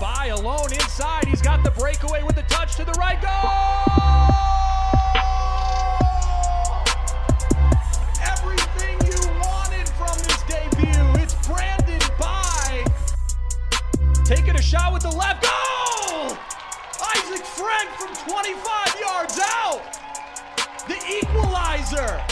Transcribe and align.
by 0.00 0.26
alone 0.26 0.72
inside. 0.72 1.26
He's 1.26 1.42
got 1.42 1.64
the 1.64 1.70
breakaway 1.72 2.22
with 2.22 2.36
the 2.36 2.42
touch 2.42 2.76
to 2.76 2.84
the 2.84 2.92
right. 2.92 3.20
Goal! 3.20 3.30
Everything 8.22 8.96
you 9.06 9.18
wanted 9.40 9.88
from 9.90 10.14
this 10.22 10.42
debut. 10.42 11.22
It's 11.22 11.34
Brandon 11.46 12.00
Bye 12.18 12.84
taking 14.24 14.56
a 14.56 14.62
shot 14.62 14.92
with 14.92 15.02
the 15.02 15.10
left. 15.10 15.42
Goal! 15.42 16.36
Isaac 17.16 17.44
French 17.44 17.90
from 17.96 18.14
25 18.30 19.00
yards 19.00 19.40
out. 19.42 19.82
The 20.86 20.98
equalizer. 21.20 22.22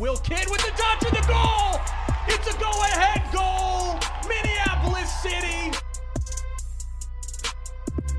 Will 0.00 0.16
Kidd 0.18 0.48
with 0.50 0.60
the 0.60 0.72
touch 0.76 1.02
of 1.04 1.10
the 1.10 1.26
goal. 1.26 1.80
It's 2.28 2.46
a 2.46 2.58
go-ahead 2.58 3.22
goal. 3.32 3.98
Minneapolis 4.28 5.12
City. 5.22 5.72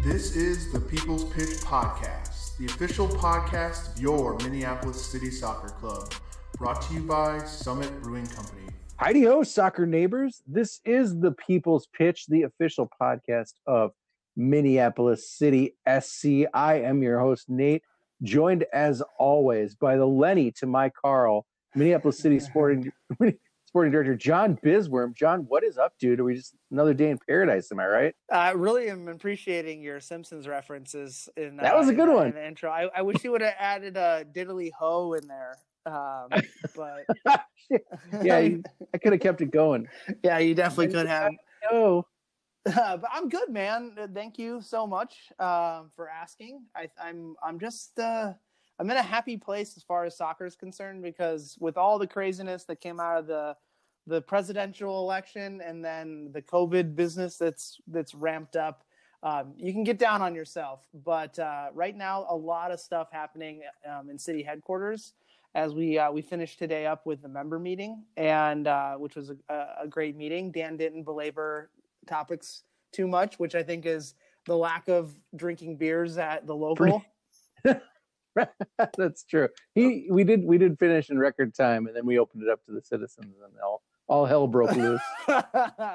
This 0.07 0.37
is 0.37 0.71
the 0.71 0.79
People's 0.79 1.25
Pitch 1.33 1.59
Podcast, 1.59 2.55
the 2.55 2.65
official 2.67 3.09
podcast 3.09 3.93
of 3.93 4.01
your 4.01 4.37
Minneapolis 4.37 5.05
City 5.05 5.29
Soccer 5.29 5.67
Club, 5.67 6.13
brought 6.57 6.81
to 6.83 6.93
you 6.93 7.01
by 7.01 7.39
Summit 7.39 7.91
Brewing 8.01 8.25
Company. 8.25 8.69
Heidi 8.95 9.23
ho, 9.23 9.43
soccer 9.43 9.85
neighbors. 9.85 10.41
This 10.47 10.79
is 10.85 11.19
the 11.19 11.33
People's 11.33 11.89
Pitch, 11.93 12.25
the 12.27 12.43
official 12.43 12.89
podcast 13.01 13.55
of 13.67 13.91
Minneapolis 14.37 15.29
City 15.29 15.75
SC. 15.85 16.45
I 16.53 16.75
am 16.75 17.03
your 17.03 17.19
host, 17.19 17.49
Nate, 17.49 17.83
joined 18.23 18.63
as 18.71 19.03
always 19.19 19.75
by 19.75 19.97
the 19.97 20.07
Lenny 20.07 20.51
to 20.51 20.67
my 20.67 20.89
Carl, 20.89 21.45
Minneapolis 21.75 22.17
City 22.17 22.39
Sporting 22.39 22.93
Sporting 23.67 23.91
Director 23.91 24.15
John 24.15 24.57
Bisworm. 24.63 25.13
John, 25.13 25.41
what 25.49 25.63
is 25.63 25.77
up, 25.77 25.93
dude? 25.99 26.21
Are 26.21 26.23
we 26.23 26.35
just 26.35 26.55
another 26.71 26.93
day 26.93 27.09
in 27.09 27.19
paradise? 27.27 27.69
Am 27.71 27.79
I 27.79 27.87
right? 27.87 28.15
I 28.31 28.51
really 28.51 28.89
am 28.89 29.09
appreciating 29.09 29.81
your 29.81 29.99
Simpsons 29.99 30.47
references 30.47 31.27
in 31.35 31.57
That 31.57 31.75
was 31.77 31.87
uh, 31.87 31.91
a 31.91 31.93
good 31.93 32.07
in, 32.07 32.15
one. 32.15 32.27
in 32.27 32.33
the 32.35 32.47
intro. 32.47 32.71
I, 32.71 32.87
I 32.95 33.01
wish 33.01 33.23
you 33.25 33.31
would 33.31 33.41
have 33.41 33.55
added 33.59 33.97
a 33.97 34.25
diddly 34.33 34.71
ho 34.77 35.13
in 35.13 35.27
there. 35.27 35.57
Um, 35.85 36.29
but 36.77 37.05
yeah, 38.23 38.39
you- 38.39 38.63
I 38.93 38.97
could 38.99 39.11
have 39.11 39.21
kept 39.21 39.41
it 39.41 39.51
going. 39.51 39.87
yeah, 40.23 40.37
you 40.37 40.55
definitely 40.55 40.93
could 40.93 41.07
have. 41.07 41.31
Oh, 41.71 42.05
Uh, 42.67 42.97
but 42.97 43.09
I'm 43.13 43.29
good, 43.29 43.47
man. 43.49 43.93
Uh, 43.97 44.07
Thank 44.13 44.37
you 44.37 44.59
so 44.61 44.85
much 44.85 45.15
um, 45.39 45.89
for 45.95 46.09
asking. 46.09 46.63
I, 46.75 46.89
I'm 47.01 47.33
I'm 47.41 47.61
just 47.61 47.97
uh, 47.97 48.33
I'm 48.77 48.89
in 48.91 48.97
a 48.97 49.01
happy 49.01 49.37
place 49.37 49.77
as 49.77 49.83
far 49.83 50.03
as 50.03 50.17
soccer 50.17 50.45
is 50.45 50.57
concerned 50.57 51.01
because 51.01 51.55
with 51.61 51.77
all 51.77 51.97
the 51.97 52.07
craziness 52.07 52.65
that 52.65 52.81
came 52.81 52.99
out 52.99 53.19
of 53.19 53.27
the 53.27 53.55
the 54.07 54.21
presidential 54.21 55.01
election 55.01 55.61
and 55.61 55.83
then 55.83 56.29
the 56.31 56.41
COVID 56.41 56.95
business 56.95 57.37
that's 57.37 57.79
that's 57.87 58.15
ramped 58.15 58.55
up, 58.55 58.83
um, 59.21 59.53
you 59.57 59.73
can 59.73 59.83
get 59.83 59.99
down 59.99 60.21
on 60.21 60.33
yourself. 60.33 60.87
But 61.05 61.37
uh, 61.37 61.67
right 61.73 61.95
now, 61.95 62.25
a 62.29 62.35
lot 62.35 62.71
of 62.71 62.79
stuff 62.79 63.09
happening 63.11 63.61
um, 63.87 64.09
in 64.09 64.17
city 64.17 64.41
headquarters 64.41 65.13
as 65.55 65.73
we 65.73 65.99
uh, 65.99 66.11
we 66.11 66.21
finished 66.21 66.57
today 66.57 66.85
up 66.85 67.05
with 67.05 67.21
the 67.21 67.27
member 67.27 67.59
meeting 67.59 68.03
and 68.15 68.67
uh, 68.67 68.95
which 68.95 69.15
was 69.15 69.31
a, 69.49 69.53
a- 69.81 69.87
great 69.87 70.15
meeting. 70.15 70.51
Dan 70.51 70.77
didn't 70.77 71.03
belabor 71.03 71.69
topics 72.07 72.63
too 72.93 73.07
much, 73.07 73.37
which 73.39 73.55
I 73.55 73.63
think 73.63 73.85
is 73.85 74.15
the 74.45 74.55
lack 74.55 74.87
of 74.87 75.13
drinking 75.35 75.75
beers 75.75 76.17
at 76.17 76.47
the 76.47 76.55
local. 76.55 77.03
that's 78.97 79.23
true. 79.23 79.49
He 79.73 80.07
we 80.09 80.23
did 80.23 80.45
we 80.45 80.57
did 80.57 80.79
finish 80.79 81.09
in 81.09 81.19
record 81.19 81.53
time, 81.53 81.87
and 81.87 81.95
then 81.95 82.05
we 82.05 82.19
opened 82.19 82.43
it 82.43 82.49
up 82.49 82.63
to 82.65 82.71
the 82.71 82.81
citizens, 82.81 83.35
and 83.43 83.53
all 83.61 83.81
all 84.07 84.25
hell 84.25 84.47
broke 84.47 84.71
loose. 84.75 85.01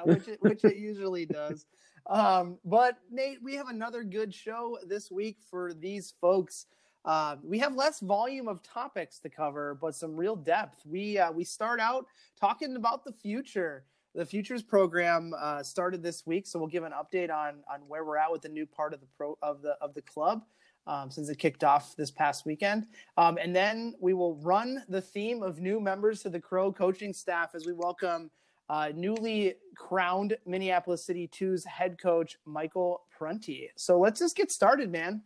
which 0.05 0.29
it, 0.29 0.39
which 0.41 0.65
it 0.65 0.77
usually 0.77 1.27
does. 1.27 1.67
Um, 2.07 2.59
but 2.65 2.99
Nate, 3.11 3.43
we 3.43 3.55
have 3.55 3.69
another 3.69 4.03
good 4.03 4.35
show 4.35 4.79
this 4.87 5.11
week 5.11 5.39
for 5.51 5.73
these 5.73 6.15
folks. 6.21 6.67
Uh, 7.05 7.37
we 7.43 7.59
have 7.59 7.75
less 7.75 8.01
volume 8.01 8.49
of 8.49 8.63
topics 8.63 9.19
to 9.21 9.29
cover, 9.29 9.77
but 9.81 9.95
some 9.95 10.17
real 10.17 10.37
depth. 10.37 10.85
We 10.87 11.19
uh, 11.19 11.33
we 11.33 11.45
start 11.45 11.81
out 11.81 12.07
talking 12.41 12.77
about 12.77 13.05
the 13.05 13.13
future. 13.13 13.85
The 14.15 14.27
futures 14.27 14.63
program 14.63 15.33
uh, 15.41 15.63
started 15.63 16.03
this 16.03 16.27
week, 16.27 16.47
so 16.47 16.59
we'll 16.59 16.69
give 16.69 16.85
an 16.85 16.93
update 16.93 17.31
on 17.31 17.65
on 17.73 17.81
where 17.89 18.05
we're 18.05 18.19
at 18.19 18.31
with 18.31 18.43
the 18.43 18.49
new 18.49 18.67
part 18.67 18.95
of 18.95 19.01
the 19.01 19.07
pro 19.17 19.37
of 19.43 19.63
the 19.63 19.73
of 19.81 19.95
the 19.95 20.03
club 20.03 20.43
um, 20.87 21.11
since 21.11 21.29
it 21.29 21.39
kicked 21.39 21.65
off 21.65 21.95
this 21.97 22.11
past 22.11 22.45
weekend. 22.47 22.87
Um, 23.17 23.39
and 23.41 23.55
then 23.55 23.95
we 24.01 24.15
will 24.15 24.37
run 24.37 24.83
the 24.89 25.01
theme 25.01 25.43
of 25.43 25.61
new 25.61 25.81
members 25.81 26.23
to 26.23 26.31
the 26.31 26.41
Crow 26.41 26.73
coaching 26.73 27.13
staff 27.13 27.55
as 27.55 27.67
we 27.67 27.73
welcome 27.73 28.31
uh, 28.69 28.91
newly 28.95 29.55
crowned 29.77 30.37
Minneapolis 30.47 31.05
City 31.05 31.29
2's 31.29 31.65
head 31.67 32.01
coach, 32.01 32.39
Michael 32.47 33.03
Prunty. 33.11 33.71
So 33.77 33.99
let's 33.99 34.19
just 34.19 34.37
get 34.37 34.51
started, 34.51 34.91
man. 34.91 35.23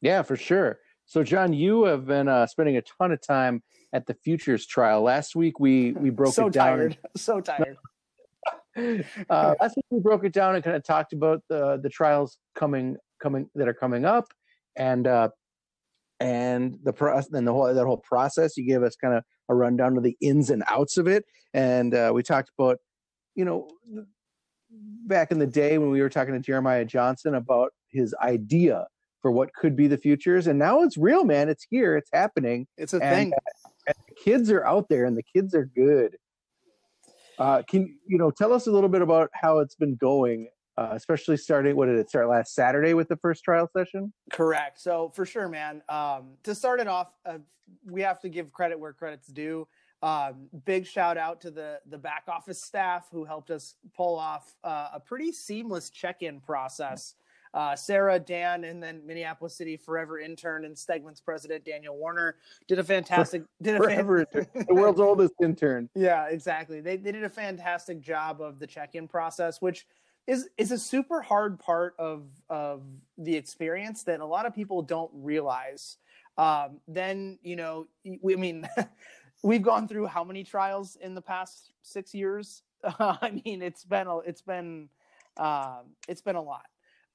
Yeah, 0.00 0.22
for 0.22 0.36
sure. 0.36 0.78
So, 1.04 1.22
John, 1.22 1.52
you 1.52 1.84
have 1.84 2.06
been 2.06 2.28
uh, 2.28 2.46
spending 2.46 2.76
a 2.76 2.82
ton 2.82 3.12
of 3.12 3.20
time 3.20 3.62
at 3.92 4.06
the 4.06 4.14
futures 4.14 4.64
trial. 4.66 5.02
Last 5.02 5.34
week 5.34 5.58
we 5.60 5.92
we 5.92 6.10
broke 6.20 6.34
so 6.34 6.46
it 6.46 6.52
down. 6.52 6.78
tired. 6.78 6.98
So 7.16 7.40
tired. 7.40 7.76
uh, 9.28 9.54
last 9.60 9.76
week 9.76 9.84
we 9.90 10.00
broke 10.00 10.24
it 10.24 10.32
down 10.32 10.54
and 10.54 10.64
kind 10.64 10.76
of 10.76 10.84
talked 10.84 11.12
about 11.12 11.42
the 11.48 11.78
the 11.82 11.88
trials 11.88 12.38
coming 12.54 12.96
coming 13.20 13.50
that 13.56 13.68
are 13.68 13.74
coming 13.74 14.04
up, 14.04 14.32
and 14.76 15.06
uh, 15.06 15.28
and 16.20 16.78
the 16.82 16.92
process 16.92 17.32
and 17.32 17.46
the 17.46 17.52
whole 17.52 17.72
that 17.72 17.86
whole 17.86 17.98
process. 17.98 18.56
You 18.56 18.66
gave 18.66 18.82
us 18.82 18.96
kind 18.96 19.14
of 19.14 19.24
a 19.48 19.54
rundown 19.54 19.96
of 19.96 20.02
the 20.02 20.16
ins 20.20 20.50
and 20.50 20.62
outs 20.68 20.96
of 20.96 21.06
it, 21.06 21.24
and 21.54 21.94
uh, 21.94 22.12
we 22.14 22.22
talked 22.22 22.50
about 22.58 22.78
you 23.34 23.44
know 23.44 23.68
back 25.06 25.32
in 25.32 25.38
the 25.38 25.46
day 25.46 25.78
when 25.78 25.90
we 25.90 26.00
were 26.00 26.10
talking 26.10 26.34
to 26.34 26.40
Jeremiah 26.40 26.84
Johnson 26.84 27.34
about 27.34 27.70
his 27.88 28.14
idea 28.22 28.86
for 29.20 29.30
what 29.30 29.52
could 29.54 29.76
be 29.76 29.86
the 29.86 29.98
futures, 29.98 30.46
and 30.46 30.58
now 30.58 30.82
it's 30.82 30.96
real, 30.96 31.24
man. 31.24 31.48
It's 31.48 31.66
here. 31.68 31.96
It's 31.96 32.10
happening 32.12 32.66
It's 32.76 32.94
a 32.94 32.98
and, 32.98 33.14
thing. 33.14 33.32
and 33.86 33.96
the 34.08 34.14
kids 34.14 34.50
are 34.50 34.64
out 34.64 34.88
there 34.88 35.04
and 35.04 35.16
the 35.16 35.22
kids 35.22 35.54
are 35.54 35.64
good 35.64 36.16
uh, 37.40 37.62
can 37.68 37.98
you 38.06 38.18
know 38.18 38.30
tell 38.30 38.52
us 38.52 38.66
a 38.66 38.70
little 38.70 38.88
bit 38.88 39.02
about 39.02 39.30
how 39.32 39.58
it's 39.58 39.74
been 39.74 39.96
going 39.96 40.48
uh, 40.80 40.88
especially 40.92 41.36
starting 41.36 41.76
what 41.76 41.86
did 41.86 41.98
it 41.98 42.08
start 42.08 42.28
last 42.28 42.54
saturday 42.54 42.94
with 42.94 43.08
the 43.08 43.16
first 43.16 43.44
trial 43.44 43.68
session 43.76 44.12
Correct. 44.30 44.80
So 44.80 45.10
for 45.14 45.26
sure, 45.26 45.48
man. 45.48 45.82
Um, 45.88 46.30
to 46.44 46.54
start 46.54 46.80
it 46.80 46.88
off, 46.88 47.12
uh, 47.26 47.38
we 47.84 48.00
have 48.02 48.20
to 48.20 48.28
give 48.28 48.52
credit 48.52 48.78
where 48.78 48.92
credit's 48.92 49.28
due. 49.28 49.66
Um, 50.02 50.48
big 50.64 50.86
shout 50.86 51.18
out 51.18 51.42
to 51.42 51.50
the 51.50 51.80
the 51.86 51.98
back 51.98 52.24
office 52.28 52.62
staff 52.62 53.08
who 53.12 53.24
helped 53.24 53.50
us 53.50 53.74
pull 53.94 54.18
off 54.18 54.54
uh, 54.64 54.88
a 54.94 55.00
pretty 55.00 55.32
seamless 55.32 55.90
check 55.90 56.22
in 56.22 56.40
process. 56.40 57.14
Uh, 57.52 57.74
Sarah, 57.74 58.20
Dan, 58.20 58.62
and 58.62 58.80
then 58.80 59.02
Minneapolis 59.04 59.56
City 59.56 59.76
Forever 59.76 60.20
intern 60.20 60.64
and 60.64 60.76
Stegman's 60.76 61.20
president 61.20 61.64
Daniel 61.64 61.96
Warner 61.96 62.36
did 62.68 62.78
a 62.78 62.84
fantastic 62.84 63.42
did 63.62 63.74
a 63.74 63.78
fan- 63.78 63.96
forever 63.96 64.18
intern, 64.20 64.46
the 64.68 64.74
world's 64.74 65.00
oldest 65.00 65.34
intern 65.42 65.90
yeah, 65.96 66.28
exactly. 66.28 66.80
They 66.80 66.96
they 66.96 67.12
did 67.12 67.24
a 67.24 67.28
fantastic 67.28 68.00
job 68.00 68.40
of 68.40 68.60
the 68.60 68.66
check-in 68.68 69.08
process, 69.08 69.60
which 69.60 69.86
is 70.30 70.48
is 70.56 70.70
a 70.70 70.78
super 70.78 71.20
hard 71.20 71.58
part 71.58 71.94
of 71.98 72.22
of 72.48 72.82
the 73.18 73.34
experience 73.34 74.04
that 74.04 74.20
a 74.20 74.24
lot 74.24 74.46
of 74.46 74.54
people 74.54 74.80
don't 74.80 75.10
realize. 75.12 75.96
Um, 76.38 76.78
then 76.86 77.38
you 77.42 77.56
know, 77.56 77.88
we, 78.22 78.34
I 78.34 78.36
mean, 78.36 78.68
we've 79.42 79.62
gone 79.62 79.88
through 79.88 80.06
how 80.06 80.22
many 80.22 80.44
trials 80.44 80.96
in 81.00 81.16
the 81.16 81.20
past 81.20 81.72
six 81.82 82.14
years? 82.14 82.62
I 82.98 83.40
mean, 83.44 83.60
it's 83.60 83.84
been 83.84 84.06
a, 84.06 84.18
it's 84.18 84.40
been 84.40 84.88
um, 85.36 85.96
it's 86.06 86.22
been 86.22 86.36
a 86.36 86.42
lot. 86.42 86.66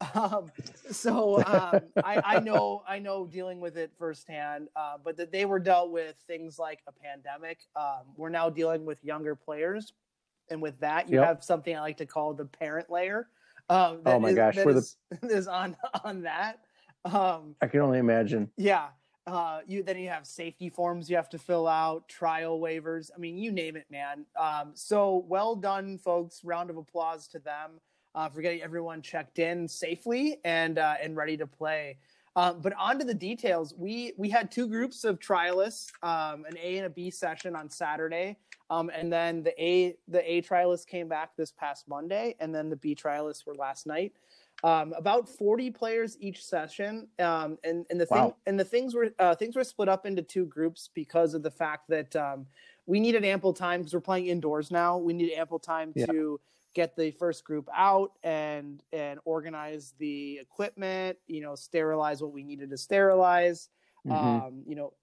Um, 0.13 0.51
so 0.91 1.37
um, 1.45 1.79
I, 2.03 2.21
I 2.25 2.39
know 2.41 2.83
I 2.85 2.99
know 2.99 3.25
dealing 3.25 3.61
with 3.61 3.77
it 3.77 3.91
firsthand, 3.97 4.67
uh, 4.75 4.97
but 5.01 5.15
that 5.15 5.31
they 5.31 5.45
were 5.45 5.57
dealt 5.57 5.89
with 5.89 6.15
things 6.27 6.59
like 6.59 6.81
a 6.85 6.91
pandemic. 6.91 7.59
Um, 7.77 8.03
we're 8.17 8.29
now 8.29 8.49
dealing 8.49 8.83
with 8.83 9.01
younger 9.05 9.35
players, 9.35 9.93
and 10.49 10.61
with 10.61 10.79
that, 10.79 11.09
you 11.09 11.19
Yep. 11.19 11.27
have 11.27 11.43
something 11.43 11.75
I 11.75 11.81
like 11.81 11.97
to 11.97 12.05
call 12.05 12.33
the 12.33 12.45
parent 12.45 12.89
layer. 12.89 13.27
Um, 13.69 14.01
Oh 14.05 14.19
my 14.19 14.29
is- 14.29 14.35
gosh, 14.35 14.55
that 14.55 14.65
we're 14.65 14.73
the- 14.73 14.79
is- 14.79 14.97
is 15.23 15.47
on 15.47 15.75
on 16.03 16.21
that. 16.23 16.59
Um, 17.03 17.55
i 17.61 17.67
can 17.67 17.81
only 17.81 17.99
imagine 17.99 18.51
yeah. 18.57 18.87
Uh, 19.27 19.61
you 19.65 19.81
then 19.81 19.97
you 19.97 20.07
have 20.07 20.27
safety 20.27 20.69
forms 20.69 21.09
you 21.09 21.15
have 21.15 21.29
to 21.29 21.39
fill 21.39 21.67
out, 21.67 22.07
trial 22.07 22.59
waivers. 22.59 23.09
I 23.15 23.17
mean, 23.17 23.37
you 23.39 23.51
name 23.51 23.75
it, 23.75 23.85
man. 23.89 24.25
Um, 24.39 24.71
so 24.75 25.25
well 25.27 25.55
done, 25.55 25.97
folks. 25.97 26.43
Round 26.43 26.69
of 26.69 26.77
applause 26.77 27.27
to 27.29 27.39
them 27.39 27.79
uh, 28.13 28.29
for 28.29 28.41
getting 28.41 28.61
everyone 28.61 29.01
checked 29.01 29.39
in 29.39 29.67
safely 29.67 30.37
and 30.45 30.77
uh, 30.77 30.95
and 31.01 31.15
ready 31.15 31.37
to 31.37 31.47
play. 31.47 31.97
Um, 32.35 32.59
but 32.61 32.73
on 32.73 32.99
to 32.99 33.05
the 33.05 33.15
details. 33.15 33.73
We 33.75 34.13
we 34.17 34.29
had 34.29 34.51
two 34.51 34.67
groups 34.67 35.03
of 35.03 35.19
trialists, 35.19 35.89
um, 36.03 36.45
an 36.45 36.55
A 36.61 36.77
and 36.77 36.85
a 36.85 36.89
B 36.91 37.09
session 37.09 37.55
on 37.55 37.67
Saturday, 37.69 38.37
um, 38.69 38.89
and 38.93 39.11
then 39.11 39.43
the 39.43 39.53
A 39.63 39.97
the 40.07 40.21
A 40.31 40.41
trialists 40.41 40.87
came 40.87 41.07
back 41.07 41.35
this 41.35 41.51
past 41.51 41.87
Monday, 41.87 42.35
and 42.39 42.53
then 42.53 42.69
the 42.69 42.75
B 42.75 42.95
trialists 42.95 43.45
were 43.45 43.55
last 43.55 43.85
night. 43.87 44.13
Um, 44.63 44.93
about 44.93 45.27
40 45.27 45.69
players 45.71 46.17
each 46.19 46.43
session, 46.43 47.09
um, 47.19 47.57
and 47.63 47.85
and 47.89 47.99
the 47.99 48.05
thing 48.05 48.31
Wow. 48.31 48.35
and 48.45 48.59
the 48.59 48.65
things 48.65 48.95
were 48.95 49.11
uh, 49.19 49.35
things 49.35 49.55
were 49.55 49.63
split 49.63 49.89
up 49.89 50.05
into 50.05 50.21
two 50.21 50.45
groups 50.45 50.89
because 50.93 51.33
of 51.33 51.43
the 51.43 51.51
fact 51.51 51.89
that 51.89 52.15
um, 52.15 52.47
we 52.85 52.99
needed 52.99 53.23
ample 53.25 53.53
time 53.53 53.81
because 53.81 53.93
we're 53.93 53.99
playing 54.01 54.27
indoors 54.27 54.71
now. 54.71 54.97
We 54.97 55.13
needed 55.13 55.37
ample 55.37 55.59
time 55.59 55.93
Yeah. 55.93 56.05
to 56.07 56.39
get 56.73 56.95
the 56.95 57.11
first 57.11 57.43
group 57.43 57.69
out 57.73 58.13
and 58.23 58.81
and 58.93 59.19
organize 59.25 59.93
the 59.99 60.39
equipment. 60.39 61.17
You 61.27 61.41
know, 61.41 61.55
sterilize 61.55 62.21
what 62.21 62.31
we 62.31 62.43
needed 62.43 62.69
to 62.71 62.77
sterilize. 62.77 63.69
Mhm. 64.05 64.47
Um, 64.47 64.63
you 64.65 64.75
know, 64.75 64.93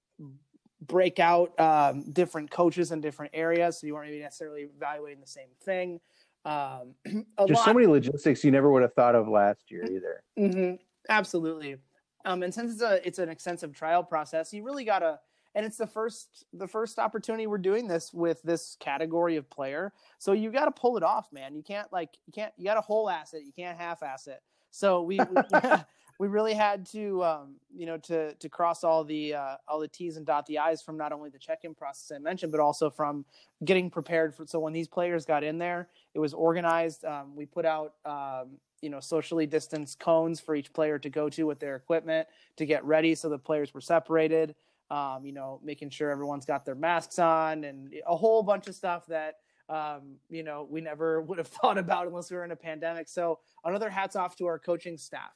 break 0.87 1.19
out 1.19 1.59
um, 1.61 2.11
different 2.13 2.51
coaches 2.51 2.93
in 2.93 3.01
different 3.01 3.33
areas, 3.35 3.81
so 3.81 3.87
you 3.87 3.95
weren't 3.95 4.11
maybe 4.11 4.23
necessarily 4.23 4.63
evaluating 4.63 5.21
the 5.21 5.27
same 5.27 5.49
thing. 5.63 6.01
Um, 6.45 6.95
Just 7.07 7.61
lot, 7.61 7.65
so 7.65 7.75
many 7.75 7.87
logistics 7.87 8.45
you 8.45 8.51
never 8.51 8.71
would 8.71 8.83
have 8.83 8.95
thought 8.95 9.15
of 9.15 9.29
last 9.29 9.71
year 9.71 9.85
either. 9.85 10.23
hmm 10.37 10.75
absolutely. 11.09 11.77
Um, 12.25 12.43
and 12.43 12.53
since 12.55 12.73
it's 12.73 12.83
a 12.83 13.07
it's 13.07 13.19
an 13.19 13.29
extensive 13.29 13.75
trial 13.75 14.03
process, 14.03 14.53
you 14.53 14.63
really 14.65 14.85
gotta. 14.85 15.19
And 15.55 15.67
it's 15.67 15.77
the 15.77 15.87
first 15.87 16.47
the 16.55 16.67
first 16.67 16.99
opportunity 16.99 17.47
we're 17.47 17.59
doing 17.59 17.87
this 17.87 18.11
with 18.15 18.41
this 18.43 18.77
category 18.81 19.37
of 19.37 19.51
player. 19.51 19.93
So 20.19 20.33
you 20.33 20.51
got 20.51 20.65
to 20.65 20.71
pull 20.71 20.97
it 20.97 21.03
off, 21.03 21.31
man. 21.31 21.55
You 21.55 21.63
can't 21.63 21.93
like 21.93 22.17
you 22.27 22.33
can't 22.33 22.53
you 22.57 22.65
got 22.65 22.77
to 22.77 22.81
whole 22.81 23.11
ass 23.11 23.35
it. 23.35 23.43
You 23.45 23.53
can't 23.53 23.77
half 23.77 24.03
ass 24.03 24.29
it. 24.29 24.41
So 24.71 25.03
we 25.03 25.19
we, 25.19 25.43
we 26.23 26.29
really 26.29 26.55
had 26.55 26.87
to 26.87 27.25
um, 27.25 27.57
you 27.75 27.85
know 27.85 27.97
to 27.97 28.33
to 28.35 28.49
cross 28.49 28.85
all 28.85 29.03
the 29.03 29.35
uh, 29.35 29.57
all 29.67 29.81
the 29.81 29.89
T's 29.89 30.17
and 30.17 30.25
dot 30.25 30.47
the 30.47 30.57
I's 30.57 30.81
from 30.81 30.97
not 30.97 31.11
only 31.11 31.31
the 31.31 31.39
check-in 31.39 31.75
process 31.75 32.15
I 32.15 32.21
mentioned, 32.21 32.53
but 32.53 32.61
also 32.61 32.91
from 32.91 33.25
getting 33.65 33.91
prepared 33.91 34.33
for. 34.33 34.47
So 34.47 34.61
when 34.61 34.73
these 34.73 34.87
players 34.87 35.25
got 35.25 35.43
in 35.43 35.59
there, 35.59 35.89
it 36.15 36.21
was 36.21 36.33
organized. 36.33 37.05
Um, 37.05 37.35
we 37.35 37.45
put 37.45 37.67
out 37.67 37.95
um, 38.05 38.51
you 38.83 38.89
know 38.89 39.01
socially 39.01 39.49
distanced 39.49 39.99
cones 39.99 40.39
for 40.39 40.55
each 40.55 40.73
player 40.73 40.97
to 40.97 41.11
go 41.11 41.29
to 41.29 41.43
with 41.43 41.59
their 41.59 41.75
equipment 41.75 42.29
to 42.57 42.67
get 42.67 42.85
ready, 42.85 43.17
so 43.17 43.29
the 43.29 43.37
players 43.37 43.75
were 43.75 43.81
separated. 43.81 44.55
Um, 44.93 45.27
you 45.27 45.33
know, 45.33 45.59
making 45.65 45.91
sure 45.91 46.09
everyone's 46.09 46.47
got 46.47 46.65
their 46.65 46.77
masks 46.77 47.19
on 47.19 47.65
and 47.65 47.93
a 48.07 48.15
whole 48.15 48.45
bunch 48.45 48.69
of 48.69 48.77
stuff 48.77 49.07
that 49.07 49.39
um, 49.69 50.19
you 50.31 50.45
know 50.45 50.69
we 50.71 50.83
never 50.83 51.21
would 51.27 51.39
have 51.39 51.49
thought 51.49 51.79
about 51.79 52.07
unless 52.07 52.31
we 52.31 52.37
were 52.37 52.45
in 52.45 52.53
a 52.53 52.57
pandemic. 52.71 53.09
So 53.09 53.41
another 53.65 53.91
hats 53.91 54.15
off 54.15 54.37
to 54.37 54.47
our 54.47 54.61
coaching 54.61 54.97
staff. 54.97 55.33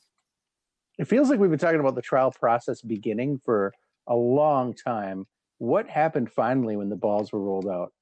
It 0.98 1.06
feels 1.06 1.28
like 1.28 1.38
we've 1.38 1.50
been 1.50 1.58
talking 1.58 1.80
about 1.80 1.94
the 1.94 2.02
trial 2.02 2.30
process 2.30 2.80
beginning 2.80 3.40
for 3.44 3.74
a 4.06 4.14
long 4.14 4.74
time. 4.74 5.26
What 5.58 5.88
happened 5.88 6.30
finally 6.30 6.76
when 6.76 6.88
the 6.88 6.96
balls 6.96 7.32
were 7.32 7.40
rolled 7.40 7.68
out? 7.68 7.92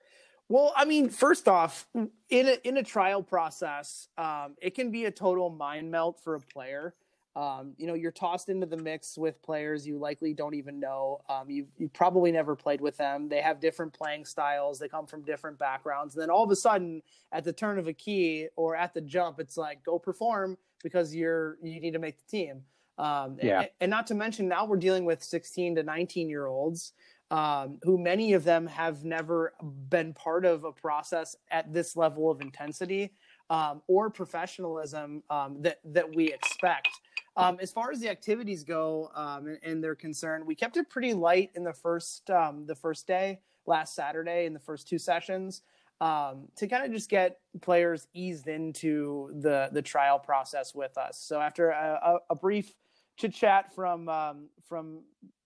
Well, 0.48 0.72
I 0.76 0.84
mean, 0.84 1.08
first 1.08 1.48
off, 1.48 1.86
in 1.94 2.10
a 2.30 2.68
in 2.68 2.76
a 2.76 2.82
trial 2.82 3.22
process, 3.22 4.08
um, 4.18 4.56
it 4.60 4.74
can 4.74 4.90
be 4.90 5.06
a 5.06 5.10
total 5.10 5.50
mind 5.50 5.90
melt 5.90 6.20
for 6.22 6.34
a 6.34 6.40
player. 6.40 6.94
Um, 7.36 7.74
you 7.78 7.88
know, 7.88 7.94
you're 7.94 8.12
tossed 8.12 8.48
into 8.48 8.66
the 8.66 8.76
mix 8.76 9.18
with 9.18 9.42
players 9.42 9.84
you 9.84 9.98
likely 9.98 10.34
don't 10.34 10.54
even 10.54 10.78
know. 10.78 11.22
Um, 11.28 11.50
you 11.50 11.66
you 11.78 11.88
probably 11.88 12.30
never 12.30 12.54
played 12.54 12.80
with 12.80 12.96
them. 12.96 13.28
They 13.28 13.40
have 13.40 13.58
different 13.58 13.92
playing 13.92 14.26
styles. 14.26 14.78
They 14.78 14.88
come 14.88 15.06
from 15.06 15.22
different 15.22 15.58
backgrounds. 15.58 16.14
And 16.14 16.22
then 16.22 16.30
all 16.30 16.44
of 16.44 16.50
a 16.50 16.56
sudden, 16.56 17.02
at 17.32 17.42
the 17.42 17.52
turn 17.52 17.78
of 17.78 17.88
a 17.88 17.92
key 17.92 18.48
or 18.54 18.76
at 18.76 18.94
the 18.94 19.00
jump, 19.00 19.40
it's 19.40 19.56
like 19.56 19.82
go 19.82 19.98
perform 19.98 20.58
because 20.82 21.14
you're 21.14 21.56
you 21.62 21.80
need 21.80 21.94
to 21.94 21.98
make 21.98 22.18
the 22.18 22.30
team. 22.30 22.62
Um, 22.98 23.38
Yeah. 23.42 23.60
and, 23.60 23.68
and 23.80 23.90
not 23.90 24.06
to 24.08 24.14
mention 24.14 24.48
now 24.48 24.64
we're 24.64 24.76
dealing 24.76 25.04
with 25.04 25.22
16 25.22 25.76
to 25.76 25.82
19 25.82 26.28
year 26.28 26.46
olds 26.46 26.92
um, 27.30 27.78
who 27.82 27.98
many 27.98 28.34
of 28.34 28.44
them 28.44 28.66
have 28.66 29.04
never 29.04 29.54
been 29.88 30.12
part 30.12 30.44
of 30.44 30.64
a 30.64 30.72
process 30.72 31.36
at 31.50 31.72
this 31.72 31.96
level 31.96 32.30
of 32.30 32.40
intensity 32.40 33.12
um, 33.50 33.82
or 33.88 34.10
professionalism 34.10 35.22
um, 35.30 35.60
that 35.62 35.80
that 35.84 36.14
we 36.14 36.32
expect. 36.32 36.88
Um, 37.36 37.58
as 37.60 37.72
far 37.72 37.90
as 37.90 37.98
the 37.98 38.08
activities 38.08 38.62
go 38.62 39.10
um, 39.16 39.48
and, 39.48 39.58
and 39.64 39.84
they're 39.84 39.96
concerned, 39.96 40.46
we 40.46 40.54
kept 40.54 40.76
it 40.76 40.88
pretty 40.88 41.12
light 41.14 41.50
in 41.56 41.64
the 41.64 41.72
first 41.72 42.30
um, 42.30 42.66
the 42.66 42.74
first 42.76 43.06
day 43.06 43.40
last 43.66 43.94
Saturday 43.94 44.46
in 44.46 44.52
the 44.52 44.60
first 44.60 44.86
two 44.86 44.98
sessions 44.98 45.62
um, 46.00 46.46
to 46.56 46.68
kind 46.68 46.84
of 46.84 46.92
just 46.92 47.08
get 47.08 47.40
players 47.62 48.06
eased 48.14 48.46
into 48.46 49.30
the 49.40 49.70
the 49.72 49.82
trial 49.82 50.18
process 50.18 50.74
with 50.74 50.96
us. 50.98 51.18
So 51.18 51.40
after 51.40 51.70
a, 51.70 52.18
a 52.30 52.34
brief 52.36 52.74
chit 53.16 53.34
chat 53.34 53.74
from 53.74 54.08
um, 54.08 54.48
from 54.68 55.02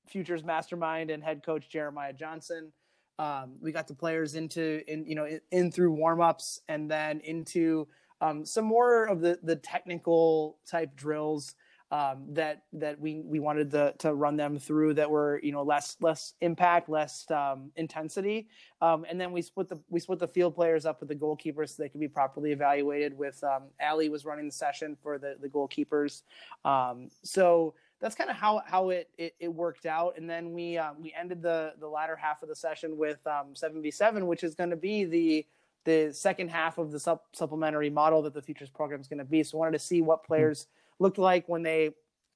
Futures 0.09 0.45
Mastermind 0.45 1.11
and 1.11 1.23
head 1.23 1.43
coach 1.45 1.69
Jeremiah 1.69 2.13
Johnson. 2.13 2.73
Um, 3.19 3.57
we 3.61 3.73
got 3.73 3.89
the 3.89 3.95
players 3.95 4.35
into 4.35 4.83
in 4.91 5.05
you 5.07 5.15
know 5.15 5.27
in, 5.27 5.41
in 5.51 5.73
through 5.73 5.97
warmups 5.97 6.61
and 6.69 6.91
then 6.91 7.21
into 7.21 7.89
um, 8.21 8.45
some 8.45 8.65
more 8.65 9.05
of 9.05 9.21
the 9.21 9.39
the 9.43 9.57
technical 9.57 10.59
type 10.67 10.95
drills 10.97 11.55
um, 11.91 12.27
that 12.31 12.65
that 12.75 13.01
we 13.01 13.23
we 13.25 13.41
wanted 13.41 13.71
the, 13.71 13.95
to 13.99 14.13
run 14.13 14.37
them 14.37 14.59
through 14.59 14.95
that 14.95 15.11
were 15.11 15.41
you 15.43 15.53
know 15.53 15.63
less 15.63 15.97
less 16.01 16.35
impact 16.41 16.89
less 16.89 17.31
um, 17.31 17.71
intensity. 17.77 18.49
Um, 18.81 19.07
and 19.09 19.21
then 19.21 19.33
we 19.33 19.41
split 19.43 19.69
the 19.69 19.81
we 19.89 20.01
split 20.01 20.19
the 20.19 20.29
field 20.29 20.55
players 20.55 20.85
up 20.85 21.01
with 21.01 21.09
the 21.09 21.15
goalkeepers 21.15 21.71
so 21.71 21.83
they 21.83 21.89
could 21.89 22.01
be 22.01 22.09
properly 22.09 22.53
evaluated 22.53 23.17
with 23.17 23.43
um, 23.43 23.65
Ali 23.83 24.09
was 24.09 24.25
running 24.25 24.47
the 24.47 24.53
session 24.53 24.97
for 25.03 25.19
the 25.19 25.37
the 25.41 25.49
goalkeepers. 25.49 26.23
Um, 26.65 27.09
so 27.23 27.75
that's 28.01 28.15
kind 28.15 28.31
of 28.31 28.37
how 28.37 28.63
how 28.67 28.91
it, 28.91 29.09
it 29.17 29.35
it 29.41 29.49
worked 29.49 29.87
out. 29.87 30.19
And 30.19 30.29
then 30.29 30.53
we 30.53 30.77
um, 30.77 30.97
we 31.01 31.15
ended 31.19 31.41
the 31.43 31.73
the 31.81 31.89
latter 31.89 32.17
half 32.17 32.43
of 32.43 32.51
the 32.51 32.57
session 32.57 32.99
with 32.99 33.27
um 33.27 33.55
7v7 33.55 34.27
which 34.27 34.45
is 34.45 34.55
going 34.55 34.71
to 34.71 34.77
be 34.77 35.05
the 35.05 35.47
the 35.85 36.13
second 36.13 36.51
half 36.51 36.77
of 36.77 36.91
the 36.93 37.01
sup- 37.01 37.29
supplementary 37.33 37.89
model 37.89 38.21
that 38.21 38.35
the 38.35 38.43
futures 38.43 38.69
program 38.69 39.01
is 39.01 39.09
going 39.09 39.21
to 39.21 39.25
be. 39.25 39.43
So 39.43 39.57
I 39.57 39.61
wanted 39.61 39.73
to 39.73 39.79
see 39.79 40.03
what 40.03 40.23
players 40.23 40.67
looked 40.99 41.19
like 41.19 41.49
when 41.49 41.63
they 41.63 41.91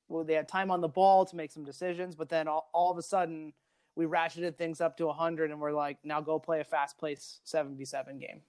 well, 0.09 0.25
they 0.25 0.35
had 0.35 0.49
time 0.49 0.71
on 0.71 0.81
the 0.81 0.89
ball 0.89 1.25
to 1.27 1.37
make 1.37 1.51
some 1.53 1.65
decisions 1.65 2.15
but 2.15 2.29
then 2.29 2.49
all, 2.49 2.71
all 2.75 2.91
of 2.91 2.99
a 2.99 3.03
sudden 3.03 3.53
we 3.97 4.07
ratcheted 4.07 4.57
things 4.57 4.81
up 4.81 4.97
to 4.97 5.07
100 5.07 5.51
and 5.51 5.61
we're 5.61 5.73
like 5.73 5.99
now 6.05 6.21
go 6.21 6.39
play 6.39 6.61
a 6.61 6.65
fast 6.65 6.99
pace 7.01 7.41
7v7 7.47 8.21
game 8.21 8.41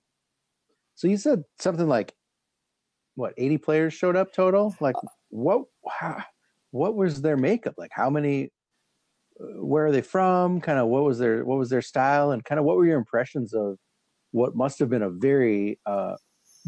So 0.96 1.08
you 1.08 1.18
said 1.18 1.44
something 1.60 1.88
like, 1.88 2.14
what, 3.16 3.34
80 3.38 3.58
players 3.60 3.94
showed 3.94 4.16
up 4.16 4.34
total? 4.34 4.76
Like, 4.80 4.96
what, 5.30 5.64
what 6.72 6.96
was 6.96 7.22
their 7.22 7.38
makeup? 7.38 7.76
Like, 7.78 7.92
how 7.94 8.10
many, 8.10 8.52
uh, 9.40 9.64
where 9.64 9.86
are 9.86 9.92
they 9.92 10.02
from? 10.02 10.62
Kind 10.62 10.80
of 10.80 10.88
what 10.88 11.04
was 11.04 11.20
their, 11.20 11.46
what 11.46 11.58
was 11.58 11.70
their 11.70 11.82
style? 11.82 12.32
And 12.32 12.44
kind 12.44 12.60
of 12.60 12.66
what 12.66 12.78
were 12.78 12.86
your 12.86 12.98
impressions 12.98 13.54
of 13.54 13.78
what 14.32 14.56
must 14.56 14.80
have 14.80 14.90
been 14.90 15.04
a 15.04 15.10
very 15.10 15.80
uh, 15.86 16.16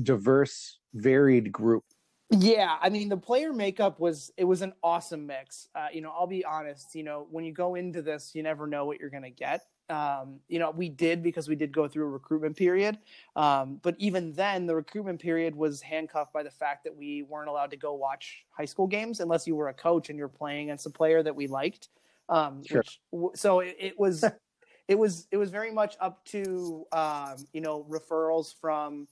diverse, 0.02 0.80
varied 0.94 1.52
group? 1.52 1.84
Yeah, 2.32 2.78
I 2.82 2.90
mean 2.90 3.10
the 3.10 3.18
player 3.18 3.54
makeup 3.54 4.00
was 4.00 4.32
it 4.36 4.46
was 4.46 4.62
an 4.62 4.74
awesome 4.84 5.28
mix. 5.28 5.70
Uh, 5.76 5.88
you 5.94 6.02
know, 6.02 6.12
I'll 6.12 6.28
be 6.28 6.44
honest. 6.44 6.96
You 6.96 7.04
know, 7.04 7.28
when 7.30 7.46
you 7.46 7.54
go 7.54 7.76
into 7.76 8.02
this, 8.02 8.32
you 8.34 8.42
never 8.42 8.66
know 8.66 8.86
what 8.86 9.00
you're 9.00 9.12
going 9.12 9.24
to 9.24 9.30
get. 9.30 9.62
Um, 9.90 10.40
you 10.48 10.58
know, 10.58 10.72
we 10.72 10.90
did 10.90 11.22
because 11.22 11.48
we 11.48 11.56
did 11.56 11.72
go 11.72 11.88
through 11.88 12.06
a 12.06 12.10
recruitment 12.10 12.58
period, 12.58 12.98
um, 13.36 13.80
but 13.84 13.96
even 14.00 14.34
then, 14.34 14.66
the 14.66 14.74
recruitment 14.76 15.22
period 15.22 15.56
was 15.56 15.80
handcuffed 15.84 16.34
by 16.34 16.42
the 16.42 16.50
fact 16.50 16.84
that 16.86 16.96
we 16.96 17.22
weren't 17.22 17.50
allowed 17.50 17.70
to 17.70 17.78
go 17.78 17.94
watch 17.94 18.46
high 18.50 18.66
school 18.66 18.88
games 18.88 19.20
unless 19.20 19.46
you 19.46 19.56
were 19.56 19.70
a 19.70 19.74
coach 19.76 20.10
and 20.10 20.18
you're 20.18 20.28
playing 20.28 20.70
against 20.70 20.88
a 20.88 20.90
player 20.90 21.22
that 21.22 21.36
we 21.36 21.46
liked. 21.46 21.90
Um, 22.30 22.64
Sure. 22.66 22.82
which, 23.12 23.38
so 23.38 23.60
it, 23.60 23.76
it 23.80 24.00
was, 24.00 24.24
it 24.88 24.96
was, 24.98 25.28
it 25.30 25.38
was 25.38 25.52
very 25.52 25.72
much 25.72 25.96
up 26.02 26.26
to 26.26 26.86
um, 26.92 27.36
you 27.54 27.62
know 27.62 27.86
referrals 27.88 28.56
from 28.60 29.08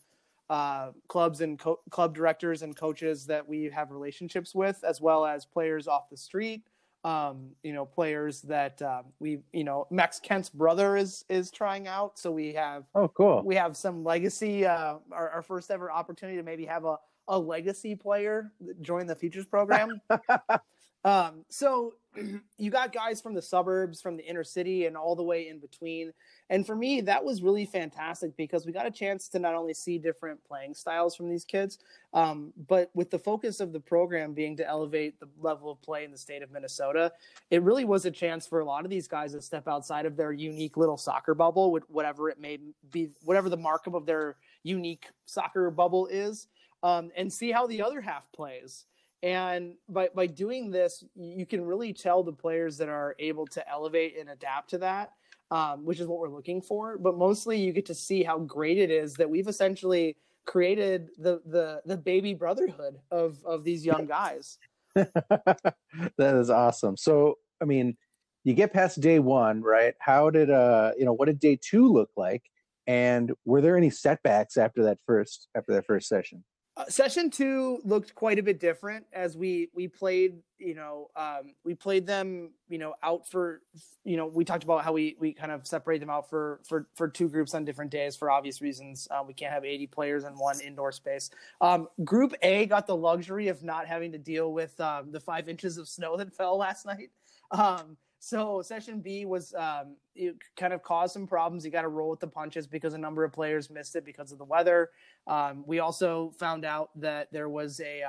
uh, 0.53 0.91
clubs 1.07 1.41
and 1.41 1.57
co- 1.57 1.79
club 1.89 2.13
directors 2.13 2.61
and 2.61 2.75
coaches 2.75 3.25
that 3.25 3.47
we 3.47 3.63
have 3.73 3.89
relationships 3.91 4.53
with, 4.53 4.83
as 4.83 5.01
well 5.01 5.25
as 5.25 5.45
players 5.45 5.87
off 5.87 6.09
the 6.11 6.17
street. 6.17 6.61
Um, 7.03 7.49
you 7.63 7.73
know, 7.73 7.85
players 7.85 8.41
that 8.43 8.81
um, 8.81 9.05
we, 9.19 9.39
you 9.51 9.63
know, 9.65 9.87
Max 9.91 10.19
Kent's 10.19 10.49
brother 10.49 10.95
is 10.95 11.25
is 11.27 11.51
trying 11.51 11.85
out, 11.87 12.17
so 12.19 12.31
we 12.31 12.53
have 12.53 12.83
Oh, 12.95 13.07
cool. 13.09 13.41
we 13.43 13.55
have 13.55 13.75
some 13.75 14.03
legacy. 14.03 14.65
Uh, 14.65 14.97
our, 15.11 15.29
our 15.31 15.41
first 15.41 15.69
ever 15.71 15.91
opportunity 15.91 16.37
to 16.37 16.43
maybe 16.43 16.65
have 16.65 16.85
a 16.85 16.97
a 17.27 17.37
legacy 17.39 17.95
player 17.95 18.51
join 18.81 19.05
the 19.07 19.15
futures 19.15 19.45
program. 19.45 19.99
um, 21.03 21.43
so 21.49 21.93
you 22.57 22.69
got 22.69 22.93
guys 22.93 23.21
from 23.21 23.33
the 23.33 23.41
suburbs, 23.41 24.01
from 24.01 24.17
the 24.17 24.25
inner 24.25 24.43
city, 24.43 24.85
and 24.85 24.95
all 24.95 25.15
the 25.15 25.23
way 25.23 25.47
in 25.49 25.59
between. 25.59 26.13
And 26.49 26.65
for 26.65 26.75
me, 26.75 27.01
that 27.01 27.23
was 27.23 27.41
really 27.41 27.65
fantastic 27.65 28.35
because 28.37 28.65
we 28.65 28.71
got 28.71 28.85
a 28.85 28.91
chance 28.91 29.27
to 29.29 29.39
not 29.39 29.55
only 29.55 29.73
see 29.73 29.97
different 29.97 30.43
playing 30.45 30.75
styles 30.75 31.15
from 31.15 31.29
these 31.29 31.43
kids, 31.43 31.79
um, 32.13 32.53
but 32.67 32.89
with 32.93 33.09
the 33.09 33.19
focus 33.19 33.59
of 33.59 33.73
the 33.73 33.79
program 33.79 34.33
being 34.33 34.55
to 34.57 34.67
elevate 34.67 35.19
the 35.19 35.27
level 35.39 35.71
of 35.71 35.81
play 35.81 36.03
in 36.03 36.11
the 36.11 36.17
state 36.17 36.43
of 36.43 36.51
Minnesota, 36.51 37.11
it 37.49 37.63
really 37.63 37.85
was 37.85 38.05
a 38.05 38.11
chance 38.11 38.45
for 38.45 38.59
a 38.59 38.65
lot 38.65 38.85
of 38.85 38.91
these 38.91 39.07
guys 39.07 39.33
to 39.33 39.41
step 39.41 39.67
outside 39.67 40.05
of 40.05 40.15
their 40.15 40.31
unique 40.31 40.77
little 40.77 40.97
soccer 40.97 41.33
bubble, 41.33 41.79
whatever 41.87 42.29
it 42.29 42.39
may 42.39 42.59
be, 42.91 43.09
whatever 43.23 43.49
the 43.49 43.57
markup 43.57 43.93
of 43.93 44.05
their 44.05 44.35
unique 44.63 45.07
soccer 45.25 45.69
bubble 45.71 46.07
is, 46.07 46.47
um, 46.83 47.11
and 47.15 47.31
see 47.31 47.51
how 47.51 47.65
the 47.65 47.81
other 47.81 48.01
half 48.01 48.31
plays. 48.31 48.85
And 49.23 49.75
by, 49.87 50.09
by 50.13 50.27
doing 50.27 50.69
this, 50.69 51.01
you 51.15 51.45
can 51.45 51.63
really 51.63 51.93
tell 51.93 52.23
the 52.23 52.33
players 52.33 52.77
that 52.77 52.89
are 52.89 53.15
able 53.19 53.47
to 53.47 53.69
elevate 53.69 54.17
and 54.19 54.29
adapt 54.29 54.71
to 54.71 54.79
that, 54.79 55.13
um, 55.49 55.85
which 55.85 56.01
is 56.01 56.07
what 56.07 56.19
we're 56.19 56.27
looking 56.27 56.61
for. 56.61 56.97
But 56.97 57.17
mostly, 57.17 57.57
you 57.57 57.71
get 57.71 57.85
to 57.85 57.95
see 57.95 58.21
how 58.21 58.39
great 58.39 58.77
it 58.77 58.91
is 58.91 59.13
that 59.13 59.29
we've 59.29 59.47
essentially 59.47 60.17
created 60.45 61.07
the 61.17 61.41
the 61.45 61.81
the 61.85 61.95
baby 61.95 62.33
brotherhood 62.33 62.99
of 63.11 63.37
of 63.45 63.63
these 63.63 63.85
young 63.85 64.05
guys. 64.07 64.57
that 64.95 65.75
is 66.17 66.49
awesome. 66.49 66.97
So, 66.97 67.37
I 67.61 67.65
mean, 67.65 67.95
you 68.43 68.53
get 68.53 68.73
past 68.73 68.99
day 68.99 69.19
one, 69.19 69.61
right? 69.61 69.93
How 69.99 70.31
did 70.31 70.49
uh, 70.49 70.91
you 70.97 71.05
know, 71.05 71.13
what 71.13 71.27
did 71.27 71.39
day 71.39 71.57
two 71.61 71.87
look 71.87 72.09
like? 72.17 72.43
And 72.87 73.31
were 73.45 73.61
there 73.61 73.77
any 73.77 73.89
setbacks 73.89 74.57
after 74.57 74.83
that 74.83 74.97
first 75.05 75.47
after 75.55 75.71
that 75.75 75.85
first 75.85 76.09
session? 76.09 76.43
Uh, 76.75 76.85
session 76.89 77.29
two 77.29 77.79
looked 77.83 78.15
quite 78.15 78.39
a 78.39 78.43
bit 78.43 78.59
different 78.59 79.05
as 79.13 79.37
we 79.37 79.69
we 79.75 79.87
played 79.87 80.39
you 80.57 80.73
know 80.73 81.11
um, 81.15 81.53
we 81.63 81.75
played 81.75 82.07
them 82.07 82.49
you 82.67 82.79
know 82.79 82.95
out 83.03 83.29
for 83.29 83.61
you 84.03 84.17
know 84.17 84.25
we 84.25 84.43
talked 84.43 84.63
about 84.63 84.83
how 84.83 84.91
we 84.91 85.15
we 85.19 85.31
kind 85.33 85.51
of 85.51 85.67
separate 85.67 85.99
them 85.99 86.09
out 86.09 86.27
for 86.27 86.61
for 86.67 86.87
for 86.95 87.07
two 87.07 87.29
groups 87.29 87.53
on 87.53 87.63
different 87.63 87.91
days 87.91 88.15
for 88.15 88.31
obvious 88.31 88.59
reasons. 88.59 89.07
Uh, 89.11 89.23
we 89.25 89.35
can't 89.35 89.53
have 89.53 89.63
80 89.63 89.85
players 89.87 90.23
in 90.23 90.33
one 90.33 90.59
indoor 90.61 90.91
space. 90.91 91.29
Um, 91.61 91.87
group 92.03 92.33
a 92.41 92.65
got 92.65 92.87
the 92.87 92.95
luxury 92.95 93.49
of 93.49 93.61
not 93.61 93.85
having 93.85 94.11
to 94.13 94.17
deal 94.17 94.51
with 94.51 94.79
um, 94.79 95.11
the 95.11 95.19
five 95.19 95.47
inches 95.47 95.77
of 95.77 95.87
snow 95.87 96.17
that 96.17 96.33
fell 96.37 96.57
last 96.57 96.87
night. 96.87 97.11
Um, 97.51 97.97
so 98.25 98.61
session 98.61 99.01
B 99.01 99.25
was 99.25 99.53
um, 99.53 99.97
it 100.15 100.37
kind 100.55 100.71
of 100.71 100.81
caused 100.81 101.11
some 101.11 101.27
problems. 101.27 101.65
You 101.65 101.71
got 101.71 101.81
to 101.81 101.89
roll 101.89 102.09
with 102.09 102.21
the 102.21 102.27
punches 102.27 102.65
because 102.65 102.93
a 102.93 102.97
number 102.97 103.25
of 103.25 103.33
players 103.33 103.69
missed 103.69 103.97
it 103.97 104.05
because 104.05 104.31
of 104.31 104.37
the 104.37 104.45
weather. 104.45 104.91
Um, 105.27 105.65
we 105.67 105.79
also 105.79 106.31
found 106.39 106.63
out 106.63 106.89
that 107.01 107.27
there 107.33 107.49
was 107.49 107.81
a 107.81 108.01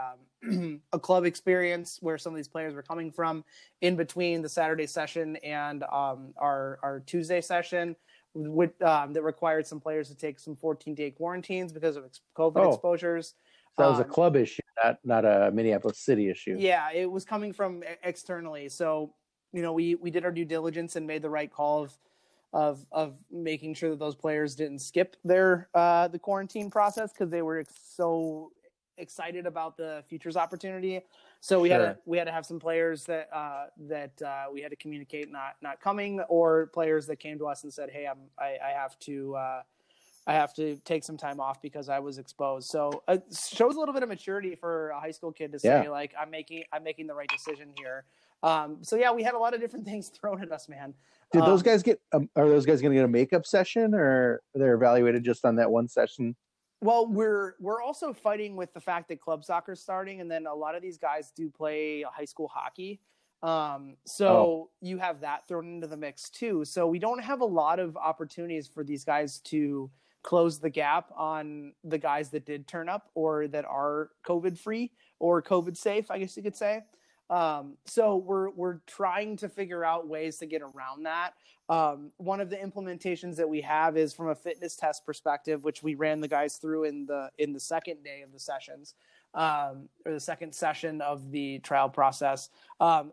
um, 0.44 0.80
a 0.92 1.00
club 1.00 1.25
experience 1.25 1.99
where 2.00 2.16
some 2.16 2.33
of 2.33 2.37
these 2.37 2.47
players 2.47 2.75
were 2.75 2.83
coming 2.83 3.11
from 3.11 3.42
in 3.80 3.97
between 3.97 4.40
the 4.40 4.49
Saturday 4.49 4.87
session 4.87 5.35
and 5.42 5.83
um, 5.83 6.33
our 6.37 6.78
our 6.85 7.00
Tuesday 7.00 7.40
session. 7.40 7.97
With, 8.37 8.83
um, 8.83 9.12
that 9.12 9.23
required 9.23 9.64
some 9.64 9.78
players 9.78 10.09
to 10.09 10.16
take 10.16 10.40
some 10.40 10.56
14 10.56 10.92
day 10.97 11.12
quarantines 11.12 11.73
because 11.73 11.97
of 11.97 12.04
COVID 12.37 12.66
oh. 12.66 12.73
exposures. 12.73 13.35
So 13.76 13.83
that 13.83 13.90
was 13.90 14.00
a 14.00 14.04
um, 14.04 14.11
club 14.11 14.37
issue, 14.37 14.62
not 14.83 14.99
not 15.04 15.25
a 15.25 15.50
Minneapolis 15.52 15.99
City 15.99 16.30
issue. 16.30 16.56
Yeah, 16.59 16.92
it 16.92 17.11
was 17.11 17.25
coming 17.25 17.52
from 17.52 17.83
externally. 18.04 18.68
So 18.68 19.12
you 19.54 19.62
know, 19.62 19.73
we 19.73 19.94
we 19.94 20.11
did 20.11 20.25
our 20.25 20.32
due 20.32 20.44
diligence 20.44 20.96
and 20.96 21.06
made 21.06 21.23
the 21.23 21.30
right 21.30 21.50
call 21.50 21.84
of 21.84 21.96
of 22.52 22.84
of 22.90 23.14
making 23.30 23.75
sure 23.75 23.90
that 23.90 24.00
those 24.00 24.16
players 24.16 24.54
didn't 24.56 24.80
skip 24.80 25.16
their 25.25 25.68
uh, 25.75 26.08
the 26.08 26.18
quarantine 26.18 26.70
process 26.70 27.12
because 27.12 27.30
they 27.30 27.42
were 27.42 27.64
so 27.73 28.50
excited 28.99 29.46
about 29.46 29.76
the 29.76 30.04
futures 30.08 30.37
opportunity. 30.37 31.00
So 31.40 31.61
we 31.61 31.68
sure. 31.68 31.78
had 31.78 31.84
to 31.84 31.99
we 32.04 32.18
had 32.18 32.25
to 32.25 32.32
have 32.32 32.44
some 32.44 32.58
players 32.58 33.04
that 33.04 33.28
uh, 33.32 33.66
that 33.88 34.20
uh, 34.20 34.46
we 34.52 34.61
had 34.61 34.70
to 34.70 34.76
communicate 34.76 35.30
not 35.30 35.54
not 35.62 35.80
coming, 35.80 36.20
or 36.28 36.66
players 36.66 37.06
that 37.06 37.16
came 37.16 37.38
to 37.38 37.46
us 37.46 37.62
and 37.62 37.73
said, 37.73 37.90
"Hey, 37.90 38.06
I'm 38.06 38.18
I, 38.38 38.56
I 38.64 38.70
have 38.70 38.99
to." 39.00 39.37
Uh, 39.37 39.62
I 40.26 40.32
have 40.32 40.54
to 40.54 40.76
take 40.87 41.04
some 41.04 41.18
time 41.18 41.38
off 41.38 41.61
because 41.61 41.90
I 41.90 41.99
was 41.99 42.16
exposed. 42.16 42.70
So 42.70 43.02
it 43.08 43.23
shows 43.30 43.76
a 43.76 43.78
little 43.78 43.92
bit 43.92 44.02
of 44.02 44.08
maturity 44.08 44.54
for 44.54 44.88
a 44.88 44.99
high 44.99 45.11
school 45.11 45.32
kid 45.32 45.52
to 45.52 45.58
say 45.58 45.82
yeah. 45.84 45.90
like 45.90 46.14
I'm 46.18 46.30
making 46.30 46.64
I'm 46.73 46.82
making 46.82 47.08
the 47.08 47.14
right 47.14 47.28
decision 47.28 47.75
here. 47.76 48.06
Um, 48.44 48.78
so 48.82 48.96
yeah, 48.96 49.10
we 49.10 49.22
had 49.22 49.34
a 49.34 49.38
lot 49.38 49.54
of 49.54 49.60
different 49.60 49.84
things 49.90 50.08
thrown 50.08 50.42
at 50.42 50.52
us, 50.52 50.68
man. 50.68 50.94
Did 51.32 51.42
um, 51.42 51.48
those 51.48 51.62
guys 51.62 51.82
get? 51.82 52.00
Um, 52.12 52.28
are 52.36 52.48
those 52.48 52.66
guys 52.66 52.80
going 52.80 52.92
to 52.92 52.96
get 52.96 53.04
a 53.04 53.08
makeup 53.08 53.46
session, 53.46 53.94
or 53.94 54.42
they're 54.54 54.74
evaluated 54.74 55.24
just 55.24 55.44
on 55.44 55.56
that 55.56 55.70
one 55.70 55.88
session? 55.88 56.36
Well, 56.80 57.06
we're 57.06 57.54
we're 57.58 57.82
also 57.82 58.12
fighting 58.12 58.56
with 58.56 58.72
the 58.74 58.80
fact 58.80 59.08
that 59.08 59.20
club 59.20 59.44
soccer's 59.44 59.80
starting, 59.80 60.20
and 60.20 60.30
then 60.30 60.46
a 60.46 60.54
lot 60.54 60.74
of 60.74 60.82
these 60.82 60.98
guys 60.98 61.32
do 61.34 61.48
play 61.50 62.02
high 62.02 62.26
school 62.26 62.48
hockey. 62.48 63.00
Um, 63.42 63.96
so 64.06 64.28
oh. 64.28 64.70
you 64.80 64.98
have 64.98 65.20
that 65.20 65.46
thrown 65.46 65.66
into 65.66 65.86
the 65.86 65.96
mix 65.96 66.30
too. 66.30 66.64
So 66.64 66.86
we 66.86 66.98
don't 66.98 67.22
have 67.22 67.42
a 67.42 67.46
lot 67.46 67.78
of 67.78 67.96
opportunities 67.96 68.66
for 68.66 68.84
these 68.84 69.04
guys 69.04 69.40
to 69.40 69.90
close 70.22 70.58
the 70.58 70.70
gap 70.70 71.10
on 71.14 71.74
the 71.84 71.98
guys 71.98 72.30
that 72.30 72.46
did 72.46 72.66
turn 72.66 72.88
up 72.88 73.10
or 73.14 73.46
that 73.48 73.66
are 73.66 74.08
COVID 74.26 74.58
free 74.58 74.92
or 75.20 75.42
COVID 75.42 75.76
safe, 75.76 76.10
I 76.10 76.18
guess 76.18 76.36
you 76.38 76.42
could 76.42 76.56
say. 76.56 76.84
Um, 77.30 77.76
so 77.86 78.16
we're 78.16 78.50
we're 78.50 78.80
trying 78.86 79.36
to 79.38 79.48
figure 79.48 79.84
out 79.84 80.06
ways 80.06 80.38
to 80.38 80.46
get 80.46 80.62
around 80.62 81.04
that. 81.04 81.32
Um, 81.68 82.10
one 82.18 82.40
of 82.40 82.50
the 82.50 82.56
implementations 82.56 83.36
that 83.36 83.48
we 83.48 83.62
have 83.62 83.96
is 83.96 84.12
from 84.12 84.28
a 84.28 84.34
fitness 84.34 84.76
test 84.76 85.06
perspective, 85.06 85.64
which 85.64 85.82
we 85.82 85.94
ran 85.94 86.20
the 86.20 86.28
guys 86.28 86.56
through 86.56 86.84
in 86.84 87.06
the 87.06 87.30
in 87.38 87.52
the 87.52 87.60
second 87.60 88.04
day 88.04 88.22
of 88.22 88.32
the 88.32 88.38
sessions. 88.38 88.94
Um, 89.34 89.88
or 90.06 90.12
the 90.12 90.20
second 90.20 90.54
session 90.54 91.00
of 91.00 91.32
the 91.32 91.58
trial 91.58 91.88
process, 91.88 92.50
um, 92.78 93.12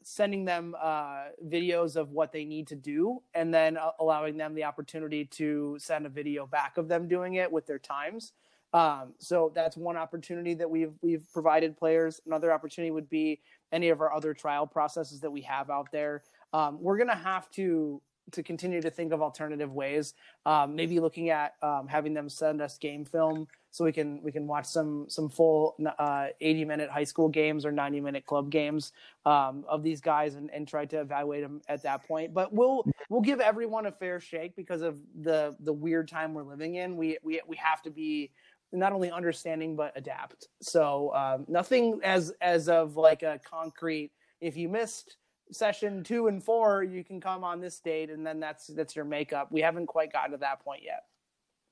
sending 0.00 0.44
them 0.44 0.76
uh, 0.80 1.24
videos 1.44 1.96
of 1.96 2.12
what 2.12 2.30
they 2.30 2.44
need 2.44 2.68
to 2.68 2.76
do, 2.76 3.20
and 3.34 3.52
then 3.52 3.76
uh, 3.76 3.90
allowing 3.98 4.36
them 4.36 4.54
the 4.54 4.62
opportunity 4.62 5.24
to 5.24 5.76
send 5.80 6.06
a 6.06 6.08
video 6.08 6.46
back 6.46 6.76
of 6.76 6.86
them 6.86 7.08
doing 7.08 7.34
it 7.34 7.50
with 7.50 7.66
their 7.66 7.80
times. 7.80 8.32
Um, 8.76 9.14
so 9.18 9.50
that's 9.54 9.74
one 9.74 9.96
opportunity 9.96 10.52
that 10.52 10.68
we've 10.68 10.92
we've 11.00 11.26
provided 11.32 11.78
players. 11.78 12.20
Another 12.26 12.52
opportunity 12.52 12.90
would 12.90 13.08
be 13.08 13.40
any 13.72 13.88
of 13.88 14.02
our 14.02 14.12
other 14.12 14.34
trial 14.34 14.66
processes 14.66 15.18
that 15.20 15.30
we 15.30 15.40
have 15.40 15.70
out 15.70 15.88
there. 15.92 16.22
Um, 16.52 16.76
we're 16.82 16.98
gonna 16.98 17.16
have 17.16 17.50
to 17.52 18.02
to 18.32 18.42
continue 18.42 18.82
to 18.82 18.90
think 18.90 19.14
of 19.14 19.22
alternative 19.22 19.72
ways. 19.72 20.12
Um, 20.44 20.74
maybe 20.74 21.00
looking 21.00 21.30
at 21.30 21.54
um, 21.62 21.88
having 21.88 22.12
them 22.12 22.28
send 22.28 22.60
us 22.60 22.76
game 22.76 23.06
film 23.06 23.46
so 23.70 23.84
we 23.84 23.92
can 23.92 24.22
we 24.22 24.32
can 24.32 24.46
watch 24.46 24.66
some 24.66 25.06
some 25.08 25.28
full 25.28 25.76
uh, 25.98 26.28
80 26.40 26.64
minute 26.64 26.90
high 26.90 27.04
school 27.04 27.28
games 27.28 27.64
or 27.64 27.72
90 27.72 28.00
minute 28.00 28.26
club 28.26 28.50
games 28.50 28.92
um, 29.24 29.64
of 29.68 29.82
these 29.82 30.00
guys 30.00 30.34
and, 30.34 30.50
and 30.50 30.66
try 30.66 30.84
to 30.86 31.00
evaluate 31.00 31.42
them 31.42 31.62
at 31.68 31.82
that 31.84 32.06
point. 32.06 32.34
But 32.34 32.52
we'll 32.52 32.84
we'll 33.08 33.20
give 33.22 33.40
everyone 33.40 33.86
a 33.86 33.92
fair 33.92 34.20
shake 34.20 34.56
because 34.56 34.82
of 34.82 34.98
the 35.22 35.56
the 35.60 35.72
weird 35.72 36.08
time 36.08 36.34
we're 36.34 36.42
living 36.42 36.74
in. 36.74 36.96
We 36.96 37.18
we 37.22 37.40
we 37.46 37.56
have 37.56 37.80
to 37.82 37.90
be 37.90 38.32
not 38.76 38.92
only 38.92 39.10
understanding 39.10 39.76
but 39.76 39.92
adapt. 39.96 40.48
So 40.62 41.14
um, 41.14 41.44
nothing 41.48 42.00
as 42.04 42.32
as 42.40 42.68
of 42.68 42.96
like 42.96 43.22
a 43.22 43.40
concrete. 43.44 44.10
If 44.40 44.56
you 44.56 44.68
missed 44.68 45.16
session 45.52 46.02
two 46.02 46.26
and 46.28 46.42
four, 46.42 46.82
you 46.82 47.04
can 47.04 47.20
come 47.20 47.44
on 47.44 47.60
this 47.60 47.80
date, 47.80 48.10
and 48.10 48.26
then 48.26 48.40
that's 48.40 48.66
that's 48.68 48.94
your 48.94 49.04
makeup. 49.04 49.50
We 49.50 49.60
haven't 49.60 49.86
quite 49.86 50.12
gotten 50.12 50.32
to 50.32 50.38
that 50.38 50.60
point 50.60 50.82
yet. 50.84 51.04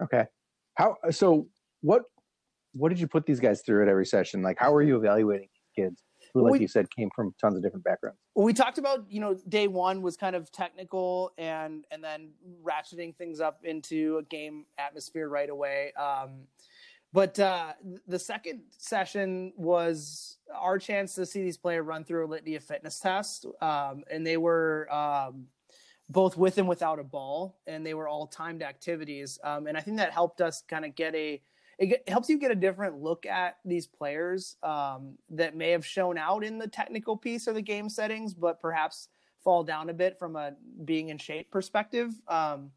Okay. 0.02 0.24
How 0.76 0.96
so? 1.10 1.46
What 1.82 2.02
what 2.72 2.88
did 2.88 2.98
you 2.98 3.06
put 3.06 3.26
these 3.26 3.40
guys 3.40 3.62
through 3.62 3.82
at 3.82 3.88
every 3.88 4.06
session? 4.06 4.42
Like, 4.42 4.58
how 4.58 4.74
are 4.74 4.82
you 4.82 4.96
evaluating 4.96 5.48
kids 5.76 6.02
who, 6.32 6.42
like 6.42 6.52
we, 6.52 6.60
you 6.60 6.68
said, 6.68 6.90
came 6.90 7.08
from 7.14 7.34
tons 7.40 7.56
of 7.56 7.62
different 7.62 7.84
backgrounds? 7.84 8.18
we 8.34 8.52
talked 8.52 8.78
about 8.78 9.04
you 9.08 9.20
know 9.20 9.36
day 9.48 9.68
one 9.68 10.02
was 10.02 10.16
kind 10.16 10.34
of 10.34 10.50
technical 10.50 11.32
and 11.38 11.84
and 11.90 12.02
then 12.02 12.30
ratcheting 12.64 13.14
things 13.16 13.40
up 13.40 13.60
into 13.64 14.18
a 14.18 14.22
game 14.24 14.66
atmosphere 14.78 15.28
right 15.28 15.50
away. 15.50 15.92
Um, 15.94 16.46
but 17.14 17.38
uh, 17.38 17.74
the 18.08 18.18
second 18.18 18.62
session 18.76 19.52
was 19.56 20.38
our 20.52 20.80
chance 20.80 21.14
to 21.14 21.24
see 21.24 21.44
these 21.44 21.56
players 21.56 21.86
run 21.86 22.02
through 22.02 22.26
a 22.26 22.28
litany 22.28 22.56
of 22.56 22.64
fitness 22.64 22.98
tests, 22.98 23.46
um, 23.62 24.02
and 24.10 24.26
they 24.26 24.36
were 24.36 24.92
um, 24.92 25.46
both 26.08 26.36
with 26.36 26.58
and 26.58 26.66
without 26.66 26.98
a 26.98 27.04
ball, 27.04 27.56
and 27.68 27.86
they 27.86 27.94
were 27.94 28.08
all 28.08 28.26
timed 28.26 28.64
activities. 28.64 29.38
Um, 29.44 29.68
and 29.68 29.78
I 29.78 29.80
think 29.80 29.98
that 29.98 30.10
helped 30.10 30.40
us 30.40 30.64
kind 30.68 30.84
of 30.84 30.96
get 30.96 31.14
a 31.14 31.40
it 31.78 32.08
helps 32.08 32.28
you 32.28 32.38
get 32.38 32.50
a 32.50 32.56
different 32.56 33.00
look 33.00 33.26
at 33.26 33.58
these 33.64 33.86
players 33.86 34.56
um, 34.64 35.16
that 35.30 35.56
may 35.56 35.70
have 35.70 35.86
shown 35.86 36.18
out 36.18 36.42
in 36.42 36.58
the 36.58 36.68
technical 36.68 37.16
piece 37.16 37.46
or 37.46 37.52
the 37.52 37.62
game 37.62 37.88
settings, 37.88 38.34
but 38.34 38.60
perhaps 38.60 39.08
fall 39.42 39.62
down 39.62 39.88
a 39.88 39.94
bit 39.94 40.18
from 40.18 40.34
a 40.34 40.52
being 40.84 41.10
in 41.10 41.18
shape 41.18 41.50
perspective. 41.52 42.10
Um, 42.26 42.70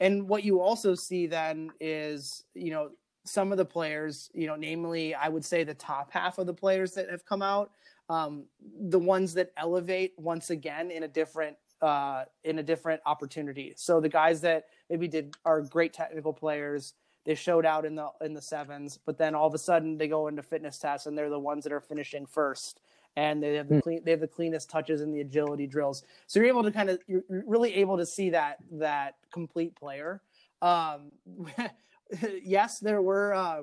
and 0.00 0.28
what 0.28 0.44
you 0.44 0.60
also 0.60 0.94
see 0.94 1.26
then 1.26 1.70
is, 1.80 2.44
you 2.54 2.72
know, 2.72 2.90
some 3.24 3.52
of 3.52 3.58
the 3.58 3.64
players, 3.64 4.30
you 4.34 4.46
know, 4.46 4.56
namely, 4.56 5.14
I 5.14 5.28
would 5.28 5.44
say 5.44 5.64
the 5.64 5.74
top 5.74 6.10
half 6.12 6.38
of 6.38 6.46
the 6.46 6.54
players 6.54 6.92
that 6.94 7.08
have 7.10 7.24
come 7.24 7.42
out, 7.42 7.70
um, 8.08 8.44
the 8.80 8.98
ones 8.98 9.34
that 9.34 9.52
elevate 9.56 10.12
once 10.18 10.50
again 10.50 10.90
in 10.90 11.04
a 11.04 11.08
different 11.08 11.56
uh, 11.80 12.24
in 12.44 12.60
a 12.60 12.62
different 12.62 13.00
opportunity. 13.06 13.72
So 13.76 14.00
the 14.00 14.08
guys 14.08 14.40
that 14.42 14.66
maybe 14.88 15.08
did 15.08 15.34
are 15.44 15.60
great 15.62 15.92
technical 15.92 16.32
players, 16.32 16.94
they 17.24 17.34
showed 17.34 17.66
out 17.66 17.84
in 17.84 17.94
the 17.94 18.08
in 18.20 18.34
the 18.34 18.42
sevens, 18.42 18.98
but 19.04 19.18
then 19.18 19.34
all 19.34 19.46
of 19.46 19.54
a 19.54 19.58
sudden 19.58 19.98
they 19.98 20.08
go 20.08 20.28
into 20.28 20.42
fitness 20.42 20.78
tests 20.78 21.06
and 21.06 21.16
they're 21.16 21.30
the 21.30 21.38
ones 21.38 21.64
that 21.64 21.72
are 21.72 21.80
finishing 21.80 22.26
first, 22.26 22.80
and 23.16 23.42
they 23.42 23.54
have 23.54 23.68
the 23.68 23.76
hmm. 23.76 23.80
clean 23.80 24.02
they 24.04 24.10
have 24.12 24.20
the 24.20 24.28
cleanest 24.28 24.70
touches 24.70 25.00
in 25.00 25.12
the 25.12 25.20
agility 25.20 25.66
drills. 25.66 26.04
So 26.26 26.38
you're 26.40 26.48
able 26.48 26.62
to 26.62 26.70
kind 26.70 26.90
of 26.90 26.98
you're 27.06 27.22
really 27.28 27.74
able 27.74 27.96
to 27.98 28.06
see 28.06 28.30
that 28.30 28.58
that 28.72 29.16
complete 29.32 29.74
player. 29.74 30.22
Um, 30.60 31.10
yes, 32.42 32.78
there 32.78 33.02
were, 33.02 33.34
uh, 33.34 33.62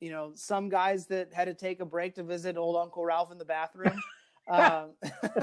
you 0.00 0.10
know, 0.10 0.32
some 0.34 0.68
guys 0.68 1.06
that 1.06 1.32
had 1.32 1.46
to 1.46 1.54
take 1.54 1.80
a 1.80 1.84
break 1.84 2.14
to 2.16 2.22
visit 2.22 2.56
old 2.56 2.76
Uncle 2.76 3.04
Ralph 3.04 3.32
in 3.32 3.38
the 3.38 3.44
bathroom, 3.44 4.00
um, 4.50 4.90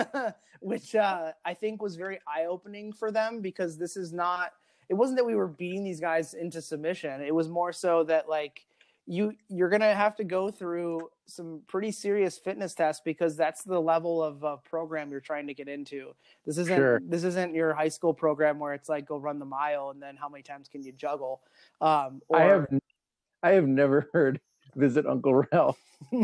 which 0.62 0.96
uh, 0.96 1.32
I 1.46 1.54
think 1.54 1.82
was 1.82 1.96
very 1.96 2.20
eye 2.28 2.46
opening 2.46 2.92
for 2.92 3.12
them 3.12 3.42
because 3.42 3.78
this 3.78 3.96
is 3.96 4.12
not. 4.14 4.54
It 4.90 4.96
wasn't 4.96 5.18
that 5.18 5.26
we 5.26 5.36
were 5.36 5.48
beating 5.48 5.84
these 5.84 6.00
guys 6.00 6.34
into 6.34 6.62
submission. 6.62 7.22
It 7.22 7.34
was 7.34 7.48
more 7.48 7.72
so 7.72 8.04
that 8.06 8.28
like 8.28 8.66
you 9.06 9.34
you're 9.48 9.70
gonna 9.70 9.94
have 9.94 10.16
to 10.18 10.24
go 10.24 10.50
through 10.50 11.10
some 11.30 11.62
pretty 11.68 11.92
serious 11.92 12.38
fitness 12.38 12.74
tests 12.74 13.02
because 13.04 13.36
that's 13.36 13.64
the 13.64 13.80
level 13.80 14.24
of 14.24 14.44
uh, 14.44 14.58
program 14.58 15.12
you're 15.12 15.20
trying 15.20 15.48
to 15.48 15.54
get 15.54 15.68
into. 15.68 16.14
This 16.46 16.58
isn't 16.58 16.76
sure. 16.76 17.02
this 17.06 17.24
isn't 17.24 17.54
your 17.54 17.74
high 17.74 17.90
school 17.90 18.14
program 18.14 18.60
where 18.60 18.74
it's 18.74 18.90
like 18.90 19.08
go 19.08 19.18
run 19.18 19.40
the 19.40 19.46
mile 19.46 19.92
and 19.92 20.02
then 20.02 20.16
how 20.16 20.30
many 20.30 20.44
times 20.44 20.68
can 20.68 20.84
you 20.84 20.92
juggle. 20.92 21.42
Um, 21.82 22.22
or, 22.28 22.40
I 22.40 22.44
have 22.44 22.68
I 23.44 23.50
have 23.52 23.68
never 23.68 24.10
heard 24.14 24.40
visit 24.76 25.06
Uncle 25.06 25.46
Ralph. 25.52 25.80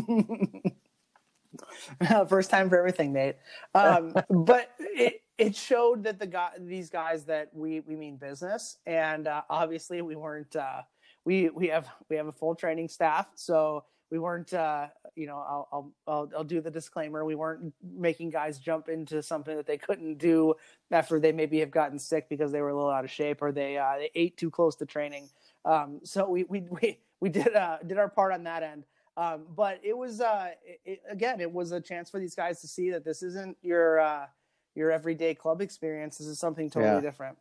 First 2.27 2.49
time 2.49 2.69
for 2.69 2.77
everything, 2.77 3.13
Nate. 3.13 3.35
Um, 3.73 4.13
but 4.29 4.71
it, 4.79 5.21
it 5.37 5.55
showed 5.55 6.03
that 6.03 6.19
the 6.19 6.27
guy, 6.27 6.49
these 6.59 6.89
guys 6.89 7.25
that 7.25 7.49
we 7.53 7.81
we 7.81 7.95
mean 7.95 8.17
business, 8.17 8.77
and 8.85 9.27
uh, 9.27 9.41
obviously 9.49 10.01
we 10.01 10.15
weren't. 10.15 10.55
Uh, 10.55 10.81
we 11.23 11.49
we 11.49 11.67
have 11.67 11.87
we 12.09 12.15
have 12.15 12.27
a 12.27 12.31
full 12.31 12.55
training 12.55 12.87
staff, 12.87 13.27
so 13.35 13.83
we 14.11 14.19
weren't. 14.19 14.53
Uh, 14.53 14.87
you 15.15 15.27
know, 15.27 15.37
I'll, 15.37 15.67
I'll 15.71 15.91
I'll 16.07 16.31
I'll 16.37 16.43
do 16.43 16.61
the 16.61 16.71
disclaimer. 16.71 17.25
We 17.25 17.35
weren't 17.35 17.73
making 17.83 18.29
guys 18.29 18.59
jump 18.59 18.89
into 18.89 19.21
something 19.21 19.55
that 19.55 19.65
they 19.65 19.77
couldn't 19.77 20.17
do 20.17 20.55
after 20.91 21.19
they 21.19 21.31
maybe 21.31 21.59
have 21.59 21.71
gotten 21.71 21.97
sick 21.97 22.29
because 22.29 22.51
they 22.51 22.61
were 22.61 22.69
a 22.69 22.75
little 22.75 22.91
out 22.91 23.03
of 23.03 23.11
shape 23.11 23.41
or 23.41 23.51
they 23.51 23.77
uh, 23.77 23.97
they 23.97 24.11
ate 24.15 24.37
too 24.37 24.49
close 24.49 24.75
to 24.77 24.85
training. 24.85 25.29
Um, 25.63 25.99
so 26.03 26.29
we 26.29 26.43
we 26.45 26.61
we 26.81 26.99
we 27.19 27.29
did 27.29 27.55
uh, 27.55 27.77
did 27.85 27.97
our 27.97 28.09
part 28.09 28.33
on 28.33 28.43
that 28.43 28.63
end. 28.63 28.85
Um, 29.17 29.45
but 29.55 29.79
it 29.81 29.97
was 29.97 30.19
uh, 30.19 30.49
it, 30.83 31.01
again, 31.09 31.39
it 31.39 31.51
was 31.51 31.71
a 31.71 31.79
chance 31.79 32.09
for 32.09 32.19
these 32.19 32.35
guys 32.35 32.59
to 32.61 32.67
see 32.67 32.91
that 32.91 33.05
this 33.05 33.23
isn't 33.23 33.57
your 33.61 33.99
uh, 33.99 34.25
your 34.75 34.91
everyday 34.91 35.33
club 35.33 35.61
experience. 35.61 36.17
This 36.17 36.27
is 36.27 36.39
something 36.39 36.69
totally 36.69 36.95
Yeah. 36.95 37.01
different. 37.01 37.37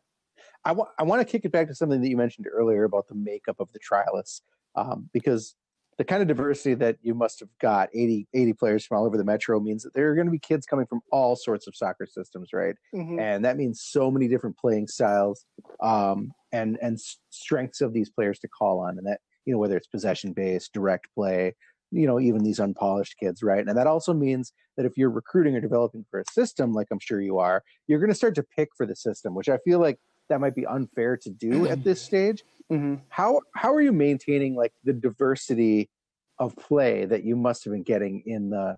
I 0.64 0.72
wa- 0.72 0.90
I 0.98 1.02
want 1.02 1.20
to 1.20 1.24
kick 1.24 1.44
it 1.44 1.52
back 1.52 1.66
to 1.68 1.74
something 1.74 2.00
that 2.00 2.08
you 2.08 2.16
mentioned 2.16 2.46
earlier 2.50 2.84
about 2.84 3.08
the 3.08 3.14
makeup 3.14 3.56
of 3.58 3.70
the 3.72 3.80
trialists, 3.80 4.40
um, 4.76 5.08
because 5.12 5.56
the 5.96 6.04
kind 6.04 6.22
of 6.22 6.28
diversity 6.28 6.74
that 6.74 6.96
you 7.02 7.14
must 7.14 7.40
have 7.40 7.48
got 7.60 7.88
80, 7.94 8.26
80 8.34 8.52
players 8.54 8.84
from 8.84 8.98
all 8.98 9.06
over 9.06 9.16
the 9.16 9.24
metro 9.24 9.60
means 9.60 9.82
that 9.84 9.94
there 9.94 10.10
are 10.10 10.14
going 10.14 10.26
to 10.26 10.32
be 10.32 10.38
kids 10.38 10.66
coming 10.66 10.86
from 10.86 11.00
all 11.12 11.36
sorts 11.36 11.66
of 11.66 11.76
soccer 11.76 12.06
systems, 12.06 12.52
right? 12.52 12.74
Mhm. 12.94 13.20
and 13.20 13.44
that 13.44 13.56
means 13.56 13.82
so 13.82 14.10
many 14.10 14.28
different 14.28 14.56
playing 14.58 14.86
styles 14.88 15.44
um, 15.82 16.32
and 16.52 16.78
and 16.82 16.98
strengths 17.30 17.80
of 17.80 17.92
these 17.92 18.10
players 18.10 18.38
to 18.40 18.48
call 18.48 18.80
on, 18.80 18.98
and 18.98 19.06
that 19.06 19.20
you 19.44 19.52
know 19.52 19.58
whether 19.58 19.76
it's 19.76 19.86
possession 19.88 20.32
based, 20.32 20.72
direct 20.72 21.06
play, 21.14 21.54
you 21.90 22.06
know 22.06 22.18
even 22.20 22.42
these 22.42 22.60
unpolished 22.60 23.16
kids, 23.18 23.42
right? 23.42 23.66
And 23.66 23.76
that 23.76 23.86
also 23.86 24.12
means 24.14 24.52
that 24.76 24.86
if 24.86 24.96
you're 24.96 25.10
recruiting 25.10 25.54
or 25.54 25.60
developing 25.60 26.04
for 26.10 26.20
a 26.20 26.24
system, 26.32 26.72
like 26.72 26.88
I'm 26.90 26.98
sure 27.00 27.20
you 27.20 27.38
are, 27.38 27.62
you're 27.86 28.00
going 28.00 28.10
to 28.10 28.14
start 28.16 28.34
to 28.36 28.42
pick 28.42 28.70
for 28.76 28.86
the 28.86 28.96
system, 28.96 29.34
which 29.34 29.48
I 29.48 29.58
feel 29.58 29.78
like 29.78 29.98
that 30.28 30.40
might 30.40 30.54
be 30.54 30.66
unfair 30.66 31.16
to 31.18 31.30
do 31.30 31.66
at 31.68 31.84
this 31.84 32.00
stage. 32.10 32.42
Mhm. 32.70 33.02
How 33.08 33.40
how 33.54 33.74
are 33.74 33.80
you 33.80 33.92
maintaining 33.92 34.54
like 34.54 34.72
the 34.84 34.92
diversity 34.92 35.90
of 36.38 36.56
play 36.56 37.04
that 37.04 37.24
you 37.24 37.36
must 37.36 37.64
have 37.64 37.72
been 37.72 37.82
getting 37.82 38.22
in 38.26 38.50
the 38.50 38.76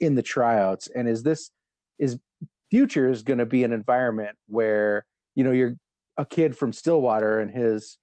in 0.00 0.14
the 0.14 0.22
tryouts? 0.22 0.88
And 0.94 1.08
is 1.08 1.22
this 1.22 1.50
is 1.98 2.18
future 2.70 3.08
is 3.10 3.22
going 3.22 3.38
to 3.38 3.46
be 3.46 3.64
an 3.64 3.72
environment 3.72 4.36
where 4.46 5.06
you 5.34 5.44
know 5.44 5.52
you're 5.52 5.74
a 6.16 6.26
kid 6.26 6.56
from 6.56 6.72
Stillwater 6.72 7.40
and 7.40 7.50
his 7.50 7.98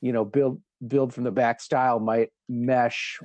you 0.00 0.12
know 0.12 0.24
build 0.24 0.62
build 0.86 1.14
from 1.14 1.24
the 1.24 1.32
back 1.32 1.60
style 1.60 2.00
might 2.00 2.30
mesh 2.48 3.20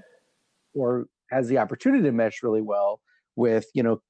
or 0.75 1.07
has 1.31 1.47
the 1.47 1.57
opportunity 1.57 2.03
to 2.03 2.11
mesh 2.11 2.43
really 2.43 2.61
well 2.61 3.01
with 3.35 3.67
you 3.73 3.83
know 3.83 4.01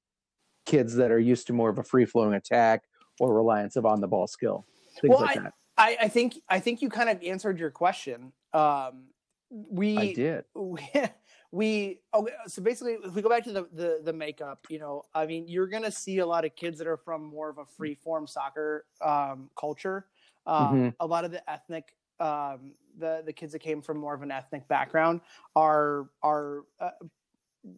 kids 0.66 0.96
that 0.96 1.10
are 1.10 1.18
used 1.18 1.46
to 1.46 1.52
more 1.52 1.70
of 1.70 1.78
a 1.78 1.82
free 1.84 2.04
flowing 2.04 2.34
attack 2.34 2.82
or 3.20 3.34
reliance 3.34 3.76
of 3.76 3.86
on 3.86 4.00
the 4.00 4.08
ball 4.08 4.26
skill 4.26 4.66
things 5.00 5.14
Well, 5.14 5.20
like 5.22 5.34
that 5.36 5.54
I, 5.78 5.96
I 6.02 6.08
think 6.08 6.38
I 6.48 6.60
think 6.60 6.82
you 6.82 6.88
kind 6.90 7.08
of 7.08 7.22
answered 7.22 7.58
your 7.58 7.70
question. 7.70 8.32
Um, 8.52 9.08
we 9.50 10.06
i 10.06 10.06
did 10.06 10.44
we, 10.54 10.80
we 11.52 12.00
okay, 12.14 12.32
so 12.46 12.62
basically 12.62 12.94
if 13.04 13.14
we 13.14 13.22
go 13.22 13.28
back 13.30 13.44
to 13.44 13.52
the, 13.52 13.68
the 13.72 14.00
the 14.04 14.12
makeup 14.12 14.66
you 14.68 14.78
know 14.78 15.02
i 15.14 15.24
mean 15.24 15.48
you're 15.48 15.66
gonna 15.68 15.90
see 15.90 16.18
a 16.18 16.26
lot 16.26 16.44
of 16.44 16.54
kids 16.54 16.78
that 16.78 16.86
are 16.86 16.98
from 16.98 17.24
more 17.24 17.48
of 17.48 17.58
a 17.58 17.64
free 17.64 17.94
form 17.94 18.26
soccer 18.26 18.84
um, 19.02 19.50
culture 19.58 20.06
um, 20.46 20.90
Mhm. 20.90 20.94
a 21.00 21.06
lot 21.06 21.24
of 21.24 21.30
the 21.30 21.50
ethnic 21.50 21.94
um, 22.20 22.74
the 22.98 23.22
the 23.24 23.32
kids 23.32 23.52
that 23.52 23.60
came 23.60 23.80
from 23.80 23.98
more 23.98 24.14
of 24.14 24.22
an 24.22 24.30
ethnic 24.30 24.68
background 24.68 25.22
are 25.56 26.10
are 26.22 26.64
uh, 26.80 26.90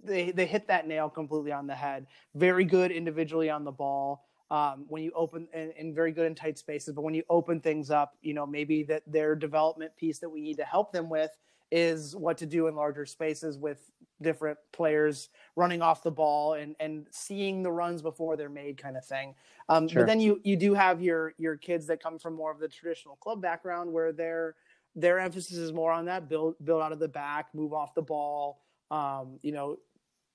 they 0.04 0.30
they 0.30 0.47
hit 0.47 0.66
that 0.69 0.87
nail 0.87 1.09
completely 1.09 1.52
on 1.52 1.66
the 1.66 1.75
head 1.75 2.07
very 2.35 2.64
good 2.64 2.90
individually 2.90 3.50
on 3.50 3.64
the 3.64 3.73
ball 3.73 4.30
um, 4.50 4.85
when 4.88 5.02
you 5.02 5.12
open 5.14 5.47
and, 5.52 5.73
and 5.78 5.95
very 5.95 6.12
good 6.12 6.26
in 6.26 6.35
tight 6.35 6.59
spaces 6.59 6.95
but 6.95 7.02
when 7.02 7.14
you 7.14 7.23
open 7.28 7.61
things 7.61 7.90
up 7.90 8.16
you 8.23 8.35
know 8.35 8.47
maybe 8.47 8.83
that 8.83 9.02
their 9.07 9.35
development 9.35 9.95
piece 9.97 10.19
that 10.19 10.28
we 10.28 10.40
need 10.40 10.57
to 10.57 10.64
help 10.64 10.92
them 10.92 11.09
with 11.09 11.30
is 11.73 12.16
what 12.16 12.37
to 12.37 12.47
do 12.47 12.66
in 12.66 12.75
larger 12.75 13.07
spaces 13.07 13.57
with 13.57 13.90
different 14.21 14.59
players 14.73 15.28
running 15.54 15.80
off 15.83 16.02
the 16.02 16.11
ball 16.11 16.54
and 16.54 16.75
and 16.81 17.07
seeing 17.11 17.62
the 17.62 17.70
runs 17.70 18.03
before 18.03 18.37
they're 18.37 18.48
made 18.48 18.77
kind 18.77 18.96
of 18.96 19.05
thing 19.05 19.35
um, 19.68 19.87
Sure. 19.88 20.03
but 20.03 20.07
then 20.07 20.18
you 20.20 20.40
you 20.42 20.57
do 20.57 20.75
have 20.75 21.01
your 21.01 21.33
your 21.38 21.57
kids 21.57 21.87
that 21.87 22.03
come 22.03 22.18
from 22.18 22.35
more 22.35 22.51
of 22.51 22.59
the 22.59 22.68
traditional 22.68 23.16
club 23.16 23.40
background 23.40 23.92
where 23.92 24.12
their 24.12 24.57
their 24.96 25.20
emphasis 25.20 25.57
is 25.57 25.72
more 25.72 25.92
on 25.92 26.05
that 26.07 26.29
build 26.29 26.57
build 26.64 26.83
out 26.83 26.90
of 26.90 26.98
the 26.98 27.09
back 27.09 27.46
move 27.55 27.72
off 27.72 27.94
the 27.94 28.03
ball 28.03 28.61
um, 28.90 29.38
you 29.42 29.53
know 29.53 29.77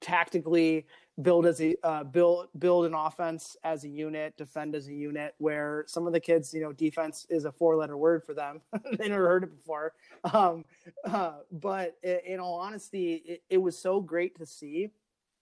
tactically 0.01 0.85
build 1.21 1.45
as 1.45 1.61
a 1.61 1.75
uh, 1.83 2.03
build 2.03 2.47
build 2.59 2.85
an 2.85 2.93
offense 2.93 3.55
as 3.63 3.85
a 3.85 3.89
unit 3.89 4.35
defend 4.37 4.75
as 4.75 4.87
a 4.87 4.93
unit 4.93 5.33
where 5.37 5.85
some 5.87 6.07
of 6.07 6.13
the 6.13 6.19
kids 6.19 6.53
you 6.53 6.61
know 6.61 6.73
defense 6.73 7.25
is 7.29 7.45
a 7.45 7.51
four 7.51 7.75
letter 7.75 7.97
word 7.97 8.23
for 8.23 8.33
them. 8.33 8.61
They 8.97 9.07
never 9.07 9.27
heard 9.27 9.43
it 9.43 9.55
before. 9.55 9.93
Um, 10.33 10.65
uh, 11.05 11.39
but 11.51 11.95
in 12.03 12.39
all 12.39 12.59
honesty 12.59 13.23
it, 13.25 13.43
it 13.49 13.57
was 13.57 13.77
so 13.77 14.01
great 14.01 14.37
to 14.37 14.45
see 14.45 14.89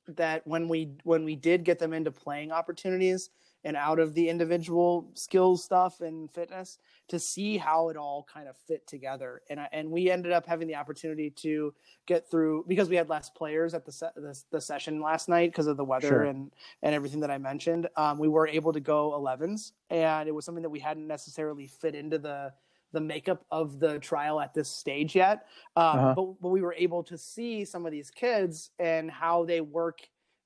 that 0.08 0.46
when 0.46 0.68
we 0.68 0.92
when 1.04 1.24
we 1.24 1.36
did 1.36 1.64
get 1.64 1.80
them 1.80 1.94
into 1.94 2.12
playing 2.12 2.52
opportunities 2.52 3.30
and 3.64 3.78
out 3.78 4.00
of 4.00 4.14
the 4.14 4.30
individual 4.30 5.10
skills 5.14 5.64
stuff 5.64 6.02
and 6.02 6.30
fitness 6.32 6.78
to 7.10 7.20
see 7.20 7.58
how 7.58 7.90
it 7.90 7.98
all 7.98 8.26
kind 8.34 8.48
of 8.48 8.56
fit 8.58 8.88
together 8.88 9.42
and 9.50 9.60
I, 9.60 9.68
and 9.74 9.92
we 9.92 10.10
ended 10.10 10.32
up 10.32 10.46
having 10.46 10.68
the 10.68 10.76
opportunity 10.76 11.30
to 11.32 11.74
get 12.06 12.30
through 12.32 12.64
because 12.68 12.88
we 12.90 12.96
had 12.96 13.10
less 13.10 13.30
players 13.30 13.74
at 13.74 13.86
the 13.86 13.92
se- 13.92 14.12
the, 14.16 14.40
the 14.52 14.62
session 14.62 15.02
last 15.02 15.28
night 15.28 15.52
because 15.52 15.68
of 15.68 15.76
the 15.78 15.84
weather 15.84 16.08
Sure. 16.08 16.24
and 16.24 16.52
and 16.82 16.96
everything 16.96 17.20
that 17.20 17.30
I 17.32 17.38
mentioned 17.38 17.90
um, 17.98 18.18
we 18.20 18.28
were 18.30 18.48
able 18.48 18.72
to 18.74 18.80
go 18.80 19.12
11s 19.12 19.74
and 19.90 20.30
it 20.30 20.32
was 20.32 20.46
something 20.46 20.62
that 20.64 20.70
we 20.70 20.80
hadn't 20.80 21.06
necessarily 21.08 21.68
fit 21.68 21.94
into 21.94 22.18
the 22.18 22.54
the 22.94 23.02
makeup 23.02 23.44
of 23.52 23.80
the 23.80 24.00
trial 24.00 24.40
at 24.40 24.54
this 24.54 24.70
stage 24.70 25.14
yet 25.16 25.46
um, 25.76 25.84
Uh-huh. 26.00 26.14
but, 26.16 26.42
but 26.42 26.50
we 26.50 26.62
were 26.62 26.74
able 26.78 27.04
to 27.04 27.18
see 27.18 27.66
some 27.66 27.86
of 27.86 27.92
these 27.92 28.10
kids 28.12 28.70
and 28.80 29.12
how 29.12 29.44
they 29.44 29.60
work 29.62 30.00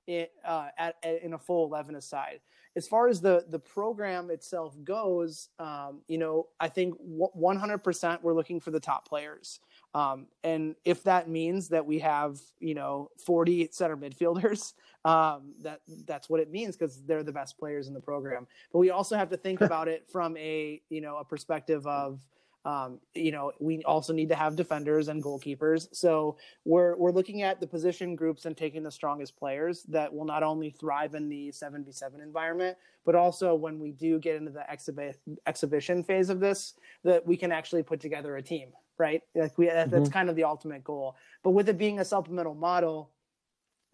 it, 0.07 0.31
uh, 0.45 0.69
at, 0.77 0.95
at 1.03 1.21
in 1.21 1.33
a 1.33 1.37
full 1.37 1.65
11 1.65 1.95
aside 1.95 2.39
as 2.77 2.87
far 2.87 3.09
as 3.09 3.19
the 3.19 3.43
the 3.49 3.59
program 3.59 4.29
itself 4.31 4.75
goes 4.83 5.49
um, 5.59 6.01
you 6.07 6.17
know 6.17 6.47
i 6.59 6.69
think 6.69 6.95
100% 7.01 8.21
we're 8.21 8.33
looking 8.33 8.59
for 8.59 8.71
the 8.71 8.79
top 8.79 9.07
players. 9.07 9.59
Um, 9.93 10.27
and 10.43 10.75
if 10.85 11.03
that 11.03 11.29
means 11.29 11.69
that 11.69 11.85
we 11.85 11.99
have 11.99 12.39
you 12.59 12.75
know 12.75 13.09
40 13.25 13.69
center 13.71 13.97
midfielders 13.97 14.73
um, 15.05 15.53
that 15.61 15.81
that's 16.05 16.29
what 16.29 16.39
it 16.39 16.51
means 16.51 16.75
because 16.75 17.01
they're 17.03 17.23
the 17.23 17.31
best 17.31 17.57
players 17.57 17.87
in 17.87 17.93
the 17.93 17.99
program. 17.99 18.47
But 18.71 18.79
we 18.79 18.89
also 18.89 19.15
have 19.15 19.29
to 19.29 19.37
think 19.37 19.61
about 19.69 19.87
it 19.87 20.07
from 20.11 20.37
a 20.37 20.81
you 20.89 21.01
know 21.01 21.17
a 21.17 21.25
perspective 21.25 21.85
of 21.87 22.21
um, 22.67 22.99
you 23.15 23.31
know 23.31 23.51
we 23.59 23.81
also 23.83 24.11
need 24.11 24.27
to 24.29 24.35
have 24.35 24.55
defenders 24.57 25.07
and 25.07 25.23
goalkeepers. 25.23 25.87
So 25.93 26.37
we're 26.65 26.97
we're 26.97 27.11
looking 27.11 27.41
at 27.41 27.61
the 27.61 27.67
position 27.67 28.15
groups 28.15 28.45
and 28.45 28.57
taking 28.57 28.83
the 28.83 28.91
strongest 28.91 29.37
players 29.37 29.83
that 29.83 30.13
will 30.13 30.25
not 30.25 30.43
only 30.43 30.69
thrive 30.69 31.15
in 31.15 31.29
the 31.29 31.49
7v7 31.49 32.21
environment 32.21 32.77
but 33.05 33.15
also 33.15 33.55
when 33.55 33.79
we 33.79 33.91
do 33.91 34.19
get 34.19 34.35
into 34.35 34.51
the 34.51 34.65
exhibi- 34.69 35.15
exhibition 35.45 36.03
phase 36.03 36.29
of 36.29 36.41
this 36.41 36.73
that 37.05 37.25
we 37.25 37.37
can 37.37 37.53
actually 37.53 37.81
put 37.83 38.01
together 38.01 38.35
a 38.35 38.41
team 38.43 38.69
right? 38.99 39.21
Like 39.35 39.57
we 39.57 39.67
that- 39.67 39.89
that's 39.91 40.09
kind 40.09 40.27
of 40.29 40.35
the 40.35 40.43
ultimate 40.43 40.83
goal. 40.83 41.15
But 41.43 41.51
with 41.51 41.69
it 41.69 41.77
being 41.77 41.99
a 41.99 42.05
supplemental 42.05 42.55
model 42.55 43.11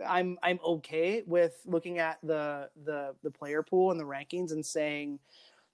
i'm 0.07 0.37
i'm 0.41 0.59
okay 0.65 1.21
with 1.27 1.53
looking 1.65 1.99
at 1.99 2.17
the 2.23 2.67
the 2.83 3.13
the 3.23 3.29
player 3.29 3.61
pool 3.61 3.91
and 3.91 3.99
the 3.99 4.03
rankings 4.03 4.51
and 4.51 4.65
saying 4.65 5.19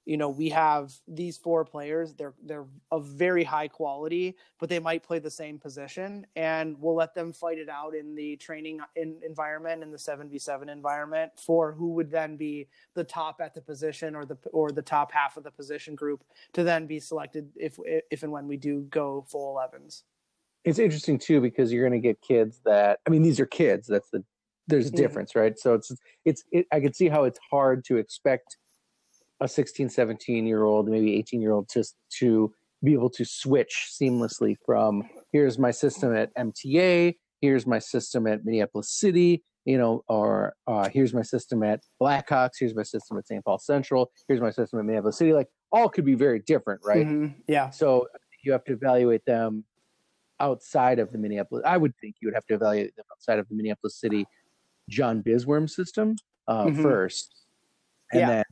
you 0.05 0.17
know 0.17 0.29
we 0.29 0.49
have 0.49 0.93
these 1.07 1.37
four 1.37 1.65
players. 1.65 2.13
They're 2.13 2.33
they're 2.43 2.65
of 2.91 3.05
very 3.07 3.43
high 3.43 3.67
quality 3.67 4.35
but 4.59 4.69
they 4.69 4.79
might 4.79 5.03
play 5.03 5.19
the 5.19 5.31
same 5.31 5.57
position 5.59 6.25
and 6.35 6.79
we'll 6.79 6.95
let 6.95 7.13
them 7.13 7.31
fight 7.33 7.57
it 7.57 7.69
out 7.69 7.95
in 7.95 8.15
the 8.15 8.35
training 8.37 8.79
in, 8.95 9.19
environment 9.25 9.83
in 9.83 9.91
the 9.91 9.97
7v7 9.97 10.69
environment 10.69 11.31
for 11.39 11.71
who 11.71 11.89
would 11.93 12.11
then 12.11 12.35
be 12.37 12.67
the 12.93 13.03
top 13.03 13.39
at 13.41 13.53
the 13.53 13.61
position 13.61 14.15
or 14.15 14.25
the 14.25 14.37
or 14.51 14.71
the 14.71 14.81
top 14.81 15.11
half 15.11 15.37
of 15.37 15.43
the 15.43 15.51
position 15.51 15.95
group 15.95 16.23
to 16.53 16.63
then 16.63 16.87
be 16.87 16.99
selected 16.99 17.51
if 17.55 17.77
if 17.85 18.23
and 18.23 18.31
when 18.31 18.47
we 18.47 18.57
do 18.57 18.81
go 18.89 19.25
full 19.27 19.55
11s 19.55 20.03
it's 20.65 20.79
interesting 20.79 21.17
too 21.17 21.39
because 21.41 21.71
you're 21.71 21.87
going 21.87 21.99
to 22.01 22.05
get 22.05 22.21
kids 22.21 22.61
that 22.65 22.99
i 23.07 23.09
mean 23.09 23.21
these 23.21 23.39
are 23.39 23.45
kids. 23.45 23.87
That's 23.87 24.09
the 24.09 24.23
there's 24.67 24.87
a 24.87 24.91
Mhm. 24.91 24.95
difference 24.97 25.35
right? 25.35 25.57
So 25.57 25.73
it's 25.73 25.91
it's 26.25 26.43
it, 26.51 26.67
i 26.71 26.79
can 26.79 26.93
see 26.93 27.09
how 27.09 27.23
it's 27.23 27.39
hard 27.49 27.83
to 27.85 27.97
expect 27.97 28.57
a 29.41 29.47
16 29.47 29.89
17 29.89 30.45
year 30.45 30.63
old 30.63 30.87
maybe 30.87 31.15
18 31.15 31.41
year 31.41 31.51
old 31.51 31.69
to 31.69 31.83
to 32.19 32.53
be 32.83 32.93
able 32.93 33.09
to 33.09 33.25
switch 33.25 33.89
seamlessly 33.91 34.55
from 34.65 35.03
here's 35.31 35.57
my 35.57 35.71
system 35.71 36.15
at 36.15 36.33
mta 36.35 37.15
here's 37.41 37.65
my 37.65 37.79
system 37.79 38.27
at 38.27 38.43
minneapolis 38.45 38.91
city 38.91 39.43
you 39.65 39.77
know 39.77 40.03
or 40.07 40.53
uh, 40.67 40.89
here's 40.89 41.13
my 41.13 41.21
system 41.21 41.63
at 41.63 41.81
blackhawks 42.01 42.51
here's 42.59 42.75
my 42.75 42.83
system 42.83 43.17
at 43.17 43.27
st 43.27 43.43
paul 43.45 43.57
central 43.59 44.11
here's 44.27 44.41
my 44.41 44.49
system 44.51 44.79
at 44.79 44.85
minneapolis 44.85 45.17
city 45.17 45.33
like 45.33 45.47
all 45.71 45.89
could 45.89 46.05
be 46.05 46.15
very 46.15 46.39
different 46.39 46.81
right 46.85 47.05
Mhm. 47.07 47.35
yeah 47.47 47.69
so 47.69 48.07
you 48.43 48.51
have 48.53 48.63
to 48.63 48.73
evaluate 48.73 49.25
them 49.25 49.65
outside 50.39 50.99
of 50.99 51.11
the 51.11 51.17
Minneapolis. 51.17 51.61
I 51.67 51.75
would 51.75 51.93
think 51.99 52.15
you 52.21 52.29
would 52.29 52.33
have 52.33 52.45
to 52.45 52.53
evaluate 52.53 52.95
them 52.95 53.03
outside 53.11 53.37
of 53.37 53.49
the 53.49 53.55
Minneapolis 53.55 53.99
City 53.99 54.25
John 54.89 55.21
Bisworm 55.21 55.69
system 55.69 56.15
uh, 56.47 56.67
Mhm. 56.67 56.81
first, 56.81 57.45
and 58.13 58.21
Yeah. 58.21 58.27
then 58.29 58.43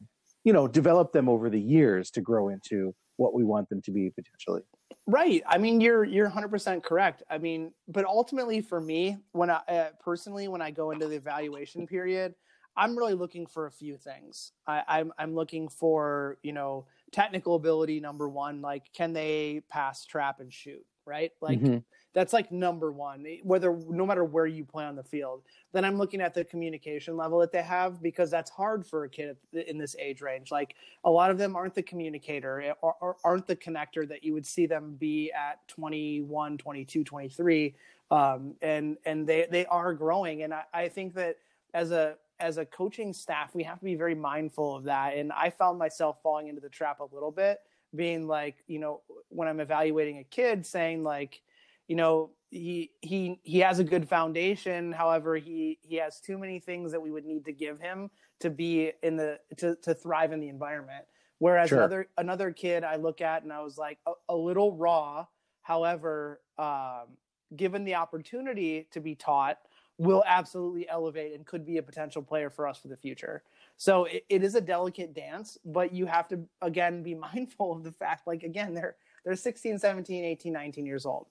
you 0.47 0.53
know 0.53 0.65
develop 0.65 1.11
them 1.11 1.27
over 1.27 1.49
the 1.49 1.59
years 1.59 2.09
to 2.09 2.21
grow 2.21 2.47
into 2.47 2.95
what 3.17 3.33
we 3.33 3.43
want 3.43 3.67
them 3.67 3.81
to 3.81 3.91
be 3.91 4.09
potentially. 4.09 4.61
Right. 5.05 5.43
I 5.45 5.57
mean, 5.57 5.81
you're 5.81 6.05
you're 6.05 6.29
100% 6.29 6.83
correct. 6.83 7.21
I 7.29 7.37
mean, 7.37 7.73
but 7.89 8.05
ultimately 8.05 8.61
for 8.61 8.79
me, 8.79 9.17
when 9.33 9.49
I 9.49 9.57
uh, 9.67 9.89
personally 9.99 10.47
when 10.47 10.61
I 10.61 10.71
go 10.71 10.91
into 10.91 11.09
the 11.09 11.17
evaluation 11.17 11.85
period, 11.85 12.33
I'm 12.77 12.97
really 12.97 13.13
looking 13.13 13.45
for 13.45 13.65
a 13.65 13.71
few 13.71 13.97
things. 13.97 14.53
I, 14.65 14.83
I'm 14.87 15.11
I'm 15.17 15.35
looking 15.35 15.67
for 15.67 16.37
you 16.43 16.53
know 16.53 16.85
technical 17.11 17.55
ability 17.55 17.99
number 17.99 18.29
one, 18.29 18.61
like 18.61 18.93
can 18.93 19.11
they 19.11 19.63
pass, 19.67 20.05
trap, 20.05 20.39
and 20.39 20.53
shoot, 20.53 20.85
right? 21.05 21.31
Like 21.41 21.59
Mhm. 21.59 21.83
That's 22.17 22.33
like 22.33 22.51
number 22.51 22.91
one. 22.91 23.23
Whether 23.43 23.77
no 23.89 24.03
matter 24.03 24.23
where 24.23 24.47
you 24.47 24.65
play 24.65 24.85
on 24.85 24.95
the 24.95 25.03
field, 25.03 25.43
then 25.71 25.85
I'm 25.85 25.99
looking 25.99 26.19
at 26.19 26.33
the 26.33 26.43
communication 26.43 27.15
level 27.15 27.37
that 27.41 27.51
they 27.51 27.61
have 27.61 28.01
because 28.01 28.31
that's 28.31 28.49
hard 28.49 28.87
for 28.87 29.03
a 29.03 29.09
kid 29.09 29.37
in 29.53 29.77
this 29.77 29.95
age 29.99 30.19
range. 30.19 30.49
Like 30.49 30.73
a 31.03 31.11
lot 31.11 31.29
of 31.29 31.37
them 31.37 31.55
aren't 31.55 31.75
the 31.75 31.83
communicator 31.83 32.59
eh, 32.59 32.73
or, 32.81 32.95
or 33.01 33.17
aren't 33.23 33.45
the 33.45 33.55
connector 33.55 34.09
that 34.09 34.23
you 34.23 34.33
would 34.33 34.47
see 34.47 34.65
them 34.65 34.95
be 34.99 35.31
at 35.31 35.59
21 35.67 36.57
22 36.57 37.03
23 37.03 37.75
um, 38.09 38.55
and 38.63 38.97
and 39.05 39.27
they 39.27 39.45
they 39.51 39.67
are 39.67 39.93
growing 39.93 40.41
and 40.41 40.55
I, 40.55 40.63
I 40.73 40.89
think 40.89 41.13
that 41.13 41.37
as 41.75 41.91
a 41.91 42.15
as 42.39 42.57
a 42.57 42.65
coaching 42.65 43.13
staff 43.13 43.53
we 43.53 43.61
have 43.61 43.77
to 43.77 43.85
be 43.85 43.93
very 43.93 44.15
mindful 44.15 44.75
of 44.75 44.85
that 44.85 45.15
and 45.15 45.31
i 45.33 45.49
found 45.49 45.77
myself 45.77 46.17
falling 46.23 46.47
into 46.47 46.61
the 46.61 46.69
trap 46.69 46.99
a 46.99 47.13
little 47.13 47.31
bit 47.31 47.59
being 47.95 48.27
like 48.27 48.55
you 48.67 48.79
know 48.79 49.01
when 49.29 49.47
i'm 49.47 49.59
evaluating 49.59 50.19
a 50.19 50.23
kid 50.23 50.65
saying 50.65 51.03
like 51.03 51.41
you 51.87 51.95
know 51.95 52.31
he 52.49 52.91
he 53.01 53.39
he 53.43 53.59
has 53.59 53.79
a 53.79 53.83
good 53.83 54.07
foundation. 54.07 54.91
However 54.91 55.35
he 55.35 55.79
he 55.81 55.95
has 55.97 56.19
too 56.19 56.37
many 56.37 56.59
things 56.59 56.91
that 56.91 57.01
we 57.01 57.11
would 57.11 57.25
need 57.25 57.45
to 57.45 57.51
give 57.51 57.79
him 57.79 58.09
to 58.39 58.49
be 58.49 58.91
in 59.03 59.17
the 59.17 59.39
to 59.57 59.75
to 59.83 59.93
thrive 59.93 60.31
in 60.31 60.39
the 60.39 60.49
environment. 60.49 61.05
Whereas 61.39 61.69
Sure. 61.69 61.79
another 61.79 62.07
another 62.17 62.51
kid 62.51 62.83
i 62.83 62.95
look 62.95 63.21
at 63.21 63.43
and 63.43 63.53
i 63.53 63.61
was 63.61 63.77
like 63.77 63.99
a, 64.07 64.13
a 64.29 64.35
little 64.35 64.75
raw. 64.75 65.25
However 65.61 66.41
um 66.57 67.17
given 67.55 67.83
the 67.83 67.95
opportunity 67.95 68.87
to 68.91 68.99
be 68.99 69.15
taught 69.15 69.57
will 69.97 70.23
absolutely 70.27 70.87
elevate 70.89 71.33
and 71.33 71.45
could 71.45 71.65
be 71.65 71.77
a 71.77 71.83
potential 71.83 72.21
player 72.21 72.49
for 72.49 72.67
us 72.67 72.77
for 72.77 72.87
the 72.87 72.97
future. 72.97 73.41
So 73.77 74.05
it, 74.05 74.25
it 74.29 74.43
is 74.43 74.55
a 74.55 74.61
delicate 74.61 75.13
dance 75.13 75.57
but 75.65 75.93
you 75.93 76.05
have 76.05 76.27
to 76.29 76.39
again 76.61 77.03
be 77.03 77.15
mindful 77.29 77.73
of 77.73 77.83
the 77.83 77.91
fact 77.91 78.25
like 78.25 78.43
again 78.43 78.73
they're 78.73 78.95
they're 79.25 79.35
16 79.35 79.79
17 79.79 80.23
18 80.23 80.53
19 80.53 80.85
years 80.85 81.05
old 81.05 81.27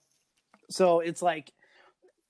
so 0.70 1.00
it's 1.00 1.22
like 1.22 1.52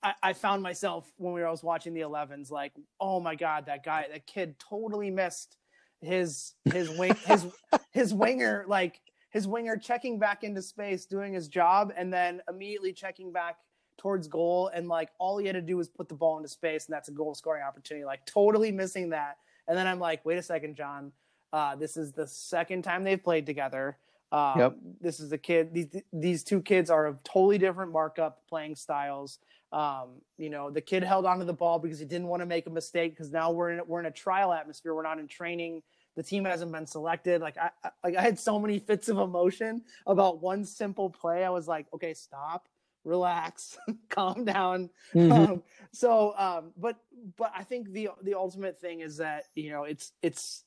I, 0.03 0.13
I 0.21 0.33
found 0.33 0.61
myself 0.63 1.11
when 1.17 1.33
we 1.33 1.41
were, 1.41 1.47
I 1.47 1.51
was 1.51 1.63
watching 1.63 1.93
the 1.93 2.01
11s, 2.01 2.51
like, 2.51 2.73
oh 2.99 3.19
my 3.19 3.35
god, 3.35 3.65
that 3.65 3.83
guy, 3.83 4.05
that 4.11 4.27
kid 4.27 4.55
totally 4.59 5.09
missed 5.09 5.57
his 6.01 6.53
his 6.65 6.89
wing 6.91 7.15
his 7.25 7.47
his 7.91 8.13
winger 8.13 8.63
like 8.67 9.01
his 9.31 9.47
winger 9.47 9.75
checking 9.77 10.19
back 10.19 10.43
into 10.43 10.61
space, 10.61 11.05
doing 11.05 11.33
his 11.33 11.47
job, 11.47 11.93
and 11.95 12.13
then 12.13 12.41
immediately 12.49 12.93
checking 12.93 13.31
back 13.31 13.57
towards 13.97 14.27
goal, 14.27 14.69
and 14.73 14.87
like 14.87 15.09
all 15.19 15.37
he 15.37 15.45
had 15.45 15.55
to 15.55 15.61
do 15.61 15.77
was 15.77 15.89
put 15.89 16.07
the 16.07 16.15
ball 16.15 16.37
into 16.37 16.49
space, 16.49 16.85
and 16.85 16.93
that's 16.93 17.09
a 17.09 17.11
goal 17.11 17.35
scoring 17.35 17.63
opportunity. 17.63 18.05
Like 18.05 18.25
totally 18.25 18.71
missing 18.71 19.09
that, 19.09 19.37
and 19.67 19.77
then 19.77 19.87
I'm 19.87 19.99
like, 19.99 20.25
wait 20.25 20.37
a 20.37 20.43
second, 20.43 20.75
John, 20.75 21.11
uh, 21.51 21.75
this 21.75 21.97
is 21.97 22.13
the 22.13 22.27
second 22.27 22.83
time 22.83 23.03
they've 23.03 23.21
played 23.21 23.45
together. 23.45 23.97
Um, 24.31 24.59
Yep. 24.59 24.75
This 25.01 25.19
is 25.19 25.31
a 25.31 25.37
kid. 25.37 25.73
These 25.73 25.87
these 26.11 26.43
two 26.43 26.61
kids 26.61 26.89
are 26.89 27.05
of 27.05 27.23
totally 27.23 27.57
different 27.57 27.91
markup 27.91 28.41
playing 28.49 28.75
styles. 28.75 29.39
Um, 29.71 30.21
you 30.37 30.49
know, 30.49 30.69
the 30.69 30.81
kid 30.81 31.03
held 31.03 31.25
onto 31.25 31.45
the 31.45 31.53
ball 31.53 31.79
because 31.79 31.99
he 31.99 32.05
didn't 32.05 32.27
want 32.27 32.41
to 32.41 32.45
make 32.45 32.67
a 32.67 32.69
mistake. 32.69 33.11
Because 33.13 33.31
now 33.31 33.51
we're 33.51 33.71
in 33.71 33.81
we're 33.87 33.99
in 33.99 34.05
a 34.05 34.11
trial 34.11 34.51
atmosphere. 34.53 34.93
We're 34.95 35.03
not 35.03 35.19
in 35.19 35.27
training. 35.27 35.83
The 36.15 36.23
team 36.23 36.45
hasn't 36.45 36.71
been 36.71 36.87
selected. 36.87 37.41
Like 37.41 37.57
I, 37.57 37.69
I 37.83 37.89
like 38.03 38.15
I 38.17 38.21
had 38.21 38.39
so 38.39 38.59
many 38.59 38.79
fits 38.79 39.07
of 39.07 39.17
emotion 39.17 39.83
about 40.05 40.41
one 40.41 40.65
simple 40.65 41.09
play. 41.09 41.43
I 41.45 41.49
was 41.49 41.67
like, 41.67 41.85
okay, 41.93 42.13
stop, 42.13 42.67
relax, 43.05 43.77
calm 44.09 44.43
down. 44.43 44.89
Mhm. 45.13 45.31
Um, 45.31 45.63
so, 45.93 46.33
um, 46.37 46.71
but 46.77 46.97
but 47.37 47.51
I 47.55 47.63
think 47.63 47.91
the 47.91 48.09
the 48.23 48.33
ultimate 48.33 48.79
thing 48.81 49.01
is 49.01 49.17
that 49.17 49.45
you 49.55 49.69
know 49.69 49.83
it's 49.83 50.11
it's 50.21 50.63
it, 50.65 50.66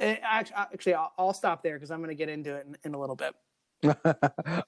actually, 0.00 0.56
actually 0.56 0.94
I'll, 0.94 1.34
stop 1.34 1.62
there 1.62 1.74
because 1.74 1.90
I'm 1.90 1.98
going 1.98 2.10
to 2.10 2.14
get 2.14 2.28
into 2.28 2.54
it 2.54 2.66
in, 2.66 2.76
in 2.84 2.94
a 2.94 3.00
little 3.00 3.16
bit. 3.16 3.34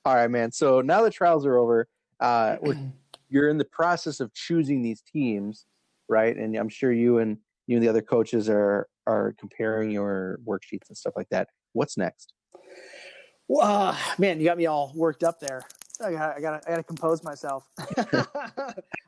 All 0.04 0.14
right, 0.14 0.30
man. 0.30 0.52
So 0.52 0.80
now 0.80 1.02
the 1.02 1.10
trials 1.10 1.46
are 1.46 1.56
over. 1.56 1.88
Uh, 2.20 2.56
you're 3.28 3.48
in 3.48 3.58
the 3.58 3.64
process 3.64 4.20
of 4.20 4.32
choosing 4.34 4.82
these 4.82 5.02
teams, 5.02 5.66
right? 6.08 6.36
And 6.36 6.56
I'm 6.56 6.68
sure 6.68 6.92
you 6.92 7.18
and 7.18 7.38
you 7.66 7.76
and 7.76 7.84
the 7.84 7.88
other 7.88 8.02
coaches 8.02 8.48
are 8.48 8.88
are 9.06 9.34
comparing 9.38 9.90
your 9.90 10.38
worksheets 10.46 10.88
and 10.88 10.96
stuff 10.96 11.14
like 11.16 11.28
that. 11.30 11.48
What's 11.72 11.96
next? 11.96 12.32
Uh, 13.60 13.96
man, 14.18 14.38
you 14.38 14.44
got 14.44 14.56
me 14.56 14.66
all 14.66 14.92
worked 14.94 15.22
up 15.22 15.40
there. 15.40 15.62
I 16.04 16.12
got 16.12 16.36
I 16.36 16.40
got 16.40 16.64
I 16.66 16.70
got 16.70 16.76
to 16.76 16.82
compose 16.82 17.22
myself. 17.22 17.68
um, 18.12 18.26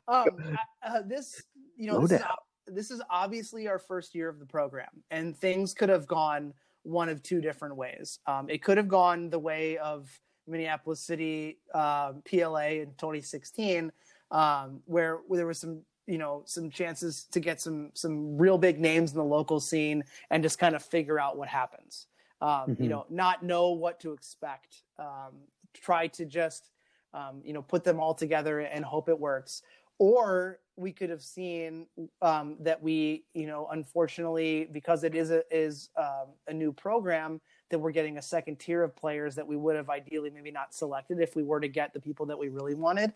I- 0.07 0.57
uh, 0.83 1.01
this 1.05 1.41
you 1.75 1.87
know 1.87 1.99
this 2.01 2.19
is, 2.19 2.25
this 2.67 2.91
is 2.91 3.01
obviously 3.09 3.67
our 3.67 3.79
first 3.79 4.13
year 4.15 4.29
of 4.29 4.39
the 4.39 4.45
program, 4.45 4.89
and 5.11 5.35
things 5.37 5.73
could 5.73 5.89
have 5.89 6.07
gone 6.07 6.53
one 6.83 7.09
of 7.09 7.21
two 7.23 7.41
different 7.41 7.75
ways. 7.75 8.19
Um, 8.27 8.49
it 8.49 8.61
could 8.63 8.77
have 8.77 8.87
gone 8.87 9.29
the 9.29 9.39
way 9.39 9.77
of 9.77 10.09
Minneapolis 10.47 11.01
City 11.01 11.59
um 11.73 12.21
PLA 12.29 12.79
in 12.81 12.93
2016, 12.97 13.91
um, 14.31 14.81
where, 14.85 15.17
where 15.27 15.37
there 15.37 15.47
was 15.47 15.59
some 15.59 15.81
you 16.05 16.17
know 16.17 16.43
some 16.45 16.69
chances 16.69 17.25
to 17.31 17.39
get 17.39 17.59
some 17.59 17.91
some 17.93 18.37
real 18.37 18.57
big 18.57 18.79
names 18.79 19.11
in 19.11 19.17
the 19.17 19.23
local 19.23 19.59
scene 19.59 20.03
and 20.29 20.41
just 20.43 20.57
kind 20.59 20.75
of 20.75 20.83
figure 20.83 21.19
out 21.19 21.37
what 21.37 21.47
happens. 21.49 22.07
Um, 22.41 22.75
You 22.79 22.87
Mhm. 22.87 22.89
know, 22.89 23.05
not 23.09 23.43
know 23.43 23.69
what 23.71 23.99
to 24.01 24.13
expect. 24.13 24.83
Um, 24.97 25.47
try 25.73 26.07
to 26.07 26.25
just 26.25 26.69
um, 27.13 27.41
you 27.43 27.53
know 27.53 27.61
put 27.61 27.83
them 27.83 27.99
all 27.99 28.13
together 28.13 28.59
and 28.61 28.85
hope 28.85 29.09
it 29.09 29.19
works. 29.19 29.61
Or 29.99 30.59
we 30.75 30.91
could 30.91 31.09
have 31.09 31.23
seen 31.23 31.87
um, 32.21 32.55
that 32.59 32.81
we, 32.81 33.23
you 33.33 33.47
know, 33.47 33.67
unfortunately, 33.71 34.69
because 34.71 35.03
it 35.03 35.15
is 35.15 35.31
a 35.31 35.41
is 35.51 35.89
um, 35.97 36.27
a 36.47 36.53
new 36.53 36.71
program, 36.71 37.41
that 37.69 37.79
we're 37.79 37.91
getting 37.91 38.17
a 38.17 38.21
second 38.21 38.59
tier 38.59 38.83
of 38.83 38.95
players 38.95 39.35
that 39.35 39.47
we 39.47 39.57
would 39.57 39.75
have 39.75 39.89
ideally 39.89 40.29
maybe 40.29 40.51
not 40.51 40.73
selected 40.73 41.19
if 41.19 41.35
we 41.35 41.43
were 41.43 41.59
to 41.59 41.67
get 41.67 41.93
the 41.93 41.99
people 41.99 42.25
that 42.27 42.37
we 42.37 42.49
really 42.49 42.75
wanted. 42.75 43.13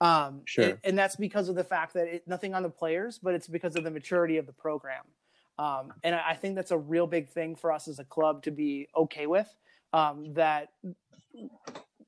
Um, 0.00 0.42
Sure. 0.44 0.64
and, 0.64 0.78
and 0.84 0.98
that's 0.98 1.16
because 1.16 1.48
of 1.48 1.54
the 1.54 1.64
fact 1.64 1.94
that 1.94 2.06
it, 2.08 2.28
nothing 2.28 2.54
on 2.54 2.62
the 2.62 2.68
players, 2.70 3.18
but 3.18 3.34
it's 3.34 3.48
because 3.48 3.76
of 3.76 3.84
the 3.84 3.90
maturity 3.90 4.36
of 4.36 4.46
the 4.46 4.52
program. 4.52 5.04
Um, 5.58 5.92
and 6.04 6.14
I 6.14 6.30
I 6.30 6.34
think 6.34 6.54
that's 6.54 6.72
a 6.72 6.76
real 6.78 7.06
big 7.06 7.28
thing 7.28 7.56
for 7.56 7.72
us 7.72 7.88
as 7.88 7.98
a 7.98 8.04
club 8.04 8.42
to 8.42 8.50
be 8.50 8.88
okay 8.94 9.26
with. 9.26 9.48
Um, 9.92 10.34
that 10.34 10.70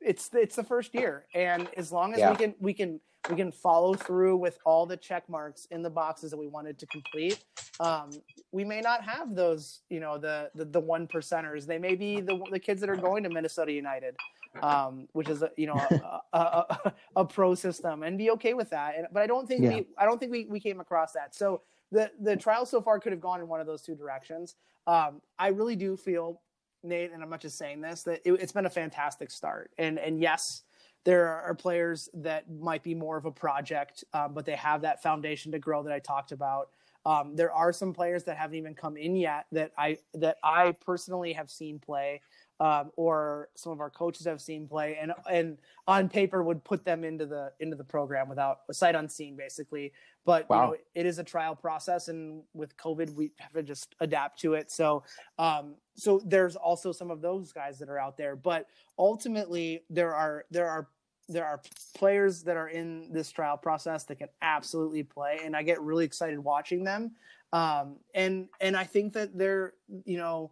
it's 0.00 0.30
it's 0.32 0.56
the 0.56 0.64
first 0.64 0.94
year, 0.94 1.26
and 1.34 1.68
as 1.76 1.90
long 1.92 2.12
as 2.12 2.20
Yeah. 2.20 2.30
we 2.30 2.36
can 2.36 2.54
we 2.60 2.74
can 2.74 3.00
we 3.30 3.36
can 3.36 3.52
follow 3.52 3.94
through 3.94 4.36
with 4.36 4.58
all 4.64 4.86
the 4.86 4.96
check 4.96 5.28
marks 5.28 5.66
in 5.66 5.82
the 5.82 5.90
boxes 5.90 6.30
that 6.30 6.36
we 6.38 6.46
wanted 6.46 6.78
to 6.78 6.86
complete, 6.86 7.44
um, 7.80 8.10
we 8.52 8.64
may 8.64 8.80
not 8.80 9.02
have 9.04 9.34
those 9.34 9.80
you 9.90 10.00
know 10.00 10.18
the 10.18 10.50
the, 10.54 10.64
the 10.64 10.80
one 10.80 11.06
percenters. 11.06 11.66
They 11.66 11.78
may 11.78 11.94
be 11.94 12.20
the 12.20 12.40
the 12.50 12.58
kids 12.58 12.80
that 12.80 12.90
are 12.90 12.96
going 12.96 13.22
to 13.24 13.28
Minnesota 13.28 13.72
United, 13.72 14.16
um, 14.62 15.08
which 15.12 15.28
is 15.28 15.42
a, 15.42 15.50
you 15.56 15.66
know 15.66 15.74
a, 15.74 16.20
a, 16.32 16.38
a, 16.38 16.92
a 17.16 17.24
pro 17.24 17.54
system, 17.54 18.02
and 18.02 18.16
be 18.16 18.30
okay 18.30 18.54
with 18.54 18.70
that. 18.70 18.96
And, 18.96 19.08
but 19.12 19.22
I 19.22 19.26
don't 19.26 19.46
think 19.48 19.62
Yeah. 19.62 19.70
we 19.70 19.86
I 19.98 20.04
don't 20.04 20.18
think 20.18 20.32
we, 20.32 20.46
we 20.46 20.60
came 20.60 20.80
across 20.80 21.12
that. 21.12 21.34
So 21.34 21.62
the 21.90 22.10
the 22.20 22.36
trial 22.36 22.64
so 22.66 22.80
far 22.80 22.98
could 23.00 23.12
have 23.12 23.20
gone 23.20 23.40
in 23.40 23.48
one 23.48 23.60
of 23.60 23.66
those 23.66 23.82
two 23.82 23.94
directions. 23.96 24.54
Um, 24.86 25.20
I 25.38 25.48
really 25.48 25.76
do 25.76 25.96
feel 25.96 26.40
Nate, 26.82 27.12
and 27.12 27.22
I'm 27.22 27.30
not 27.30 27.40
just 27.40 27.58
saying 27.58 27.80
this, 27.80 28.02
that 28.04 28.20
it, 28.24 28.32
it's 28.32 28.52
been 28.52 28.66
a 28.66 28.70
fantastic 28.70 29.30
start. 29.30 29.70
And 29.78 29.98
and 29.98 30.20
yes, 30.20 30.62
there 31.04 31.28
are 31.28 31.54
players 31.54 32.08
that 32.14 32.50
might 32.50 32.82
be 32.82 32.94
more 32.94 33.16
of 33.16 33.24
a 33.24 33.30
project, 33.30 34.04
um, 34.12 34.34
but 34.34 34.44
they 34.44 34.56
have 34.56 34.82
that 34.82 35.02
foundation 35.02 35.52
to 35.52 35.58
grow 35.58 35.82
that 35.82 35.92
I 35.92 35.98
talked 35.98 36.32
about. 36.32 36.70
Um, 37.06 37.36
there 37.36 37.52
are 37.52 37.72
some 37.72 37.94
players 37.94 38.24
that 38.24 38.36
haven't 38.36 38.56
even 38.56 38.74
come 38.74 38.96
in 38.96 39.16
yet 39.16 39.46
that 39.52 39.72
I 39.78 39.98
that 40.14 40.36
I 40.44 40.72
personally 40.84 41.32
have 41.32 41.50
seen 41.50 41.78
play, 41.78 42.20
um, 42.60 42.90
or 42.96 43.48
some 43.54 43.72
of 43.72 43.80
our 43.80 43.90
coaches 43.90 44.26
have 44.26 44.40
seen 44.40 44.66
play, 44.66 44.98
and 45.00 45.12
and 45.30 45.58
on 45.86 46.08
paper 46.08 46.42
would 46.42 46.64
put 46.64 46.84
them 46.84 47.04
into 47.04 47.24
the 47.26 47.52
into 47.60 47.76
the 47.76 47.84
program 47.84 48.28
without 48.28 48.60
a 48.68 48.74
sight 48.74 48.94
unseen, 48.94 49.36
basically. 49.36 49.92
But 50.24 50.48
Wow. 50.50 50.56
you 50.56 50.70
know, 50.70 50.76
it 50.94 51.06
is 51.06 51.18
a 51.18 51.24
trial 51.24 51.54
process, 51.54 52.08
and 52.08 52.42
with 52.54 52.76
COVID, 52.76 53.14
we 53.14 53.30
have 53.38 53.52
to 53.52 53.62
just 53.62 53.94
adapt 54.00 54.40
to 54.40 54.54
it. 54.54 54.70
So 54.70 55.04
um, 55.38 55.76
so 55.94 56.20
there's 56.24 56.56
also 56.56 56.90
some 56.92 57.10
of 57.10 57.20
those 57.20 57.52
guys 57.52 57.78
that 57.78 57.88
are 57.88 57.98
out 57.98 58.16
there, 58.16 58.34
but 58.34 58.66
ultimately 58.98 59.84
there 59.88 60.14
are 60.14 60.44
there 60.50 60.68
are 60.68 60.88
there 61.28 61.44
are 61.44 61.60
players 61.94 62.42
that 62.42 62.56
are 62.56 62.68
in 62.68 63.12
this 63.12 63.30
trial 63.30 63.56
process 63.56 64.04
that 64.04 64.18
can 64.18 64.28
absolutely 64.42 65.02
play, 65.02 65.40
and 65.44 65.54
I 65.54 65.62
get 65.62 65.80
really 65.80 66.04
excited 66.04 66.38
watching 66.38 66.82
them. 66.84 67.12
Um, 67.52 67.96
and 68.14 68.48
and 68.60 68.76
I 68.76 68.84
think 68.84 69.12
that 69.12 69.36
they're 69.38 69.74
you 70.04 70.18
know 70.18 70.50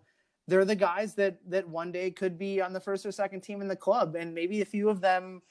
they're 0.48 0.64
the 0.64 0.76
guys 0.76 1.14
that 1.14 1.38
that 1.48 1.68
one 1.68 1.92
day 1.92 2.10
could 2.10 2.38
be 2.38 2.60
on 2.60 2.72
the 2.72 2.80
first 2.80 3.04
or 3.04 3.12
second 3.12 3.40
team 3.40 3.60
in 3.60 3.68
the 3.68 3.76
club, 3.76 4.14
and 4.14 4.34
maybe 4.34 4.60
a 4.60 4.64
few 4.64 4.88
of 4.88 5.00
them 5.00 5.42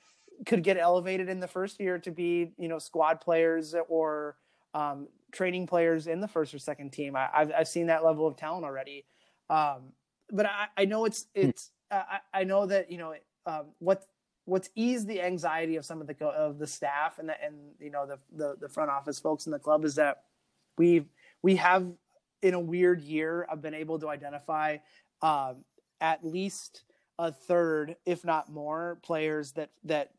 could 0.46 0.64
get 0.64 0.78
elevated 0.78 1.30
in 1.30 1.40
the 1.40 1.48
first 1.48 1.80
year 1.80 1.98
to 2.00 2.12
be 2.12 2.52
you 2.58 2.68
know 2.68 2.80
squad 2.80 3.22
players 3.22 3.76
or 3.90 4.38
um, 4.74 5.08
training 5.32 5.68
players 5.68 6.08
in 6.08 6.20
the 6.20 6.28
first 6.28 6.54
or 6.54 6.60
second 6.60 6.92
team. 6.92 7.16
I, 7.16 7.30
have 7.34 7.52
I've 7.58 7.68
seen 7.68 7.88
that 7.88 8.04
level 8.04 8.28
of 8.28 8.36
talent 8.36 8.66
already. 8.66 9.06
Um, 9.50 9.94
but 10.32 10.46
I, 10.46 10.68
I 10.78 10.86
know 10.86 11.06
it's 11.06 11.28
hmm. 11.36 11.50
it's 11.50 11.72
I, 11.92 12.20
I 12.34 12.44
know 12.44 12.66
that 12.66 12.92
you 12.92 12.98
know 12.98 13.14
um, 13.46 13.66
what 13.80 14.06
what's 14.46 14.70
eased 14.76 15.08
the 15.08 15.22
anxiety 15.22 15.76
of 15.76 15.86
some 15.86 16.02
of 16.02 16.08
the 16.08 16.26
of 16.26 16.60
the 16.60 16.68
staff 16.68 17.20
and 17.20 17.30
the, 17.30 17.44
and 17.44 17.56
you 17.80 17.92
know 17.92 18.06
the, 18.06 18.18
the 18.36 18.56
the 18.60 18.70
front 18.70 18.90
office 18.90 19.20
folks 19.20 19.46
in 19.46 19.52
the 19.52 19.60
club 19.60 19.86
is 19.86 19.96
that 19.96 20.24
we 20.78 21.06
we 21.42 21.56
have 21.56 21.88
in 22.46 22.54
a 22.54 22.60
weird 22.60 23.02
year 23.02 23.48
I've 23.52 23.62
been 23.62 23.74
able 23.74 23.98
to 24.00 24.10
identify 24.10 24.78
um, 25.22 25.66
at 26.00 26.24
least 26.24 26.84
a 27.18 27.32
third, 27.32 27.96
if 28.06 28.24
not 28.24 28.52
more, 28.52 29.00
players 29.02 29.54
that 29.54 29.72
that 29.86 30.12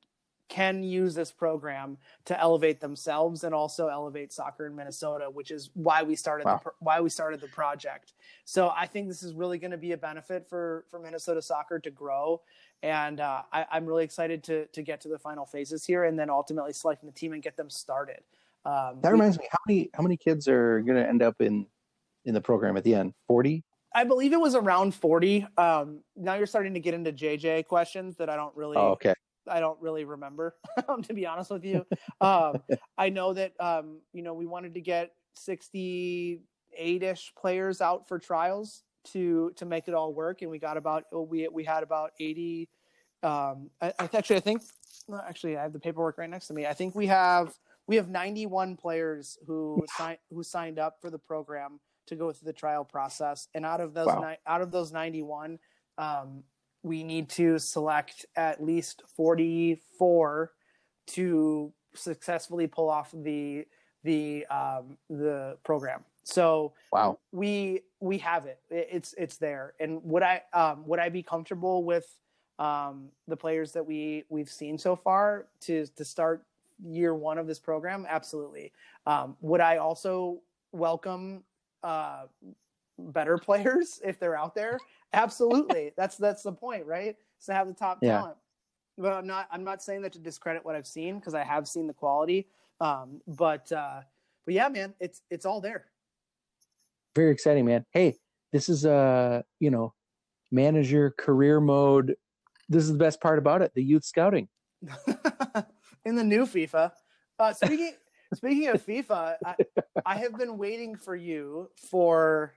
can 0.49 0.83
use 0.83 1.15
this 1.15 1.33
program 1.33 1.99
to 2.25 2.41
elevate 2.41 2.81
themselves 2.81 3.43
and 3.43 3.53
also 3.53 3.89
elevate 3.89 4.33
soccer 4.33 4.67
in 4.67 4.77
Minnesota, 4.77 5.29
which 5.29 5.51
is 5.51 5.71
why 5.75 6.03
we 6.03 6.15
started 6.15 6.47
wow. 6.47 6.61
the, 6.62 6.71
why 6.81 7.01
we 7.01 7.11
started 7.11 7.41
the 7.41 7.49
project. 7.49 8.12
So 8.45 8.73
I 8.77 8.87
think 8.87 9.09
this 9.09 9.23
is 9.23 9.35
really 9.35 9.59
going 9.59 9.73
to 9.73 9.77
be 9.77 9.93
a 9.93 9.97
benefit 9.97 10.49
for 10.49 10.85
for 10.91 10.99
Minnesota 10.99 11.43
soccer 11.43 11.79
to 11.79 11.91
grow, 11.91 12.43
and 12.83 13.21
uh, 13.21 13.43
I, 13.53 13.67
am 13.73 13.87
really 13.87 14.05
excited 14.05 14.43
to 14.45 14.67
to 14.67 14.83
get 14.83 15.01
to 15.03 15.09
the 15.09 15.19
final 15.19 15.47
phases 15.47 15.85
here 15.85 16.05
and 16.05 16.19
then 16.19 16.31
ultimately 16.31 16.73
selecting 16.73 17.09
the 17.09 17.15
team 17.15 17.33
and 17.33 17.43
get 17.43 17.57
them 17.57 17.71
started. 17.71 18.21
Um, 18.65 18.99
that 19.03 19.12
reminds 19.12 19.39
we, 19.39 19.43
me, 19.43 19.49
how 19.53 19.59
many 19.69 19.91
how 19.95 20.03
many 20.03 20.17
kids 20.17 20.49
are 20.49 20.81
going 20.81 20.97
to 20.97 21.09
end 21.09 21.23
up 21.23 21.41
in 21.41 21.67
in 22.27 22.35
the 22.35 22.41
program 22.41 22.77
at 22.77 22.85
the 22.85 22.95
end? 22.95 23.15
Forty. 23.27 23.65
I 23.95 24.05
believe 24.05 24.35
it 24.35 24.41
was 24.41 24.55
around 24.55 24.95
40. 24.95 25.47
Um, 25.57 26.01
now 26.15 26.35
you're 26.35 26.47
starting 26.47 26.75
to 26.75 26.81
get 26.81 26.93
into 26.93 27.12
JJ 27.12 27.67
questions 27.67 28.19
that 28.19 28.29
I 28.29 28.37
don't 28.37 28.55
really 28.55 28.77
oh, 28.77 28.91
okay. 28.91 29.15
I 29.49 29.59
don't 29.59 29.81
really 29.81 30.05
remember, 30.05 30.55
to 31.05 31.15
be 31.15 31.25
honest 31.25 31.51
with 31.51 31.65
you. 31.65 31.87
Um, 32.21 32.62
I 32.99 33.09
know 33.09 33.33
that 33.33 33.53
um, 33.59 34.01
you 34.12 34.23
know 34.23 34.35
we 34.35 34.45
wanted 34.45 34.75
to 34.75 34.81
get 34.81 35.12
68ish 35.39 36.41
players 37.39 37.81
out 37.81 38.07
for 38.07 38.19
trials 38.19 38.83
to 39.12 39.53
to 39.57 39.65
make 39.65 39.89
it 39.89 39.95
all 39.95 40.12
work, 40.12 40.43
and 40.43 40.51
we 40.51 40.59
got 40.59 40.77
about 40.77 41.05
oh, 41.12 41.23
we 41.23 41.49
we 41.49 41.65
had 41.65 41.83
about 41.83 42.12
80. 42.21 42.69
Um, 43.23 43.71
I, 43.81 43.95
I 43.99 44.11
actually 44.12 44.37
I 44.37 44.41
think 44.41 44.62
actually 45.27 45.57
I 45.57 45.62
have 45.62 45.73
the 45.73 45.81
paperwork 45.81 46.19
right 46.19 46.29
next 46.29 46.49
to 46.49 46.55
me. 46.55 46.67
I 46.67 46.75
think 46.75 46.95
we 46.95 47.07
have 47.07 47.55
we 47.87 47.97
have 47.97 48.09
91 48.09 48.77
players 48.77 49.39
who 49.47 49.85
signed 49.97 50.19
who 50.31 50.43
signed 50.43 50.79
up 50.79 50.99
for 51.01 51.09
the 51.09 51.19
program 51.19 51.81
to 52.07 52.16
go 52.16 52.33
through 52.33 52.47
the 52.47 52.53
trial 52.53 52.85
process, 52.85 53.49
and 53.55 53.64
out 53.64 53.81
of 53.81 53.95
those 53.95 54.07
wow. 54.07 54.21
ni- 54.21 54.38
out 54.47 54.62
of 54.62 54.71
those 54.71 54.92
91. 54.92 55.59
Um, 55.99 56.42
we 56.83 57.03
need 57.03 57.29
to 57.31 57.59
select 57.59 58.27
at 58.37 58.62
least 58.62 59.03
44 59.16 60.53
to 61.09 61.73
successfully 61.95 62.66
pull 62.66 62.88
off 62.88 63.11
the 63.12 63.66
the 64.05 64.47
um, 64.47 64.97
the 65.11 65.59
program. 65.64 66.05
So 66.23 66.73
wow, 66.92 67.19
we 67.33 67.83
we 68.01 68.19
have 68.19 68.47
it. 68.47 68.61
It's 68.71 69.14
it's 69.19 69.37
there. 69.37 69.75
And 69.81 70.01
would 70.05 70.23
I 70.23 70.42
um, 70.53 70.87
would 70.87 70.99
I 70.99 71.09
be 71.09 71.23
comfortable 71.23 71.85
with 71.85 72.07
um, 72.59 73.09
the 73.29 73.37
players 73.37 73.73
that 73.73 73.85
we 73.85 74.25
we've 74.29 74.51
seen 74.51 74.79
so 74.79 74.97
far 74.97 75.47
to 75.62 75.87
to 75.97 76.05
start 76.05 76.45
year 76.85 77.14
one 77.14 77.38
of 77.38 77.47
this 77.47 77.59
program? 77.59 78.07
Absolutely. 78.09 78.73
Um, 79.07 79.37
would 79.40 79.61
I 79.61 79.77
also 79.77 80.40
welcome 80.73 81.42
uh, 81.87 82.27
better 82.99 83.38
players 83.38 84.01
if 84.05 84.18
they're 84.18 84.37
out 84.37 84.55
there? 84.55 84.79
Absolutely. 85.12 85.92
that's 85.96 86.16
that's 86.16 86.42
the 86.42 86.53
point, 86.53 86.85
right? 86.85 87.16
To 87.46 87.55
have 87.55 87.68
the 87.68 87.75
top 87.75 87.99
yeah. 88.03 88.18
talent. 88.18 88.37
But 88.99 89.12
I'm 89.12 89.27
not 89.27 89.46
I'm 89.51 89.64
not 89.64 89.83
saying 89.83 90.03
that 90.03 90.12
to 90.14 90.18
discredit 90.18 90.64
what 90.64 90.75
I've 90.75 90.87
seen 90.87 91.18
because 91.18 91.35
I 91.35 91.44
have 91.44 91.68
seen 91.68 91.87
the 91.87 91.94
quality. 91.94 92.49
Um, 92.81 93.20
but 93.27 93.70
uh, 93.70 94.01
but 94.44 94.55
yeah, 94.55 94.68
man, 94.68 94.94
it's 95.01 95.22
it's 95.31 95.46
all 95.46 95.61
there. 95.61 95.87
Very 97.14 97.31
exciting, 97.31 97.64
man. 97.64 97.85
Hey, 97.90 98.16
this 98.53 98.68
is 98.68 98.85
uh, 98.85 99.42
you 99.61 99.70
know, 99.70 99.94
manager 100.51 101.14
career 101.18 101.61
mode. 101.61 102.16
This 102.68 102.83
is 102.83 102.92
the 102.92 102.99
best 102.99 103.20
part 103.20 103.38
about 103.38 103.62
it, 103.62 103.72
the 103.75 103.83
youth 103.83 104.05
scouting. 104.05 104.49
In 106.05 106.16
the 106.16 106.25
new 106.25 106.46
FIFA. 106.46 106.90
Uh, 107.38 107.53
speaking 107.53 107.92
speaking 108.35 108.69
of 108.69 108.85
FIFA, 108.85 109.37
I, 109.45 109.55
I 110.05 110.17
have 110.17 110.37
been 110.37 110.59
waiting 110.59 110.97
for 110.97 111.17
you 111.17 111.71
for 111.91 112.55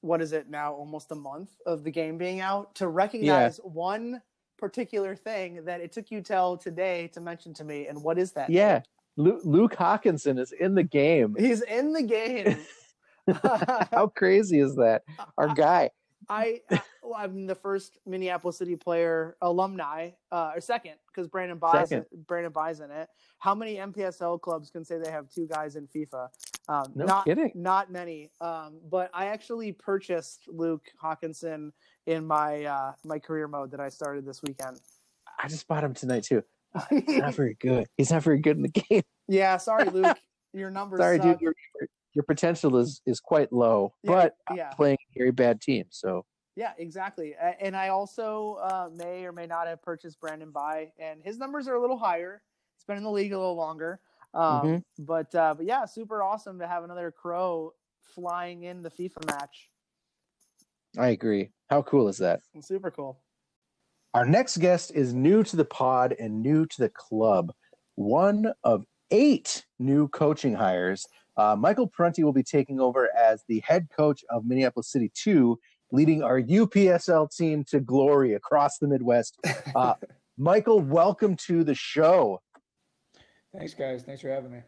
what 0.00 0.20
is 0.20 0.32
it 0.32 0.50
now 0.50 0.72
almost 0.72 1.10
a 1.12 1.14
month 1.14 1.50
of 1.64 1.84
the 1.84 1.90
game 1.90 2.18
being 2.18 2.40
out 2.40 2.74
to 2.74 2.88
recognize 2.88 3.60
yeah. 3.62 3.70
one 3.70 4.20
particular 4.58 5.16
thing 5.16 5.64
that 5.64 5.80
it 5.80 5.92
took 5.92 6.10
you 6.10 6.20
till 6.20 6.56
today 6.56 7.08
to 7.08 7.20
mention 7.20 7.54
to 7.54 7.64
me 7.64 7.86
and 7.86 8.00
what 8.00 8.18
is 8.18 8.32
that 8.32 8.50
yeah. 8.50 8.80
luke, 9.16 9.40
luke 9.44 9.74
hawkinson 9.74 10.38
is 10.38 10.52
in 10.52 10.74
the 10.74 10.82
game. 10.82 11.34
He's 11.38 11.62
in 11.62 11.92
the 11.92 12.02
game. 12.02 12.58
How 13.92 14.10
crazy 14.14 14.60
is 14.60 14.74
that? 14.76 15.02
Our 15.38 15.54
guy. 15.54 15.90
I, 16.28 16.60
well, 17.02 17.14
I'm 17.16 17.46
the 17.46 17.54
first 17.54 17.98
Minneapolis 18.06 18.58
City 18.58 18.76
player 18.76 19.36
alumni, 19.42 20.10
uh, 20.30 20.52
or 20.54 20.60
second, 20.60 20.94
because 21.08 21.28
Brandon 21.28 21.58
Bye's 21.58 21.92
Brandon 22.26 22.52
Bye's 22.52 22.80
in 22.80 22.90
it. 22.90 23.08
How 23.38 23.54
many 23.54 23.76
NPSL 23.76 24.40
clubs 24.40 24.70
can 24.70 24.84
say 24.84 24.98
they 24.98 25.10
have 25.10 25.28
two 25.28 25.46
guys 25.46 25.76
in 25.76 25.88
FIFA? 25.88 26.28
Um, 26.68 26.92
no 26.94 27.04
not, 27.04 27.24
kidding. 27.24 27.50
Not 27.54 27.90
many. 27.90 28.30
Um, 28.40 28.78
but 28.88 29.10
I 29.12 29.26
actually 29.26 29.72
purchased 29.72 30.44
Luke 30.46 30.86
Hawkinson 31.00 31.72
in 32.06 32.26
my 32.26 32.64
uh, 32.64 32.92
my 33.04 33.18
career 33.18 33.48
mode 33.48 33.72
that 33.72 33.80
I 33.80 33.88
started 33.88 34.24
this 34.24 34.42
weekend. 34.42 34.80
I 35.42 35.48
just 35.48 35.66
bought 35.66 35.82
him 35.82 35.94
tonight 35.94 36.22
too. 36.22 36.42
He's 36.88 37.18
not 37.18 37.34
very 37.36 37.56
good. 37.60 37.86
He's 37.96 38.12
not 38.12 38.22
very 38.22 38.38
good 38.38 38.56
in 38.56 38.62
the 38.62 38.68
game. 38.68 39.02
Yeah, 39.28 39.56
sorry, 39.56 39.84
Luke. 39.90 40.18
Your 40.54 40.70
numbers. 40.70 41.00
sorry, 41.00 41.18
suck. 41.18 41.38
dude. 41.38 41.40
Your, 41.40 41.54
your 42.14 42.24
potential 42.24 42.76
is 42.76 43.00
is 43.06 43.18
quite 43.18 43.52
low, 43.52 43.94
yeah, 44.04 44.10
but 44.10 44.36
yeah. 44.56 44.70
playing 44.70 44.98
a 45.16 45.18
very 45.18 45.32
bad 45.32 45.60
team. 45.60 45.86
So 45.90 46.24
yeah, 46.56 46.72
exactly. 46.78 47.34
And 47.60 47.76
I 47.76 47.88
also 47.88 48.58
uh, 48.62 48.88
may 48.94 49.24
or 49.24 49.32
may 49.32 49.46
not 49.46 49.66
have 49.66 49.82
purchased 49.82 50.20
Brandon 50.20 50.50
Bye, 50.50 50.92
and 50.98 51.22
his 51.22 51.38
numbers 51.38 51.68
are 51.68 51.74
a 51.74 51.80
little 51.80 51.98
higher. 51.98 52.42
He's 52.76 52.84
been 52.84 52.96
in 52.96 53.02
the 53.02 53.10
league 53.10 53.32
a 53.32 53.38
little 53.38 53.56
longer. 53.56 54.00
Um, 54.34 54.42
mm-hmm. 54.42 55.04
But 55.04 55.34
uh, 55.34 55.54
but 55.54 55.66
yeah, 55.66 55.84
super 55.84 56.22
awesome 56.22 56.58
to 56.58 56.66
have 56.66 56.84
another 56.84 57.10
crow 57.10 57.74
flying 58.14 58.64
in 58.64 58.82
the 58.82 58.90
FIFA 58.90 59.26
match. 59.26 59.68
I 60.98 61.08
agree. 61.08 61.50
How 61.70 61.82
cool 61.82 62.08
is 62.08 62.18
that? 62.18 62.40
Super 62.60 62.90
cool. 62.90 63.18
Our 64.14 64.26
next 64.26 64.58
guest 64.58 64.92
is 64.94 65.14
new 65.14 65.42
to 65.44 65.56
the 65.56 65.64
pod 65.64 66.14
and 66.18 66.42
new 66.42 66.66
to 66.66 66.80
the 66.80 66.90
club. 66.90 67.52
One 67.94 68.52
of 68.62 68.84
eight 69.10 69.64
new 69.78 70.08
coaching 70.08 70.54
hires. 70.54 71.06
Uh, 71.38 71.56
Michael 71.58 71.86
Prunty 71.86 72.24
will 72.24 72.32
be 72.34 72.42
taking 72.42 72.78
over 72.78 73.08
as 73.16 73.42
the 73.48 73.60
head 73.60 73.88
coach 73.96 74.22
of 74.28 74.44
Minneapolis 74.44 74.92
City 74.92 75.10
2, 75.14 75.58
leading 75.92 76.22
our 76.22 76.40
UPSL 76.40 77.30
team 77.34 77.62
to 77.64 77.78
glory 77.78 78.34
across 78.34 78.78
the 78.78 78.88
Midwest. 78.88 79.38
Uh, 79.74 79.94
Michael, 80.36 80.80
welcome 80.80 81.34
to 81.34 81.64
the 81.64 81.74
show. 81.74 82.42
Thanks, 83.56 83.72
guys. 83.72 84.02
Thanks 84.02 84.20
for 84.20 84.28
having 84.28 84.50
me. 84.50 84.60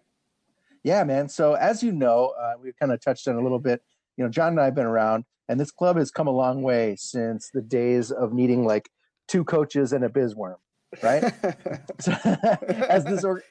Yeah, 0.82 1.04
man. 1.04 1.28
So 1.28 1.54
as 1.54 1.82
you 1.82 1.92
know, 1.92 2.32
uh, 2.40 2.52
we've 2.62 2.76
kind 2.78 2.92
of 2.92 3.02
touched 3.02 3.28
on 3.28 3.36
a 3.36 3.42
little 3.42 3.58
bit. 3.58 3.82
You 4.16 4.24
know, 4.24 4.30
John 4.30 4.48
and 4.48 4.60
I 4.60 4.66
have 4.66 4.74
been 4.74 4.86
around, 4.86 5.24
and 5.48 5.58
this 5.58 5.70
club 5.70 5.96
has 5.96 6.10
come 6.10 6.26
a 6.26 6.30
long 6.30 6.62
way 6.62 6.96
since 6.96 7.50
the 7.52 7.60
days 7.60 8.10
of 8.10 8.32
needing 8.32 8.64
like 8.64 8.88
two 9.28 9.44
coaches 9.44 9.92
and 9.92 10.04
a 10.04 10.08
bizworm, 10.08 10.56
right? 11.02 11.34
so, 12.00 12.12
as 12.88 13.04
this 13.04 13.24
or, 13.24 13.42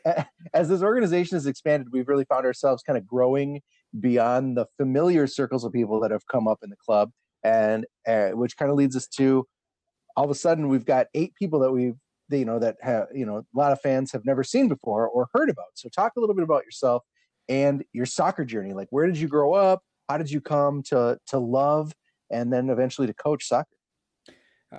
as 0.54 0.70
this 0.70 0.82
organization 0.82 1.36
has 1.36 1.46
expanded, 1.46 1.90
we've 1.92 2.08
really 2.08 2.26
found 2.26 2.46
ourselves 2.46 2.84
kind 2.84 2.98
of 2.98 3.06
growing 3.06 3.62
beyond 4.00 4.58
the 4.58 4.66
familiar 4.78 5.28
circles 5.28 5.64
of 5.64 5.74
people 5.74 6.00
that 6.00 6.12
have 6.12 6.26
come 6.28 6.48
up 6.48 6.60
in 6.64 6.70
the 6.70 6.78
club, 6.78 7.12
and 7.44 7.86
uh, 8.08 8.30
which 8.30 8.58
kind 8.58 8.72
of 8.72 8.78
leads 8.78 8.96
us 8.96 9.08
to 9.08 9.46
all 10.16 10.26
of 10.26 10.32
a 10.32 10.36
sudden 10.36 10.68
we've 10.68 10.86
got 10.86 11.08
eight 11.14 11.34
people 11.36 11.60
that 11.60 11.72
we've 11.72 11.96
you 12.30 12.46
know 12.46 12.60
that 12.60 12.78
have 12.82 13.08
you 13.14 13.26
know 13.26 13.38
a 13.38 13.44
lot 13.54 13.72
of 13.72 13.82
fans 13.82 14.12
have 14.12 14.26
never 14.26 14.44
seen 14.44 14.68
before 14.68 15.08
or 15.08 15.28
heard 15.34 15.50
about. 15.50 15.68
So 15.76 15.90
talk 15.90 16.14
a 16.18 16.20
little 16.20 16.36
bit 16.36 16.44
about 16.44 16.66
yourself 16.66 17.04
and 17.50 17.84
your 17.94 18.06
soccer 18.06 18.46
journey. 18.46 18.74
Like 18.74 18.88
where 18.92 19.06
did 19.06 19.18
you 19.18 19.28
grow 19.28 19.54
up? 19.54 19.82
How 20.10 20.18
did 20.18 20.32
you 20.32 20.42
come 20.42 20.84
to 20.84 21.18
to 21.28 21.38
love 21.38 21.94
and 22.32 22.52
then 22.52 22.70
eventually 22.70 23.08
to 23.08 23.14
coach 23.14 23.48
soccer? 23.48 23.70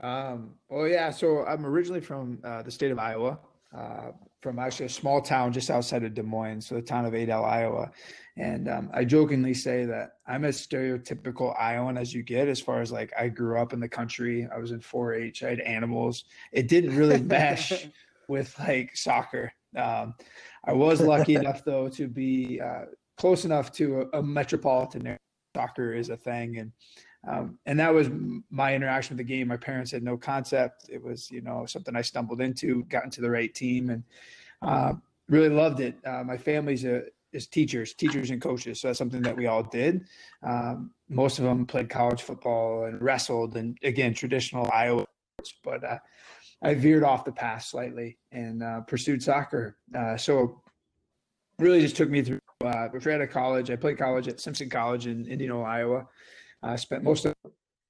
Um, 0.02 0.54
well 0.68 0.88
yeah 0.88 1.10
so 1.10 1.44
i'm 1.46 1.64
originally 1.64 2.00
from 2.00 2.40
uh, 2.42 2.62
the 2.62 2.70
state 2.70 2.90
of 2.90 2.98
iowa. 2.98 3.38
Uh, 3.72 4.12
from 4.44 4.58
actually 4.58 4.84
a 4.84 4.90
small 4.90 5.22
town 5.22 5.54
just 5.54 5.70
outside 5.70 6.04
of 6.04 6.12
Des 6.12 6.22
Moines, 6.22 6.66
so 6.66 6.74
the 6.74 6.82
town 6.82 7.06
of 7.06 7.14
Adel, 7.14 7.46
Iowa. 7.46 7.90
And 8.36 8.68
um, 8.68 8.90
I 8.92 9.02
jokingly 9.02 9.54
say 9.54 9.86
that 9.86 10.18
I'm 10.26 10.44
as 10.44 10.64
stereotypical 10.64 11.58
Iowan 11.58 11.96
as 11.96 12.12
you 12.12 12.22
get, 12.22 12.46
as 12.46 12.60
far 12.60 12.82
as 12.82 12.92
like 12.92 13.10
I 13.18 13.28
grew 13.28 13.58
up 13.58 13.72
in 13.72 13.80
the 13.80 13.88
country. 13.88 14.46
I 14.54 14.58
was 14.58 14.72
in 14.72 14.80
4-H. 14.80 15.44
I 15.44 15.48
had 15.48 15.60
animals. 15.60 16.24
It 16.52 16.68
didn't 16.68 16.94
really 16.94 17.22
mesh 17.22 17.88
with 18.28 18.54
like 18.58 18.94
soccer. 18.94 19.50
Um, 19.78 20.12
I 20.66 20.74
was 20.74 21.00
lucky 21.00 21.34
enough 21.42 21.64
though 21.64 21.88
to 21.88 22.06
be 22.06 22.60
uh, 22.60 22.84
close 23.16 23.46
enough 23.46 23.72
to 23.72 24.02
a, 24.12 24.18
a 24.18 24.22
metropolitan 24.22 25.06
area. 25.06 25.18
Soccer 25.56 25.94
is 25.94 26.10
a 26.10 26.16
thing, 26.18 26.58
and 26.58 26.72
Um, 27.26 27.58
and 27.66 27.78
that 27.78 27.92
was 27.92 28.08
my 28.50 28.74
interaction 28.74 29.16
with 29.16 29.26
the 29.26 29.32
game. 29.32 29.48
My 29.48 29.56
parents 29.56 29.90
had 29.90 30.02
no 30.02 30.16
concept. 30.16 30.90
It 30.90 31.02
was, 31.02 31.30
you 31.30 31.40
know, 31.40 31.64
something 31.66 31.96
I 31.96 32.02
stumbled 32.02 32.40
into, 32.40 32.84
got 32.84 33.04
into 33.04 33.20
the 33.20 33.30
right 33.30 33.54
team, 33.54 33.90
and 33.90 34.02
uh, 34.62 34.94
really 35.28 35.48
loved 35.48 35.80
it. 35.80 35.96
Uh, 36.04 36.22
my 36.24 36.36
family's 36.36 36.84
a, 36.84 37.04
is 37.32 37.46
teachers, 37.46 37.94
teachers 37.94 38.30
and 38.30 38.40
coaches. 38.40 38.80
So 38.80 38.88
that's 38.88 38.98
something 38.98 39.22
that 39.22 39.36
we 39.36 39.46
all 39.46 39.62
did. 39.62 40.06
Um, 40.42 40.92
most 41.08 41.38
of 41.38 41.44
them 41.44 41.66
played 41.66 41.90
college 41.90 42.22
football 42.22 42.84
and 42.84 43.00
wrestled, 43.02 43.56
and 43.56 43.76
again, 43.82 44.14
traditional 44.14 44.70
Iowa. 44.72 45.06
But 45.62 45.84
uh, 45.84 45.98
I 46.62 46.74
veered 46.74 47.04
off 47.04 47.24
the 47.24 47.32
path 47.32 47.64
slightly 47.64 48.18
and 48.32 48.62
uh, 48.62 48.80
pursued 48.82 49.22
soccer. 49.22 49.76
Uh, 49.94 50.16
so 50.16 50.62
really 51.58 51.80
just 51.80 51.96
took 51.96 52.08
me 52.08 52.22
through 52.22 52.38
uh, 52.64 52.88
right 52.92 53.06
out 53.08 53.20
of 53.20 53.30
college. 53.30 53.70
I 53.70 53.76
played 53.76 53.98
college 53.98 54.28
at 54.28 54.40
Simpson 54.40 54.70
College 54.70 55.06
in 55.06 55.26
Indianola, 55.26 55.64
Iowa. 55.64 56.06
I 56.64 56.76
spent 56.76 57.02
most 57.02 57.26
of 57.26 57.34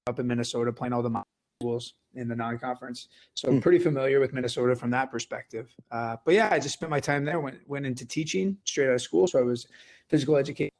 up 0.06 0.18
in 0.18 0.26
Minnesota 0.26 0.72
playing 0.72 0.92
all 0.92 1.02
the 1.02 1.22
schools 1.60 1.94
in 2.14 2.28
the 2.28 2.37
non-conference. 2.37 3.08
So 3.34 3.48
I'm 3.48 3.54
hmm. 3.54 3.60
pretty 3.60 3.78
familiar 3.78 4.20
with 4.20 4.32
Minnesota 4.32 4.76
from 4.76 4.90
that 4.90 5.10
perspective. 5.10 5.74
Uh, 5.90 6.16
but 6.24 6.34
yeah, 6.34 6.48
I 6.50 6.58
just 6.58 6.74
spent 6.74 6.90
my 6.90 7.00
time 7.00 7.24
there. 7.24 7.40
Went 7.40 7.58
went 7.66 7.87
into 7.87 8.06
teaching 8.06 8.58
straight 8.64 8.88
out 8.88 8.94
of 8.94 9.02
school. 9.02 9.26
So 9.26 9.38
I 9.38 9.42
was 9.42 9.66
physical 10.08 10.37
education. 10.37 10.70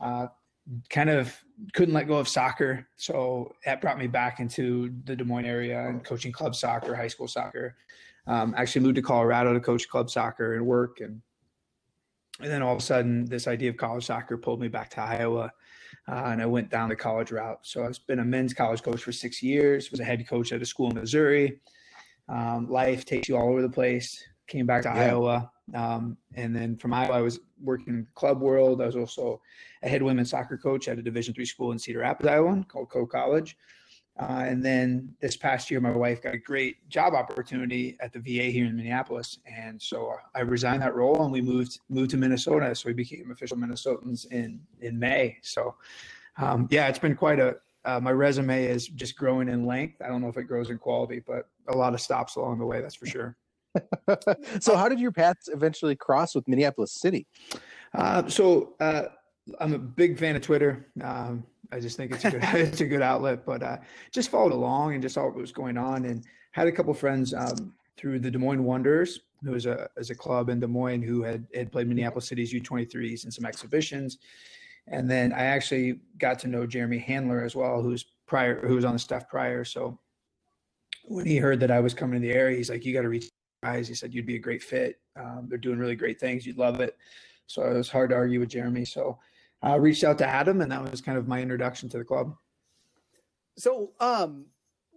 Uh, 0.00 0.28
kind 0.88 1.10
of 1.10 1.36
couldn't 1.74 1.94
let 1.94 2.08
go 2.08 2.16
of 2.16 2.28
soccer, 2.28 2.86
so 2.96 3.54
that 3.64 3.80
brought 3.80 3.98
me 3.98 4.06
back 4.06 4.40
into 4.40 4.94
the 5.04 5.14
Des 5.14 5.24
Moines 5.24 5.44
area 5.44 5.86
and 5.86 6.02
coaching 6.04 6.32
club 6.32 6.54
soccer, 6.54 6.94
high 6.94 7.08
school 7.08 7.28
soccer. 7.28 7.76
Um, 8.26 8.54
actually 8.56 8.82
moved 8.82 8.96
to 8.96 9.02
Colorado 9.02 9.52
to 9.52 9.60
coach 9.60 9.88
club 9.88 10.10
soccer 10.10 10.54
and 10.54 10.64
work 10.64 11.00
and 11.00 11.20
and 12.40 12.50
then 12.50 12.62
all 12.62 12.72
of 12.72 12.78
a 12.78 12.82
sudden, 12.82 13.26
this 13.26 13.46
idea 13.46 13.70
of 13.70 13.76
college 13.76 14.06
soccer 14.06 14.36
pulled 14.38 14.60
me 14.60 14.68
back 14.68 14.90
to 14.90 15.00
Iowa, 15.00 15.52
uh, 16.08 16.24
and 16.26 16.42
I 16.42 16.46
went 16.46 16.70
down 16.70 16.88
the 16.88 16.96
college 16.96 17.30
route. 17.30 17.60
So 17.62 17.84
I've 17.84 17.98
been 18.06 18.20
a 18.20 18.24
men's 18.24 18.54
college 18.54 18.82
coach 18.82 19.02
for 19.02 19.12
six 19.12 19.42
years. 19.42 19.90
Was 19.90 20.00
a 20.00 20.04
head 20.04 20.26
coach 20.28 20.52
at 20.52 20.62
a 20.62 20.66
school 20.66 20.90
in 20.90 20.96
Missouri. 20.96 21.60
Um, 22.28 22.70
life 22.70 23.04
takes 23.04 23.28
you 23.28 23.36
all 23.36 23.48
over 23.48 23.62
the 23.62 23.68
place. 23.68 24.22
Came 24.46 24.66
back 24.66 24.82
to 24.82 24.88
yeah. 24.88 25.12
Iowa, 25.12 25.50
um, 25.74 26.16
and 26.34 26.54
then 26.54 26.76
from 26.76 26.92
Iowa, 26.92 27.14
I 27.14 27.20
was 27.20 27.38
working 27.62 27.94
in 27.94 28.00
the 28.00 28.06
club 28.14 28.40
world. 28.40 28.82
I 28.82 28.86
was 28.86 28.96
also 28.96 29.40
a 29.82 29.88
head 29.88 30.02
women's 30.02 30.30
soccer 30.30 30.56
coach 30.56 30.88
at 30.88 30.98
a 30.98 31.02
Division 31.02 31.34
three 31.34 31.44
school 31.44 31.70
in 31.70 31.78
Cedar 31.78 32.00
Rapids, 32.00 32.28
Iowa, 32.28 32.64
called 32.68 32.90
Coe 32.90 33.06
College. 33.06 33.56
Uh, 34.20 34.44
and 34.46 34.62
then 34.62 35.14
this 35.20 35.34
past 35.34 35.70
year, 35.70 35.80
my 35.80 35.90
wife 35.90 36.22
got 36.22 36.34
a 36.34 36.38
great 36.38 36.86
job 36.90 37.14
opportunity 37.14 37.96
at 38.00 38.12
the 38.12 38.18
VA 38.18 38.50
here 38.50 38.66
in 38.66 38.76
Minneapolis, 38.76 39.38
and 39.46 39.80
so 39.80 40.14
I 40.34 40.40
resigned 40.40 40.82
that 40.82 40.94
role 40.94 41.22
and 41.22 41.32
we 41.32 41.40
moved 41.40 41.80
moved 41.88 42.10
to 42.10 42.18
Minnesota. 42.18 42.74
So 42.74 42.88
we 42.88 42.92
became 42.92 43.30
official 43.30 43.56
Minnesotans 43.56 44.30
in 44.30 44.60
in 44.82 44.98
May. 44.98 45.38
So 45.42 45.74
um, 46.36 46.68
yeah, 46.70 46.88
it's 46.88 46.98
been 46.98 47.16
quite 47.16 47.40
a. 47.40 47.56
Uh, 47.86 47.98
my 47.98 48.12
resume 48.12 48.66
is 48.66 48.88
just 48.88 49.16
growing 49.16 49.48
in 49.48 49.64
length. 49.64 50.02
I 50.02 50.08
don't 50.08 50.20
know 50.20 50.28
if 50.28 50.36
it 50.36 50.44
grows 50.44 50.68
in 50.68 50.76
quality, 50.76 51.22
but 51.26 51.48
a 51.68 51.76
lot 51.76 51.94
of 51.94 52.00
stops 52.02 52.36
along 52.36 52.58
the 52.58 52.66
way. 52.66 52.82
That's 52.82 52.94
for 52.94 53.06
sure. 53.06 53.38
so 54.60 54.76
how 54.76 54.86
did 54.86 55.00
your 55.00 55.12
paths 55.12 55.48
eventually 55.48 55.96
cross 55.96 56.34
with 56.34 56.46
Minneapolis 56.46 56.92
City? 56.92 57.26
Uh, 57.94 58.28
so 58.28 58.74
uh, 58.80 59.04
I'm 59.60 59.72
a 59.72 59.78
big 59.78 60.18
fan 60.18 60.36
of 60.36 60.42
Twitter. 60.42 60.88
Um, 61.02 61.44
I 61.72 61.80
just 61.80 61.96
think 61.96 62.12
it's 62.12 62.24
a 62.24 62.30
good 62.30 62.42
it's 62.54 62.80
a 62.80 62.86
good 62.86 63.02
outlet. 63.02 63.44
But 63.44 63.62
uh, 63.62 63.78
just 64.12 64.30
followed 64.30 64.52
along 64.52 64.94
and 64.94 65.02
just 65.02 65.14
saw 65.14 65.24
what 65.24 65.34
was 65.34 65.52
going 65.52 65.76
on, 65.76 66.04
and 66.04 66.24
had 66.52 66.66
a 66.66 66.72
couple 66.72 66.92
friends 66.94 67.34
um, 67.34 67.74
through 67.96 68.18
the 68.18 68.30
Des 68.30 68.38
Moines 68.38 68.64
Wonders, 68.64 69.20
who 69.42 69.52
was 69.52 69.66
a 69.66 69.88
as 69.96 70.10
a 70.10 70.14
club 70.14 70.48
in 70.48 70.60
Des 70.60 70.66
Moines 70.66 71.02
who 71.02 71.22
had 71.22 71.46
had 71.54 71.72
played 71.72 71.88
Minneapolis 71.88 72.26
City's 72.26 72.52
U23s 72.52 73.24
in 73.24 73.30
some 73.30 73.44
exhibitions, 73.44 74.18
and 74.88 75.10
then 75.10 75.32
I 75.32 75.44
actually 75.44 76.00
got 76.18 76.38
to 76.40 76.48
know 76.48 76.66
Jeremy 76.66 76.98
Handler 76.98 77.42
as 77.42 77.54
well, 77.54 77.82
who's 77.82 78.04
prior 78.26 78.66
who 78.66 78.74
was 78.74 78.84
on 78.84 78.94
the 78.94 78.98
staff 78.98 79.28
prior. 79.28 79.64
So 79.64 79.98
when 81.04 81.26
he 81.26 81.36
heard 81.36 81.60
that 81.60 81.70
I 81.70 81.80
was 81.80 81.94
coming 81.94 82.20
to 82.20 82.26
the 82.26 82.34
area, 82.34 82.56
he's 82.56 82.70
like, 82.70 82.84
"You 82.84 82.92
got 82.92 83.02
to 83.02 83.08
reach 83.08 83.30
guys." 83.62 83.88
He 83.88 83.94
said, 83.94 84.14
"You'd 84.14 84.26
be 84.26 84.36
a 84.36 84.40
great 84.40 84.62
fit. 84.62 85.00
Um, 85.16 85.46
they're 85.48 85.58
doing 85.58 85.78
really 85.78 85.96
great 85.96 86.20
things. 86.20 86.46
You'd 86.46 86.58
love 86.58 86.80
it." 86.80 86.96
So 87.46 87.62
it 87.62 87.74
was 87.74 87.88
hard 87.88 88.10
to 88.10 88.16
argue 88.16 88.38
with 88.38 88.48
Jeremy. 88.48 88.84
So 88.84 89.18
uh, 89.64 89.78
reached 89.78 90.04
out 90.04 90.18
to 90.18 90.26
Adam, 90.26 90.60
and 90.60 90.72
that 90.72 90.90
was 90.90 91.00
kind 91.00 91.18
of 91.18 91.28
my 91.28 91.40
introduction 91.40 91.88
to 91.90 91.98
the 91.98 92.04
club. 92.04 92.34
So, 93.56 93.92
um, 94.00 94.46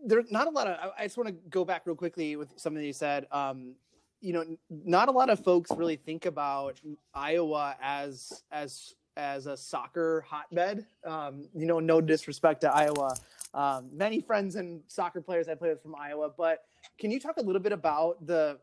there's 0.06 0.32
not 0.32 0.48
a 0.48 0.50
lot 0.50 0.68
of. 0.68 0.92
I, 0.98 1.04
just 1.04 1.18
want 1.18 1.30
to 1.30 1.36
go 1.50 1.66
back 1.66 1.84
real 1.86 1.96
quickly 1.96 2.36
with 2.36 2.50
something 2.58 2.84
you 2.84 2.94
said. 2.94 3.28
Um, 3.32 3.76
you 4.22 4.34
know, 4.34 4.46
not 4.70 5.10
a 5.10 5.12
lot 5.12 5.30
of 5.30 5.44
folks 5.44 5.72
really 5.72 5.96
think 5.96 6.26
about 6.26 6.80
Iowa 7.14 7.76
as 7.82 8.44
as 8.52 8.94
as 9.18 9.48
a 9.48 9.56
soccer 9.56 10.26
hotbed. 10.28 10.86
Um, 11.06 11.48
you 11.54 11.66
know, 11.66 11.80
no 11.80 12.02
disrespect 12.02 12.62
to 12.62 12.74
Iowa. 12.74 13.16
Um, 13.54 13.90
many 13.94 14.20
friends 14.20 14.56
and 14.56 14.82
soccer 14.88 15.22
players 15.22 15.48
I 15.48 15.56
play 15.56 15.70
with 15.70 15.82
from 15.82 15.96
Iowa, 15.96 16.32
but 16.36 16.64
can 17.00 17.12
you 17.12 17.20
talk 17.20 17.38
a 17.38 17.42
little 17.42 17.62
bit 17.62 17.72
about 17.72 18.26
the? 18.26 18.58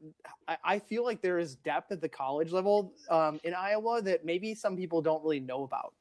I, 0.48 0.57
I 0.64 0.79
feel 0.79 1.05
like 1.05 1.22
there 1.22 1.38
is 1.38 1.55
depth 1.57 1.92
at 1.92 2.00
the 2.00 2.09
college 2.09 2.50
level 2.50 2.92
um, 3.09 3.38
in 3.44 3.55
Iowa 3.55 4.03
that 4.03 4.24
maybe 4.24 4.55
some 4.55 4.76
people 4.76 5.00
don't 5.00 5.22
really 5.22 5.40
know 5.40 5.62
about. 5.62 5.94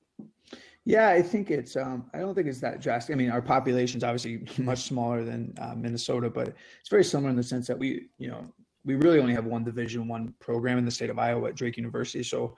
Yeah, 0.86 1.10
I 1.10 1.21
think 1.21 1.52
it's. 1.52 1.75
Um, 1.75 2.10
I 2.13 2.19
don't 2.19 2.34
think 2.34 2.47
it's 2.47 2.62
that 2.62 2.82
drastic. 2.82 3.13
I 3.13 3.17
mean, 3.17 3.30
our 3.30 3.41
population 3.41 3.97
is 3.97 4.04
obviously 4.04 4.47
much 4.63 4.80
smaller 4.80 5.23
than 5.23 5.54
uh, 5.62 5.75
Minnesota, 5.75 6.30
but 6.30 6.56
it's 6.80 6.89
very 6.89 7.04
similar 7.04 7.30
in 7.30 7.36
the 7.36 7.43
sense 7.43 7.67
that 7.67 7.78
we, 7.78 8.08
you 8.17 8.30
know, 8.30 8.43
we 8.86 8.95
really 8.95 9.19
only 9.19 9.34
have 9.34 9.45
one 9.45 9.63
Division 9.63 10.08
One 10.08 10.34
program 10.39 10.80
in 10.80 10.86
the 10.86 10.91
state 10.91 11.12
of 11.12 11.19
Iowa 11.19 11.49
at 11.49 11.56
Drake 11.56 11.78
University. 11.78 12.23
So 12.23 12.56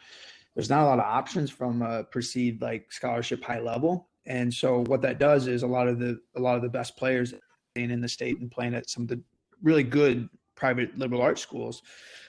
there's 0.55 0.69
not 0.69 0.83
a 0.83 0.85
lot 0.85 0.99
of 0.99 1.05
options 1.05 1.49
from 1.49 1.81
a 1.81 2.03
perceived 2.03 2.61
like 2.61 2.91
scholarship 2.91 3.43
high 3.43 3.59
level. 3.59 4.07
And 4.25 4.53
so 4.53 4.83
what 4.85 5.01
that 5.01 5.19
does 5.19 5.47
is 5.47 5.63
a 5.63 5.67
lot 5.67 5.87
of 5.87 5.99
the 5.99 6.19
a 6.35 6.39
lot 6.39 6.55
of 6.55 6.61
the 6.61 6.69
best 6.69 6.95
players 6.97 7.33
in 7.75 8.01
the 8.01 8.09
state 8.09 8.39
and 8.39 8.51
playing 8.51 8.75
at 8.75 8.89
some 8.89 9.03
of 9.03 9.09
the 9.09 9.21
really 9.61 9.83
good 9.83 10.29
private 10.55 10.97
liberal 10.97 11.21
arts 11.21 11.41
schools 11.41 11.81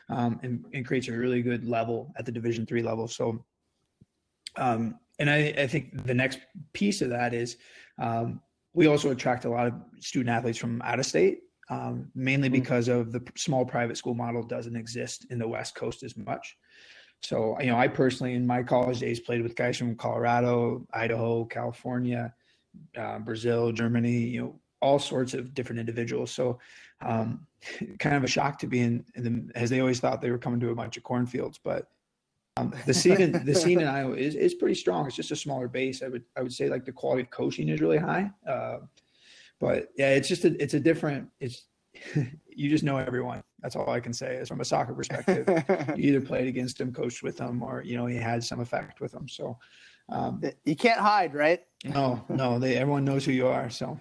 um, 0.08 0.38
and, 0.42 0.64
and, 0.72 0.86
creates 0.86 1.08
a 1.08 1.12
really 1.12 1.42
good 1.42 1.66
level 1.66 2.12
at 2.16 2.24
the 2.24 2.32
division 2.32 2.64
three 2.64 2.82
level 2.82 3.08
so 3.08 3.44
um, 4.56 4.98
and 5.18 5.28
I, 5.28 5.54
I, 5.58 5.66
think 5.66 6.06
the 6.06 6.14
next 6.14 6.38
piece 6.72 7.02
of 7.02 7.10
that 7.10 7.34
is 7.34 7.56
um, 7.98 8.40
we 8.74 8.86
also 8.86 9.10
attract 9.10 9.44
a 9.44 9.50
lot 9.50 9.66
of 9.66 9.74
student 10.00 10.30
athletes 10.30 10.58
from 10.58 10.80
out 10.82 10.98
of 10.98 11.06
state 11.06 11.40
um, 11.70 12.10
mainly 12.14 12.48
mm-hmm. 12.48 12.60
because 12.60 12.88
of 12.88 13.12
the 13.12 13.22
small 13.36 13.64
private 13.64 13.96
school 13.96 14.14
model 14.14 14.42
doesn't 14.42 14.76
exist 14.76 15.26
in 15.30 15.38
the 15.38 15.48
west 15.48 15.74
coast 15.74 16.02
as 16.02 16.16
much 16.16 16.56
so 17.22 17.56
you 17.60 17.66
know 17.66 17.76
i 17.76 17.88
personally 17.88 18.34
in 18.34 18.46
my 18.46 18.62
college 18.62 19.00
days 19.00 19.20
played 19.20 19.42
with 19.42 19.54
guys 19.56 19.76
from 19.76 19.94
colorado 19.94 20.86
idaho 20.92 21.44
california 21.44 22.32
uh, 22.96 23.18
brazil 23.18 23.72
germany 23.72 24.18
you 24.18 24.40
know 24.40 24.54
all 24.82 24.98
sorts 24.98 25.32
of 25.32 25.54
different 25.54 25.80
individuals. 25.80 26.30
So, 26.30 26.58
um, 27.00 27.46
kind 27.98 28.16
of 28.16 28.24
a 28.24 28.28
shock 28.28 28.58
to 28.58 28.66
be 28.66 28.80
in, 28.80 29.04
in 29.14 29.22
the, 29.24 29.58
as 29.58 29.70
they 29.70 29.80
always 29.80 30.00
thought 30.00 30.20
they 30.20 30.30
were 30.30 30.38
coming 30.38 30.60
to 30.60 30.70
a 30.70 30.74
bunch 30.74 30.98
of 30.98 31.04
cornfields, 31.04 31.58
but 31.62 31.88
um, 32.58 32.74
the 32.84 32.92
scene 32.92 33.18
in, 33.18 33.46
the 33.46 33.54
scene 33.54 33.80
in 33.80 33.88
Iowa 33.98 34.14
is, 34.14 34.34
is 34.34 34.52
pretty 34.52 34.74
strong. 34.74 35.06
It's 35.06 35.16
just 35.16 35.30
a 35.30 35.36
smaller 35.36 35.68
base. 35.68 36.02
I 36.02 36.08
would 36.08 36.24
I 36.36 36.42
would 36.42 36.52
say 36.52 36.68
like 36.68 36.84
the 36.84 36.92
quality 36.92 37.22
of 37.22 37.30
coaching 37.30 37.70
is 37.70 37.80
really 37.80 37.96
high. 37.96 38.30
Uh, 38.46 38.80
but 39.58 39.88
yeah, 39.96 40.10
it's 40.10 40.28
just 40.28 40.44
a, 40.44 40.62
it's 40.62 40.74
a 40.74 40.80
different. 40.80 41.30
It's 41.40 41.62
you 42.48 42.68
just 42.68 42.84
know 42.84 42.96
everyone. 42.96 43.42
That's 43.60 43.76
all 43.76 43.90
I 43.90 44.00
can 44.00 44.12
say 44.12 44.36
is 44.36 44.48
from 44.48 44.60
a 44.60 44.64
soccer 44.64 44.94
perspective. 44.94 45.46
you 45.96 46.08
either 46.08 46.20
played 46.20 46.48
against 46.48 46.80
him, 46.80 46.92
coached 46.92 47.22
with 47.22 47.38
him, 47.38 47.62
or 47.62 47.82
you 47.82 47.96
know 47.96 48.06
he 48.06 48.16
had 48.16 48.42
some 48.42 48.60
effect 48.60 49.00
with 49.00 49.12
him. 49.14 49.28
So 49.28 49.58
um, 50.08 50.42
you 50.64 50.76
can't 50.76 51.00
hide, 51.00 51.34
right? 51.34 51.60
No, 51.84 52.24
no. 52.28 52.58
They 52.58 52.76
everyone 52.76 53.04
knows 53.04 53.24
who 53.24 53.32
you 53.32 53.46
are. 53.46 53.70
So 53.70 53.98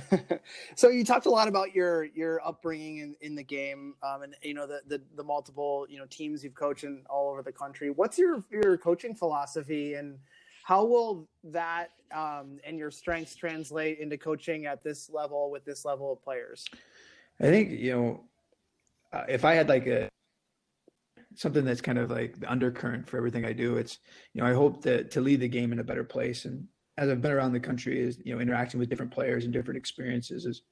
so 0.74 0.88
you 0.88 1.04
talked 1.04 1.26
a 1.26 1.30
lot 1.30 1.48
about 1.48 1.74
your 1.74 2.04
your 2.04 2.46
upbringing 2.46 2.98
in, 2.98 3.16
in 3.20 3.34
the 3.34 3.42
game 3.42 3.94
um, 4.02 4.22
and 4.22 4.34
you 4.42 4.54
know 4.54 4.66
the, 4.66 4.80
the, 4.86 5.02
the 5.16 5.22
multiple 5.22 5.86
you 5.88 5.98
know 5.98 6.06
teams 6.08 6.42
you've 6.42 6.54
coached 6.54 6.84
in 6.84 7.02
all 7.10 7.30
over 7.30 7.42
the 7.42 7.52
country 7.52 7.90
what's 7.90 8.16
your 8.18 8.42
your 8.50 8.78
coaching 8.78 9.14
philosophy 9.14 9.94
and 9.94 10.18
how 10.64 10.84
will 10.84 11.28
that 11.44 11.90
um, 12.14 12.58
and 12.64 12.78
your 12.78 12.90
strengths 12.90 13.34
translate 13.34 13.98
into 13.98 14.16
coaching 14.16 14.64
at 14.64 14.82
this 14.82 15.10
level 15.10 15.50
with 15.50 15.64
this 15.64 15.84
level 15.84 16.12
of 16.12 16.22
players 16.22 16.64
i 17.42 17.46
think 17.46 17.70
you 17.70 17.92
know 17.92 18.24
uh, 19.12 19.24
if 19.28 19.44
i 19.44 19.54
had 19.54 19.68
like 19.68 19.86
a 19.86 20.08
something 21.34 21.64
that's 21.64 21.80
kind 21.80 21.98
of 21.98 22.10
like 22.10 22.38
the 22.38 22.50
undercurrent 22.50 23.08
for 23.08 23.16
everything 23.16 23.44
i 23.44 23.52
do 23.52 23.76
it's 23.76 23.98
you 24.34 24.40
know 24.40 24.46
i 24.46 24.52
hope 24.52 24.82
to 24.82 25.04
to 25.04 25.20
lead 25.20 25.40
the 25.40 25.48
game 25.48 25.72
in 25.72 25.78
a 25.78 25.84
better 25.84 26.04
place 26.04 26.44
and 26.44 26.66
as 26.98 27.08
I've 27.08 27.22
been 27.22 27.32
around 27.32 27.52
the 27.52 27.60
country 27.60 28.00
is, 28.00 28.20
you 28.24 28.34
know, 28.34 28.40
interacting 28.40 28.78
with 28.78 28.88
different 28.88 29.12
players 29.12 29.44
and 29.44 29.52
different 29.52 29.78
experiences 29.78 30.44
is 30.44 30.62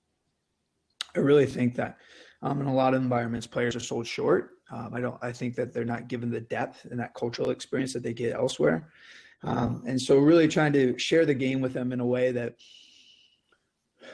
I 1.17 1.21
really 1.21 1.47
think 1.47 1.75
that 1.77 1.97
um, 2.43 2.61
in 2.61 2.67
a 2.67 2.75
lot 2.75 2.95
of 2.95 3.03
environments, 3.03 3.47
players 3.47 3.75
are 3.75 3.81
sold 3.81 4.07
short. 4.07 4.51
Um, 4.71 4.93
I 4.95 5.01
don't, 5.01 5.17
I 5.23 5.33
think 5.33 5.57
that 5.57 5.73
they're 5.73 5.85
not 5.85 6.09
given 6.09 6.31
the 6.31 6.41
depth 6.41 6.85
and 6.85 7.01
that 7.01 7.15
cultural 7.15 7.51
experience 7.51 7.93
that 7.95 8.03
they 8.03 8.13
get 8.13 8.35
elsewhere. 8.35 8.89
Um, 9.43 9.83
and 9.87 10.01
so 10.01 10.19
really 10.19 10.47
trying 10.47 10.73
to 10.75 10.97
share 10.99 11.27
the 11.27 11.35
game 11.35 11.61
with 11.61 11.73
them 11.73 11.93
in 11.93 12.01
a 12.01 12.07
way 12.07 12.31
that 12.33 12.55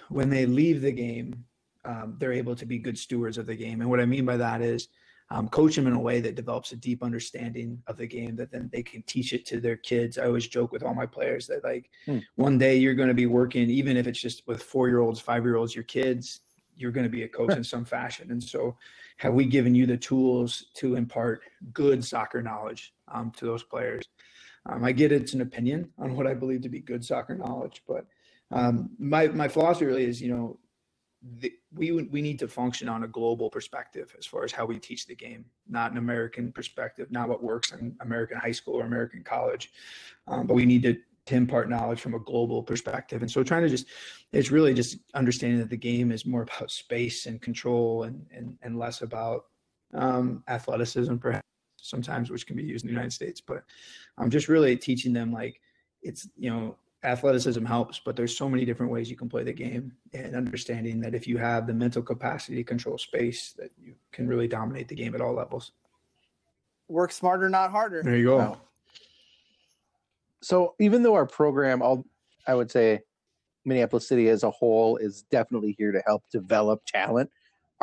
when 0.09 0.31
they 0.31 0.47
leave 0.47 0.81
the 0.81 0.93
game, 0.93 1.45
um, 1.87 2.16
they're 2.18 2.32
able 2.32 2.57
to 2.57 2.66
be 2.66 2.78
good 2.78 2.99
stewards 2.99 3.39
of 3.39 3.47
the 3.47 3.55
game. 3.55 3.80
And 3.80 3.89
what 3.89 4.01
I 4.01 4.07
mean 4.07 4.24
by 4.24 4.37
that 4.37 4.61
is, 4.61 4.89
um, 5.30 5.49
coach 5.49 5.74
them 5.74 5.89
in 5.89 5.93
a 5.93 6.01
way 6.01 6.20
that 6.20 6.37
develops 6.37 6.70
a 6.70 6.76
deep 6.76 7.03
understanding 7.03 7.82
of 7.89 7.97
the 7.97 8.07
game 8.07 8.37
that 8.37 8.53
then 8.53 8.70
they 8.72 8.82
can 8.82 9.03
teach 9.03 9.32
it 9.32 9.45
to 9.47 9.61
their 9.61 9.76
kids. 9.76 10.18
I 10.18 10.26
always 10.26 10.47
joke 10.47 10.70
with 10.70 10.84
all 10.84 10.95
my 10.95 11.07
players 11.07 11.49
that 11.49 11.64
like 11.64 11.91
hmm. 12.05 12.18
one 12.37 12.59
day 12.59 12.76
you're 12.76 12.95
going 12.95 13.09
to 13.09 13.14
be 13.14 13.26
working, 13.26 13.68
even 13.68 13.97
if 13.97 14.07
it's 14.07 14.20
just 14.20 14.47
with 14.47 14.62
four 14.62 14.89
year 14.89 15.01
olds, 15.01 15.18
five 15.18 15.45
year 15.45 15.57
olds, 15.57 15.74
your 15.74 15.84
kids, 15.84 16.41
you're 16.76 16.93
going 16.93 17.05
to 17.05 17.11
be 17.11 17.24
a 17.24 17.28
coach 17.28 17.57
in 17.57 17.64
some 17.64 17.84
fashion. 17.84 18.30
And 18.30 18.43
so, 18.43 18.76
have 19.18 19.32
we 19.32 19.47
given 19.47 19.74
you 19.74 19.87
the 19.87 19.97
tools 19.97 20.66
to 20.74 20.95
impart 20.95 21.41
good 21.72 22.05
soccer 22.05 22.43
knowledge 22.43 22.93
um, 23.09 23.32
to 23.39 23.47
those 23.47 23.62
players? 23.62 24.05
Um, 24.66 24.84
I 24.84 24.93
get 24.93 25.11
it's 25.11 25.32
an 25.32 25.41
opinion 25.41 25.91
on 25.99 26.14
what 26.14 26.26
I 26.26 26.34
believe 26.34 26.61
to 26.62 26.68
be 26.68 26.80
good 26.80 27.05
soccer 27.05 27.34
knowledge, 27.34 27.82
but 27.89 28.05
um, 28.51 28.91
my 28.99 29.28
my 29.28 29.49
philosophy 29.49 29.87
really 29.87 30.05
is, 30.05 30.20
you 30.20 30.28
know, 30.28 30.59
the, 31.39 31.53
we 31.74 31.93
we 31.93 32.22
need 32.22 32.39
to 32.39 32.49
function 32.49 32.89
on 32.89 33.05
a 33.05 33.09
global 33.09 33.51
perspective 33.51 34.14
as 34.18 34.27
far 34.27 34.45
as 34.45 34.53
how 34.53 34.64
we 34.64 34.79
teach 34.79 35.07
the 35.07 35.14
game, 35.14 35.45
not 35.68 35.91
an 35.91 35.99
American 35.99 36.53
perspective, 36.53 37.11
not 37.11 37.29
what 37.29 37.43
works 37.43 37.72
in 37.72 37.97
American 38.01 38.39
high 38.39 38.53
school 38.53 38.74
or 38.74 38.85
American 38.85 39.22
college, 39.22 39.72
um, 40.29 40.47
but 40.47 40.55
we 40.55 40.64
need 40.64 40.83
to, 40.83 40.97
to 41.27 41.35
impart 41.35 41.68
knowledge 41.68 42.01
from 42.01 42.14
a 42.14 42.18
global 42.20 42.62
perspective. 42.62 43.22
And 43.22 43.31
so, 43.31 43.43
trying 43.43 43.62
to 43.62 43.68
just 43.68 43.87
it's 44.33 44.51
really 44.51 44.74
just 44.74 44.99
understanding 45.14 45.59
that 45.59 45.70
the 45.70 45.77
game 45.77 46.12
is 46.12 46.27
more 46.27 46.43
about 46.43 46.70
space 46.70 47.27
and 47.27 47.41
control 47.41 48.05
and 48.05 48.24
and, 48.33 48.57
and 48.62 48.79
less 48.79 49.03
about 49.03 49.47
um, 49.95 50.45
athleticism, 50.49 51.16
perhaps 51.16 51.47
sometimes, 51.83 52.31
which 52.31 52.47
can 52.47 52.57
be 52.57 52.62
used 52.62 52.85
in 52.85 52.89
the 52.89 52.95
United 52.95 53.12
States. 53.12 53.41
But 53.41 53.64
I'm 54.18 54.31
just 54.31 54.49
really 54.49 54.77
teaching 54.77 55.12
them 55.12 55.33
like 55.33 55.61
it's 56.03 56.29
you 56.37 56.51
know 56.51 56.77
athleticism 57.05 57.65
helps, 57.65 58.01
but 58.05 58.17
there's 58.17 58.37
so 58.37 58.49
many 58.49 58.65
different 58.65 58.91
ways 58.91 59.11
you 59.11 59.17
can 59.17 59.29
play 59.29 59.45
the 59.45 59.53
game 59.53 59.93
and 60.13 60.35
understanding 60.35 61.01
that 61.01 61.15
if 61.15 61.27
you 61.27 61.39
have 61.39 61.67
the 61.67 61.75
mental 61.75 62.03
capacity 62.03 62.57
to 62.57 62.65
control 62.65 62.99
space, 62.99 63.53
that 63.59 63.71
you 63.81 63.95
can 64.13 64.27
really 64.27 64.49
dominate 64.49 64.89
the 64.89 64.95
game 64.95 65.15
at 65.15 65.21
all 65.21 65.35
levels. 65.35 65.73
Work 66.89 67.13
smarter, 67.13 67.49
not 67.49 67.71
harder. 67.71 68.03
There 68.03 68.17
you 68.17 68.25
go. 68.25 68.39
Wow. 68.39 68.61
So 70.43 70.75
even 70.81 71.03
though 71.03 71.15
our 71.15 71.27
program, 71.27 71.83
I'll, 71.83 72.05
I 72.47 72.55
would 72.55 72.71
say 72.71 73.01
Minneapolis 73.65 74.09
City 74.09 74.29
as 74.29 74.43
a 74.43 74.51
whole 74.51 74.97
is 74.97 75.23
definitely 75.31 75.75
here 75.79 75.93
to 75.93 76.03
help 76.07 76.23
develop 76.31 76.83
talent. 76.87 77.31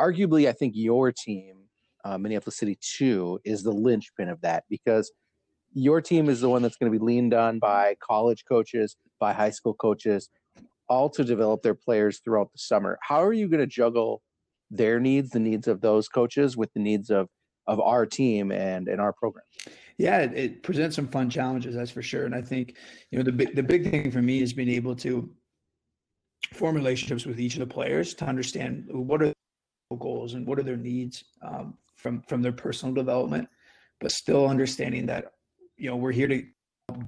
Arguably, 0.00 0.48
I 0.48 0.52
think 0.52 0.74
your 0.74 1.12
team, 1.12 1.56
uh, 2.04 2.18
Minneapolis 2.18 2.56
City 2.56 2.78
2, 2.80 3.40
is 3.44 3.62
the 3.62 3.72
linchpin 3.72 4.28
of 4.28 4.40
that 4.40 4.64
because– 4.68 5.12
your 5.74 6.00
team 6.00 6.28
is 6.28 6.40
the 6.40 6.48
one 6.48 6.62
that's 6.62 6.76
going 6.76 6.90
to 6.90 6.98
be 6.98 7.04
leaned 7.04 7.34
on 7.34 7.58
by 7.58 7.96
college 8.00 8.44
coaches, 8.48 8.96
by 9.18 9.32
high 9.32 9.50
school 9.50 9.74
coaches, 9.74 10.30
all 10.88 11.10
to 11.10 11.24
develop 11.24 11.62
their 11.62 11.74
players 11.74 12.20
throughout 12.24 12.52
the 12.52 12.58
summer. 12.58 12.98
How 13.02 13.22
are 13.22 13.32
you 13.32 13.48
going 13.48 13.60
to 13.60 13.66
juggle 13.66 14.22
their 14.70 15.00
needs, 15.00 15.30
the 15.30 15.40
needs 15.40 15.66
of 15.66 15.80
those 15.80 16.08
coaches, 16.08 16.56
with 16.56 16.72
the 16.72 16.80
needs 16.80 17.10
of 17.10 17.28
of 17.66 17.80
our 17.80 18.06
team 18.06 18.52
and 18.52 18.88
and 18.88 19.00
our 19.00 19.12
program? 19.12 19.44
Yeah, 19.98 20.20
it, 20.20 20.32
it 20.34 20.62
presents 20.62 20.96
some 20.96 21.08
fun 21.08 21.30
challenges, 21.30 21.74
that's 21.74 21.90
for 21.90 22.02
sure. 22.02 22.24
And 22.24 22.34
I 22.34 22.42
think 22.42 22.76
you 23.10 23.18
know 23.18 23.24
the 23.24 23.32
big 23.32 23.56
the 23.56 23.62
big 23.62 23.90
thing 23.90 24.10
for 24.10 24.22
me 24.22 24.40
is 24.42 24.52
being 24.52 24.70
able 24.70 24.94
to 24.96 25.28
form 26.52 26.76
relationships 26.76 27.26
with 27.26 27.40
each 27.40 27.54
of 27.54 27.60
the 27.60 27.74
players 27.74 28.14
to 28.14 28.26
understand 28.26 28.84
what 28.90 29.22
are 29.22 29.26
their 29.26 29.98
goals 29.98 30.34
and 30.34 30.46
what 30.46 30.58
are 30.58 30.62
their 30.62 30.76
needs 30.76 31.24
um, 31.42 31.74
from 31.96 32.22
from 32.28 32.42
their 32.42 32.52
personal 32.52 32.94
development, 32.94 33.48
but 34.00 34.12
still 34.12 34.46
understanding 34.46 35.06
that 35.06 35.33
you 35.76 35.90
know, 35.90 35.96
we're 35.96 36.12
here 36.12 36.28
to 36.28 36.44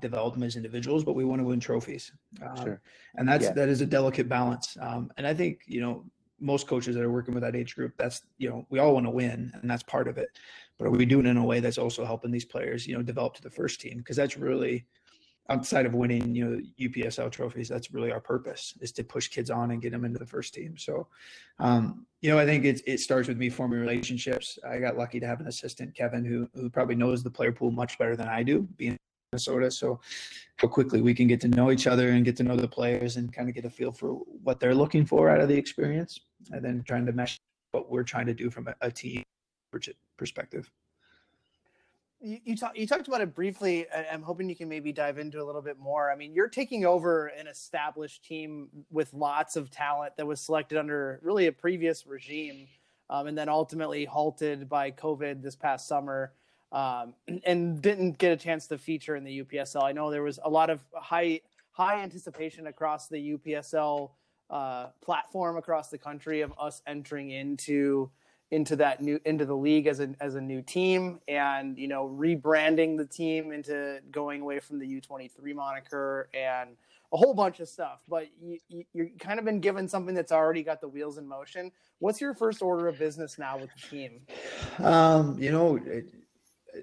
develop 0.00 0.34
them 0.34 0.42
as 0.42 0.56
individuals, 0.56 1.04
but 1.04 1.14
we 1.14 1.24
want 1.24 1.40
to 1.40 1.44
win 1.44 1.60
trophies. 1.60 2.12
Um, 2.42 2.56
sure. 2.56 2.80
And 3.16 3.28
that's, 3.28 3.44
yeah. 3.44 3.52
that 3.52 3.68
is 3.68 3.80
a 3.80 3.86
delicate 3.86 4.28
balance. 4.28 4.76
Um, 4.80 5.10
and 5.16 5.26
I 5.26 5.34
think, 5.34 5.60
you 5.66 5.80
know, 5.80 6.04
most 6.40 6.66
coaches 6.66 6.94
that 6.94 7.04
are 7.04 7.10
working 7.10 7.34
with 7.34 7.42
that 7.42 7.56
age 7.56 7.74
group, 7.74 7.92
that's, 7.96 8.22
you 8.38 8.48
know, 8.48 8.66
we 8.68 8.78
all 8.78 8.94
want 8.94 9.06
to 9.06 9.10
win 9.10 9.52
and 9.54 9.70
that's 9.70 9.82
part 9.82 10.08
of 10.08 10.18
it. 10.18 10.28
But 10.78 10.86
are 10.86 10.90
we 10.90 11.06
doing 11.06 11.26
it 11.26 11.30
in 11.30 11.36
a 11.36 11.44
way 11.44 11.60
that's 11.60 11.78
also 11.78 12.04
helping 12.04 12.30
these 12.30 12.44
players, 12.44 12.86
you 12.86 12.94
know, 12.96 13.02
develop 13.02 13.34
to 13.34 13.42
the 13.42 13.50
first 13.50 13.80
team? 13.80 13.98
Because 13.98 14.16
that's 14.16 14.36
really, 14.36 14.86
outside 15.48 15.86
of 15.86 15.94
winning, 15.94 16.34
you 16.34 16.44
know, 16.44 16.60
UPSL 16.80 17.30
trophies, 17.30 17.68
that's 17.68 17.92
really 17.92 18.12
our 18.12 18.20
purpose 18.20 18.74
is 18.80 18.92
to 18.92 19.04
push 19.04 19.28
kids 19.28 19.50
on 19.50 19.70
and 19.70 19.80
get 19.80 19.92
them 19.92 20.04
into 20.04 20.18
the 20.18 20.26
first 20.26 20.54
team. 20.54 20.76
So, 20.76 21.06
um, 21.58 22.06
you 22.20 22.30
know, 22.30 22.38
I 22.38 22.44
think 22.44 22.64
it, 22.64 22.82
it 22.86 22.98
starts 22.98 23.28
with 23.28 23.38
me 23.38 23.48
forming 23.48 23.80
relationships. 23.80 24.58
I 24.68 24.78
got 24.78 24.96
lucky 24.96 25.20
to 25.20 25.26
have 25.26 25.40
an 25.40 25.46
assistant, 25.46 25.94
Kevin, 25.94 26.24
who, 26.24 26.48
who 26.54 26.68
probably 26.68 26.96
knows 26.96 27.22
the 27.22 27.30
player 27.30 27.52
pool 27.52 27.70
much 27.70 27.98
better 27.98 28.16
than 28.16 28.28
I 28.28 28.42
do 28.42 28.62
being 28.76 28.92
in 28.92 28.98
Minnesota. 29.32 29.70
So 29.70 30.00
how 30.56 30.68
quickly 30.68 31.00
we 31.00 31.14
can 31.14 31.28
get 31.28 31.40
to 31.42 31.48
know 31.48 31.70
each 31.70 31.86
other 31.86 32.10
and 32.10 32.24
get 32.24 32.36
to 32.36 32.42
know 32.42 32.56
the 32.56 32.68
players 32.68 33.16
and 33.16 33.32
kind 33.32 33.48
of 33.48 33.54
get 33.54 33.64
a 33.64 33.70
feel 33.70 33.92
for 33.92 34.14
what 34.42 34.58
they're 34.58 34.74
looking 34.74 35.06
for 35.06 35.30
out 35.30 35.40
of 35.40 35.48
the 35.48 35.56
experience 35.56 36.20
and 36.50 36.64
then 36.64 36.82
trying 36.86 37.06
to 37.06 37.12
mesh 37.12 37.38
what 37.70 37.90
we're 37.90 38.02
trying 38.02 38.26
to 38.26 38.34
do 38.34 38.50
from 38.50 38.68
a, 38.68 38.74
a 38.80 38.90
team 38.90 39.22
perspective 40.16 40.70
you, 42.20 42.38
you, 42.44 42.56
talk, 42.56 42.76
you 42.76 42.86
talked 42.86 43.08
about 43.08 43.20
it 43.20 43.34
briefly. 43.34 43.86
I'm 44.10 44.22
hoping 44.22 44.48
you 44.48 44.56
can 44.56 44.68
maybe 44.68 44.92
dive 44.92 45.18
into 45.18 45.42
a 45.42 45.44
little 45.44 45.62
bit 45.62 45.78
more. 45.78 46.10
I 46.10 46.16
mean, 46.16 46.32
you're 46.34 46.48
taking 46.48 46.84
over 46.84 47.26
an 47.28 47.46
established 47.46 48.24
team 48.24 48.68
with 48.90 49.12
lots 49.12 49.56
of 49.56 49.70
talent 49.70 50.16
that 50.16 50.26
was 50.26 50.40
selected 50.40 50.78
under 50.78 51.20
really 51.22 51.46
a 51.46 51.52
previous 51.52 52.06
regime, 52.06 52.68
um, 53.10 53.26
and 53.26 53.36
then 53.36 53.48
ultimately 53.48 54.04
halted 54.04 54.68
by 54.68 54.90
COVID 54.90 55.42
this 55.42 55.56
past 55.56 55.86
summer, 55.86 56.32
um, 56.72 57.14
and 57.44 57.82
didn't 57.82 58.18
get 58.18 58.32
a 58.32 58.36
chance 58.36 58.66
to 58.68 58.78
feature 58.78 59.16
in 59.16 59.24
the 59.24 59.42
UPSL. 59.42 59.82
I 59.82 59.92
know 59.92 60.10
there 60.10 60.22
was 60.22 60.38
a 60.42 60.50
lot 60.50 60.70
of 60.70 60.80
high 60.94 61.40
high 61.72 62.02
anticipation 62.02 62.68
across 62.68 63.06
the 63.08 63.36
UPSL 63.36 64.10
uh, 64.48 64.86
platform 65.02 65.58
across 65.58 65.90
the 65.90 65.98
country 65.98 66.40
of 66.40 66.54
us 66.58 66.80
entering 66.86 67.30
into 67.30 68.10
into 68.50 68.76
that 68.76 69.02
new 69.02 69.18
into 69.24 69.44
the 69.44 69.56
league 69.56 69.86
as 69.86 70.00
a 70.00 70.14
as 70.20 70.36
a 70.36 70.40
new 70.40 70.62
team 70.62 71.18
and 71.26 71.76
you 71.76 71.88
know 71.88 72.08
rebranding 72.08 72.96
the 72.96 73.04
team 73.04 73.50
into 73.50 73.98
going 74.10 74.40
away 74.40 74.60
from 74.60 74.78
the 74.78 74.86
U23 75.00 75.54
moniker 75.54 76.28
and 76.32 76.70
a 77.12 77.16
whole 77.16 77.34
bunch 77.34 77.60
of 77.60 77.68
stuff. 77.68 78.00
But 78.08 78.28
you, 78.40 78.58
you 78.68 78.84
you're 78.92 79.08
kind 79.18 79.38
of 79.38 79.44
been 79.44 79.60
given 79.60 79.88
something 79.88 80.14
that's 80.14 80.32
already 80.32 80.62
got 80.62 80.80
the 80.80 80.88
wheels 80.88 81.18
in 81.18 81.26
motion. 81.26 81.72
What's 81.98 82.20
your 82.20 82.34
first 82.34 82.62
order 82.62 82.88
of 82.88 82.98
business 82.98 83.38
now 83.38 83.58
with 83.58 83.70
the 83.74 83.88
team? 83.88 84.20
Um 84.78 85.36
you 85.38 85.50
know 85.50 85.80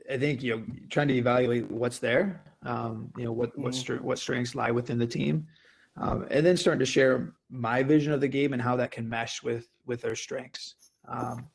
I 0.09 0.17
think 0.17 0.43
you 0.43 0.57
know 0.57 0.63
trying 0.89 1.07
to 1.09 1.15
evaluate 1.15 1.69
what's 1.69 1.99
there 1.99 2.41
um 2.63 3.11
you 3.17 3.23
know 3.23 3.31
what 3.31 3.57
what 3.57 3.73
mm-hmm. 3.73 4.03
what 4.03 4.19
strengths 4.19 4.55
lie 4.55 4.71
within 4.71 4.97
the 4.97 5.07
team 5.07 5.47
um, 5.95 6.25
and 6.31 6.45
then 6.45 6.57
starting 6.57 6.79
to 6.79 6.85
share 6.85 7.33
my 7.49 7.83
vision 7.83 8.11
of 8.11 8.19
the 8.19 8.27
game 8.27 8.53
and 8.53 8.61
how 8.61 8.75
that 8.75 8.91
can 8.91 9.07
mesh 9.07 9.43
with 9.43 9.67
with 9.85 10.01
their 10.01 10.15
strengths 10.15 10.75
um, 11.07 11.47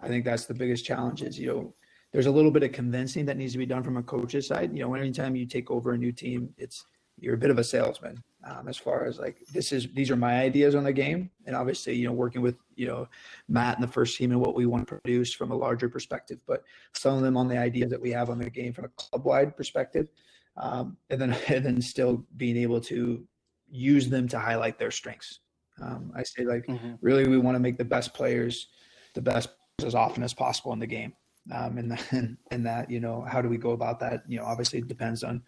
I 0.00 0.08
think 0.08 0.24
that's 0.24 0.46
the 0.46 0.54
biggest 0.54 0.84
challenge 0.84 1.22
is, 1.22 1.38
you 1.38 1.46
know, 1.46 1.74
there's 2.12 2.26
a 2.26 2.30
little 2.30 2.50
bit 2.50 2.62
of 2.62 2.72
convincing 2.72 3.24
that 3.26 3.36
needs 3.36 3.52
to 3.52 3.58
be 3.58 3.66
done 3.66 3.82
from 3.82 3.96
a 3.96 4.02
coach's 4.02 4.46
side. 4.46 4.76
You 4.76 4.84
know, 4.84 4.94
anytime 4.94 5.34
you 5.34 5.46
take 5.46 5.70
over 5.70 5.92
a 5.92 5.98
new 5.98 6.12
team, 6.12 6.52
it's, 6.58 6.84
you're 7.18 7.34
a 7.34 7.38
bit 7.38 7.50
of 7.50 7.58
a 7.58 7.64
salesman 7.64 8.22
um, 8.44 8.68
as 8.68 8.76
far 8.76 9.06
as 9.06 9.18
like, 9.18 9.38
this 9.52 9.72
is, 9.72 9.88
these 9.94 10.10
are 10.10 10.16
my 10.16 10.40
ideas 10.40 10.74
on 10.74 10.84
the 10.84 10.92
game. 10.92 11.30
And 11.46 11.56
obviously, 11.56 11.94
you 11.94 12.06
know, 12.06 12.12
working 12.12 12.42
with, 12.42 12.56
you 12.74 12.86
know, 12.86 13.08
Matt 13.48 13.76
and 13.76 13.82
the 13.82 13.92
first 13.92 14.16
team 14.16 14.30
and 14.32 14.40
what 14.40 14.54
we 14.54 14.66
want 14.66 14.86
to 14.88 14.96
produce 14.96 15.32
from 15.32 15.52
a 15.52 15.56
larger 15.56 15.88
perspective, 15.88 16.38
but 16.46 16.64
selling 16.92 17.22
them 17.22 17.36
on 17.36 17.48
the 17.48 17.56
ideas 17.56 17.90
that 17.90 18.00
we 18.00 18.10
have 18.10 18.28
on 18.28 18.38
the 18.38 18.50
game 18.50 18.72
from 18.72 18.86
a 18.86 18.88
club 18.88 19.24
wide 19.24 19.56
perspective. 19.56 20.08
Um, 20.56 20.96
and 21.08 21.20
then, 21.20 21.32
and 21.48 21.64
then 21.64 21.80
still 21.80 22.24
being 22.36 22.56
able 22.56 22.80
to 22.82 23.24
use 23.70 24.08
them 24.08 24.28
to 24.28 24.38
highlight 24.38 24.78
their 24.78 24.90
strengths. 24.90 25.40
Um, 25.80 26.12
I 26.14 26.22
say 26.24 26.44
like, 26.44 26.66
mm-hmm. 26.66 26.94
really, 27.00 27.26
we 27.26 27.38
want 27.38 27.54
to 27.54 27.60
make 27.60 27.78
the 27.78 27.84
best 27.84 28.12
players 28.12 28.68
the 29.14 29.22
best 29.22 29.50
as 29.84 29.94
often 29.94 30.22
as 30.22 30.34
possible 30.34 30.72
in 30.72 30.78
the 30.78 30.86
game. 30.86 31.12
Um, 31.52 31.78
and, 31.78 31.90
then, 32.10 32.38
and 32.50 32.66
that, 32.66 32.90
you 32.90 33.00
know, 33.00 33.22
how 33.22 33.42
do 33.42 33.48
we 33.48 33.58
go 33.58 33.70
about 33.70 34.00
that? 34.00 34.22
You 34.28 34.38
know, 34.38 34.44
obviously 34.44 34.78
it 34.80 34.88
depends 34.88 35.22
on, 35.24 35.42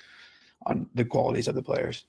on 0.66 0.88
the 0.94 1.04
qualities 1.04 1.48
of 1.48 1.54
the 1.54 1.62
players. 1.62 2.06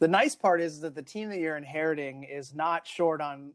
The 0.00 0.08
nice 0.08 0.34
part 0.34 0.60
is 0.60 0.80
that 0.80 0.96
the 0.96 1.02
team 1.02 1.28
that 1.28 1.38
you're 1.38 1.56
inheriting 1.56 2.24
is 2.24 2.54
not 2.54 2.86
short 2.86 3.20
on 3.20 3.52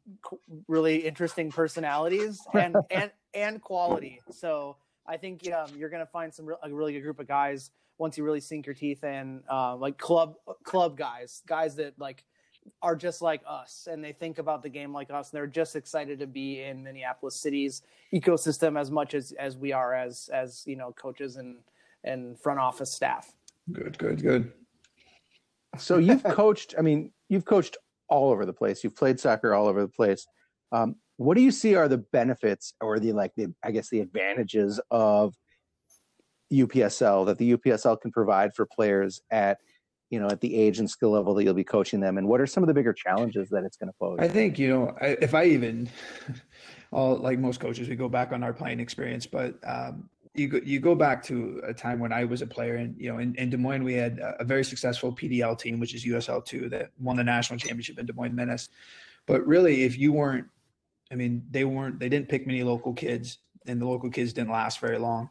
really 0.70 0.98
interesting 0.98 1.52
personalities 1.52 2.40
and, 2.54 2.78
and, 2.90 3.12
and 3.34 3.62
quality. 3.62 4.22
So 4.32 4.78
I 5.06 5.18
think 5.18 5.52
um, 5.52 5.72
you're 5.76 5.90
going 5.90 6.06
to 6.06 6.12
find 6.12 6.34
some 6.34 6.46
re- 6.46 6.56
a 6.64 6.74
really 6.74 6.94
good 6.94 7.02
group 7.02 7.20
of 7.20 7.28
guys 7.28 7.72
once 7.98 8.18
you 8.18 8.24
really 8.24 8.40
sink 8.40 8.66
your 8.66 8.76
teeth 8.76 9.04
in, 9.04 9.42
uh, 9.52 9.76
like 9.76 9.98
club 9.98 10.36
club 10.64 10.98
guys, 10.98 11.42
guys 11.48 11.76
that 11.76 12.00
like 12.00 12.24
are 12.82 12.96
just 12.96 13.22
like 13.22 13.42
us 13.48 13.88
and 13.90 14.04
they 14.04 14.12
think 14.12 14.38
about 14.38 14.62
the 14.64 14.70
game 14.70 14.94
like 14.94 15.10
us 15.12 15.32
and 15.32 15.38
they're 15.38 15.48
just 15.48 15.76
excited 15.76 16.20
to 16.20 16.28
be 16.28 16.62
in 16.62 16.84
Minneapolis 16.84 17.36
City's 17.36 17.82
ecosystem 18.14 18.80
as 18.80 18.92
much 18.92 19.14
as 19.14 19.32
as 19.34 19.58
we 19.58 19.72
are 19.72 19.94
as 19.94 20.30
as 20.34 20.64
you 20.66 20.76
know 20.76 20.92
coaches 20.94 21.38
and 21.38 21.58
and 22.04 22.40
front 22.40 22.60
office 22.60 22.92
staff. 22.92 23.34
Good, 23.72 23.98
good, 23.98 24.22
good. 24.22 24.52
So 25.78 25.98
you've 25.98 26.24
coached. 26.42 26.76
I 26.78 26.82
mean, 26.82 27.12
you've 27.30 27.46
coached 27.46 27.78
all 28.10 28.32
over 28.32 28.46
the 28.46 28.54
place. 28.54 28.84
You've 28.84 28.96
played 28.96 29.20
soccer 29.20 29.54
all 29.54 29.68
over 29.68 29.82
the 29.82 29.88
place. 29.88 30.26
Um, 30.72 30.96
what 31.18 31.36
do 31.36 31.42
you 31.42 31.52
see 31.52 31.76
are 31.76 31.88
the 31.88 31.98
benefits 31.98 32.74
or 32.82 33.00
the 33.00 33.12
like 33.12 33.34
the 33.36 33.54
I 33.64 33.72
guess 33.72 33.90
the 33.90 34.00
advantages 34.00 34.80
of 34.92 35.36
UPSL 36.54 37.26
that 37.26 37.38
the 37.38 37.58
UPSL 37.58 38.00
can 38.00 38.12
provide 38.12 38.54
for 38.56 38.66
players 38.66 39.22
at 39.32 39.60
you 40.10 40.20
know 40.20 40.28
at 40.28 40.42
the 40.42 40.56
age 40.56 40.80
and 40.80 40.90
skill 40.90 41.12
level 41.12 41.34
that 41.34 41.44
you'll 41.44 41.54
be 41.54 41.64
coaching 41.64 42.00
them 42.00 42.18
and 42.18 42.28
what 42.28 42.40
are 42.40 42.48
some 42.48 42.64
of 42.64 42.68
the 42.68 42.74
bigger 42.74 42.94
challenges 42.94 43.50
that 43.50 43.64
it's 43.64 43.78
going 43.78 43.88
to 43.88 43.96
pose 44.00 44.18
i 44.22 44.28
think 44.28 44.58
you 44.58 44.70
know 44.70 44.96
if 45.02 45.34
i 45.34 45.44
even 45.46 45.90
all 46.92 47.18
like 47.18 47.40
most 47.40 47.60
coaches, 47.60 47.90
we 47.90 47.96
go 47.96 48.10
back 48.10 48.32
on 48.32 48.44
our 48.44 48.54
playing 48.54 48.80
experience, 48.80 49.26
but 49.26 49.56
um, 49.66 50.10
you 50.34 50.48
go, 50.48 50.60
you 50.64 50.80
go 50.80 50.96
back 50.96 51.24
to 51.24 51.62
a 51.66 51.74
time 51.74 52.00
when 52.00 52.14
I 52.14 52.24
was 52.24 52.42
a 52.42 52.48
player, 52.48 52.76
and 52.76 52.96
you 52.98 53.12
know, 53.12 53.20
in, 53.20 53.36
in 53.36 53.50
Des 53.50 53.58
Moines, 53.58 53.84
we 53.84 53.94
had 53.94 54.20
a 54.40 54.44
very 54.44 54.64
successful 54.64 55.14
PDL 55.14 55.58
team, 55.60 55.80
which 55.80 55.94
is 55.94 56.06
USL 56.06 56.44
two, 56.46 56.70
that 56.70 56.92
won 57.00 57.18
the 57.18 57.24
national 57.24 57.60
championship 57.60 58.00
in 58.00 58.06
Des 58.06 58.14
Moines 58.14 58.36
Menace. 58.36 58.70
But 59.26 59.46
really, 59.46 59.84
if 59.84 59.98
you 59.98 60.14
weren't, 60.14 60.48
I 61.12 61.16
mean, 61.16 61.44
they 61.52 61.66
weren't, 61.66 62.00
they 62.00 62.10
didn't 62.10 62.30
pick 62.30 62.48
many 62.48 62.64
local 62.64 62.94
kids, 62.94 63.40
and 63.66 63.82
the 63.82 63.88
local 63.88 64.10
kids 64.10 64.34
didn't 64.34 64.52
last 64.52 64.80
very 64.80 64.98
long. 64.98 65.30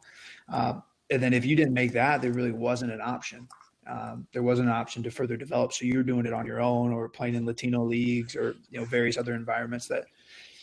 Uh, 0.51 0.79
and 1.09 1.23
then 1.23 1.33
if 1.33 1.45
you 1.45 1.55
didn't 1.55 1.73
make 1.73 1.93
that, 1.93 2.21
there 2.21 2.33
really 2.33 2.51
wasn't 2.51 2.91
an 2.91 3.01
option. 3.01 3.47
Um, 3.87 4.27
there 4.33 4.43
wasn't 4.43 4.69
an 4.69 4.75
option 4.75 5.03
to 5.03 5.11
further 5.11 5.37
develop. 5.37 5.73
So 5.73 5.85
you're 5.85 6.03
doing 6.03 6.25
it 6.25 6.33
on 6.33 6.45
your 6.45 6.61
own, 6.61 6.91
or 6.91 7.07
playing 7.07 7.35
in 7.35 7.45
Latino 7.45 7.83
leagues, 7.83 8.35
or 8.35 8.55
you 8.69 8.79
know, 8.79 8.85
various 8.85 9.17
other 9.17 9.33
environments 9.33 9.87
that, 9.87 10.05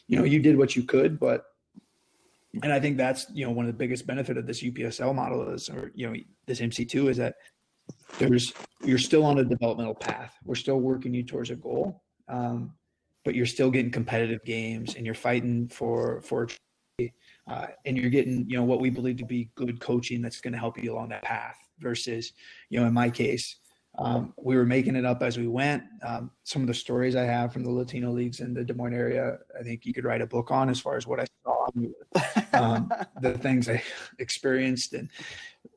you 0.08 0.18
know, 0.18 0.24
you 0.24 0.40
did 0.40 0.58
what 0.58 0.76
you 0.76 0.82
could, 0.82 1.18
but 1.18 1.46
and 2.62 2.72
I 2.72 2.78
think 2.78 2.96
that's 2.96 3.26
you 3.32 3.44
know 3.44 3.50
one 3.50 3.66
of 3.66 3.72
the 3.72 3.78
biggest 3.78 4.06
benefit 4.06 4.36
of 4.36 4.46
this 4.46 4.62
UPSL 4.62 5.14
model 5.14 5.48
is, 5.50 5.68
or 5.68 5.90
you 5.94 6.08
know, 6.08 6.16
this 6.46 6.60
MC2 6.60 7.10
is 7.10 7.16
that 7.16 7.34
there's 8.18 8.52
you're 8.84 8.98
still 8.98 9.24
on 9.24 9.38
a 9.38 9.44
developmental 9.44 9.94
path. 9.94 10.34
We're 10.44 10.54
still 10.54 10.80
working 10.80 11.14
you 11.14 11.24
towards 11.24 11.50
a 11.50 11.56
goal, 11.56 12.02
um, 12.28 12.72
but 13.24 13.34
you're 13.34 13.46
still 13.46 13.70
getting 13.70 13.90
competitive 13.90 14.44
games, 14.44 14.94
and 14.94 15.04
you're 15.04 15.14
fighting 15.14 15.68
for 15.68 16.20
for, 16.22 16.48
uh, 17.48 17.66
and 17.84 17.96
you're 17.96 18.10
getting 18.10 18.48
you 18.48 18.56
know 18.56 18.64
what 18.64 18.80
we 18.80 18.90
believe 18.90 19.16
to 19.16 19.26
be 19.26 19.50
good 19.54 19.80
coaching 19.80 20.22
that's 20.22 20.40
going 20.40 20.52
to 20.52 20.58
help 20.58 20.82
you 20.82 20.92
along 20.92 21.08
that 21.08 21.22
path. 21.22 21.56
Versus, 21.78 22.32
you 22.70 22.80
know, 22.80 22.86
in 22.86 22.94
my 22.94 23.10
case, 23.10 23.56
um, 23.98 24.34
we 24.36 24.56
were 24.56 24.66
making 24.66 24.96
it 24.96 25.04
up 25.04 25.22
as 25.22 25.38
we 25.38 25.46
went. 25.46 25.84
Um, 26.02 26.30
some 26.42 26.62
of 26.62 26.68
the 26.68 26.74
stories 26.74 27.14
I 27.14 27.22
have 27.22 27.52
from 27.52 27.62
the 27.62 27.70
Latino 27.70 28.10
leagues 28.10 28.40
in 28.40 28.52
the 28.52 28.64
Des 28.64 28.74
Moines 28.74 28.94
area, 28.94 29.38
I 29.58 29.62
think 29.62 29.86
you 29.86 29.94
could 29.94 30.04
write 30.04 30.20
a 30.20 30.26
book 30.26 30.50
on 30.50 30.68
as 30.68 30.80
far 30.80 30.96
as 30.96 31.06
what 31.06 31.20
I 31.20 31.26
saw, 31.44 31.66
um, 32.52 32.90
the 33.20 33.38
things 33.38 33.68
I 33.68 33.82
experienced, 34.18 34.94
and 34.94 35.08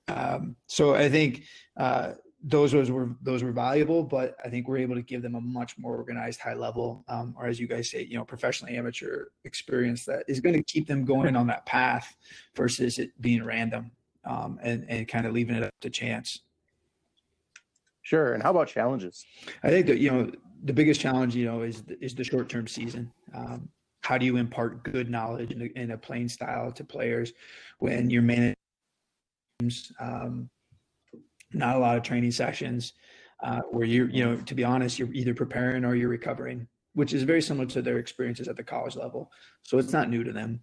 um, 0.07 0.55
so 0.65 0.95
I 0.95 1.09
think 1.09 1.43
uh, 1.75 2.13
those 2.43 2.73
was, 2.73 2.89
were 2.89 3.15
those 3.21 3.43
were 3.43 3.51
valuable. 3.51 4.03
But 4.03 4.35
I 4.43 4.49
think 4.49 4.67
we're 4.67 4.77
able 4.77 4.95
to 4.95 5.03
give 5.03 5.21
them 5.21 5.35
a 5.35 5.41
much 5.41 5.77
more 5.77 5.95
organized, 5.95 6.39
high 6.39 6.55
level, 6.55 7.05
um, 7.07 7.35
or 7.37 7.45
as 7.45 7.59
you 7.59 7.67
guys 7.67 7.91
say, 7.91 8.03
you 8.03 8.17
know, 8.17 8.25
professional 8.25 8.73
amateur 8.75 9.25
experience 9.45 10.05
that 10.05 10.23
is 10.27 10.39
going 10.39 10.55
to 10.55 10.63
keep 10.63 10.87
them 10.87 11.05
going 11.05 11.35
on 11.35 11.45
that 11.47 11.67
path 11.67 12.15
versus 12.55 12.97
it 12.97 13.11
being 13.21 13.43
random 13.43 13.91
um, 14.27 14.59
and 14.61 14.85
and 14.89 15.07
kind 15.07 15.25
of 15.25 15.33
leaving 15.33 15.55
it 15.55 15.63
up 15.63 15.73
to 15.81 15.89
chance. 15.89 16.39
Sure. 18.01 18.33
And 18.33 18.43
how 18.43 18.51
about 18.51 18.67
challenges? 18.67 19.25
I 19.63 19.69
think 19.69 19.87
that 19.87 19.99
you 19.99 20.11
know 20.11 20.31
the 20.63 20.73
biggest 20.73 21.01
challenge 21.01 21.35
you 21.35 21.45
know 21.45 21.61
is 21.61 21.83
is 22.01 22.15
the 22.15 22.23
short 22.23 22.49
term 22.49 22.67
season. 22.67 23.11
Um, 23.33 23.69
how 24.01 24.17
do 24.17 24.25
you 24.25 24.37
impart 24.37 24.83
good 24.83 25.09
knowledge 25.09 25.51
in 25.51 25.61
a, 25.61 25.65
in 25.79 25.91
a 25.91 25.97
playing 25.97 26.29
style 26.29 26.71
to 26.71 26.83
players 26.83 27.33
when 27.79 28.09
you're 28.09 28.21
managing 28.21 28.55
um, 29.99 30.49
not 31.51 31.75
a 31.75 31.79
lot 31.79 31.97
of 31.97 32.03
training 32.03 32.31
sessions 32.31 32.93
uh, 33.43 33.61
where 33.71 33.85
you're 33.85 34.09
you 34.09 34.23
know 34.23 34.37
to 34.37 34.55
be 34.55 34.63
honest 34.63 34.97
you're 34.99 35.11
either 35.13 35.33
preparing 35.33 35.83
or 35.83 35.95
you're 35.95 36.09
recovering 36.09 36.67
which 36.93 37.13
is 37.13 37.23
very 37.23 37.41
similar 37.41 37.65
to 37.65 37.81
their 37.81 37.97
experiences 37.97 38.47
at 38.47 38.55
the 38.55 38.63
college 38.63 38.95
level 38.95 39.31
so 39.63 39.77
it's 39.77 39.93
not 39.93 40.09
new 40.09 40.23
to 40.23 40.31
them 40.31 40.59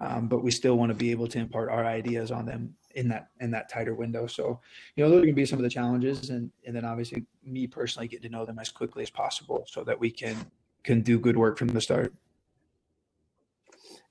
um, 0.00 0.28
but 0.28 0.42
we 0.42 0.50
still 0.50 0.76
want 0.76 0.90
to 0.90 0.94
be 0.94 1.10
able 1.10 1.26
to 1.26 1.38
impart 1.38 1.70
our 1.70 1.84
ideas 1.84 2.30
on 2.30 2.46
them 2.46 2.74
in 2.98 3.08
that 3.08 3.28
in 3.40 3.50
that 3.52 3.70
tighter 3.70 3.94
window. 3.94 4.26
So, 4.26 4.60
you 4.96 5.04
know, 5.04 5.10
those 5.10 5.18
are 5.18 5.26
going 5.26 5.34
to 5.34 5.36
be 5.36 5.46
some 5.46 5.58
of 5.58 5.62
the 5.62 5.70
challenges, 5.70 6.30
and 6.30 6.50
and 6.66 6.74
then 6.74 6.84
obviously 6.84 7.24
me 7.44 7.66
personally 7.66 8.08
get 8.08 8.20
to 8.22 8.28
know 8.28 8.44
them 8.44 8.58
as 8.58 8.68
quickly 8.68 9.02
as 9.02 9.10
possible 9.10 9.64
so 9.68 9.84
that 9.84 9.98
we 9.98 10.10
can 10.10 10.36
can 10.82 11.00
do 11.00 11.18
good 11.18 11.36
work 11.36 11.58
from 11.58 11.68
the 11.68 11.80
start. 11.80 12.12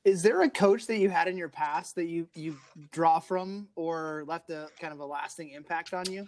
Is 0.05 0.23
there 0.23 0.41
a 0.41 0.49
coach 0.49 0.87
that 0.87 0.99
you 0.99 1.09
had 1.09 1.27
in 1.27 1.37
your 1.37 1.49
past 1.49 1.95
that 1.95 2.05
you 2.05 2.27
you 2.33 2.55
draw 2.91 3.19
from 3.19 3.67
or 3.75 4.23
left 4.25 4.49
a 4.49 4.69
kind 4.79 4.93
of 4.93 4.99
a 4.99 5.05
lasting 5.05 5.49
impact 5.51 5.93
on 5.93 6.09
you? 6.09 6.25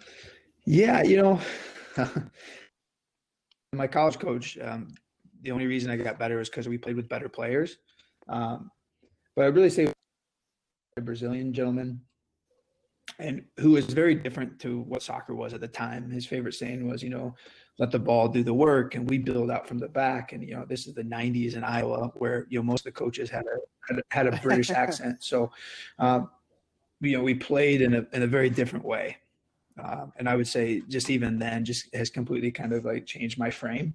Yeah, 0.66 1.02
you 1.02 1.16
know, 1.16 1.40
my 3.72 3.86
college 3.86 4.18
coach. 4.18 4.58
Um, 4.58 4.94
the 5.42 5.50
only 5.50 5.66
reason 5.66 5.90
I 5.90 5.96
got 5.96 6.18
better 6.18 6.38
is 6.40 6.50
because 6.50 6.68
we 6.68 6.76
played 6.76 6.96
with 6.96 7.08
better 7.08 7.30
players. 7.30 7.78
Um, 8.28 8.70
but 9.34 9.46
I 9.46 9.46
really 9.46 9.70
say 9.70 9.90
a 10.98 11.00
Brazilian 11.00 11.54
gentleman 11.54 12.02
and 13.18 13.44
who 13.58 13.72
was 13.72 13.86
very 13.86 14.14
different 14.14 14.58
to 14.60 14.80
what 14.80 15.02
soccer 15.02 15.34
was 15.34 15.52
at 15.52 15.60
the 15.60 15.68
time. 15.68 16.10
His 16.10 16.26
favorite 16.26 16.54
saying 16.54 16.88
was, 16.88 17.02
you 17.02 17.10
know, 17.10 17.34
let 17.78 17.90
the 17.90 17.98
ball 17.98 18.28
do 18.28 18.42
the 18.42 18.54
work 18.54 18.94
and 18.94 19.08
we 19.08 19.18
build 19.18 19.50
out 19.50 19.66
from 19.66 19.78
the 19.78 19.88
back. 19.88 20.32
And, 20.32 20.46
you 20.46 20.54
know, 20.54 20.64
this 20.66 20.86
is 20.86 20.94
the 20.94 21.02
90s 21.02 21.54
in 21.54 21.64
Iowa 21.64 22.10
where, 22.16 22.46
you 22.50 22.58
know, 22.58 22.62
most 22.62 22.80
of 22.80 22.92
the 22.92 22.98
coaches 22.98 23.30
had 23.30 23.44
a, 23.46 23.58
had 23.88 23.98
a, 23.98 24.02
had 24.10 24.26
a 24.26 24.40
British 24.42 24.70
accent. 24.84 25.22
So, 25.22 25.50
um, 25.98 26.30
you 27.00 27.16
know, 27.16 27.22
we 27.22 27.34
played 27.34 27.80
in 27.80 27.94
a, 27.94 28.06
in 28.12 28.22
a 28.22 28.26
very 28.26 28.50
different 28.50 28.84
way. 28.84 29.16
Um, 29.82 30.12
and 30.16 30.28
I 30.28 30.36
would 30.36 30.48
say 30.48 30.82
just 30.88 31.08
even 31.08 31.38
then 31.38 31.64
just 31.64 31.94
has 31.94 32.10
completely 32.10 32.50
kind 32.50 32.72
of 32.72 32.84
like 32.84 33.06
changed 33.06 33.38
my 33.38 33.50
frame 33.50 33.94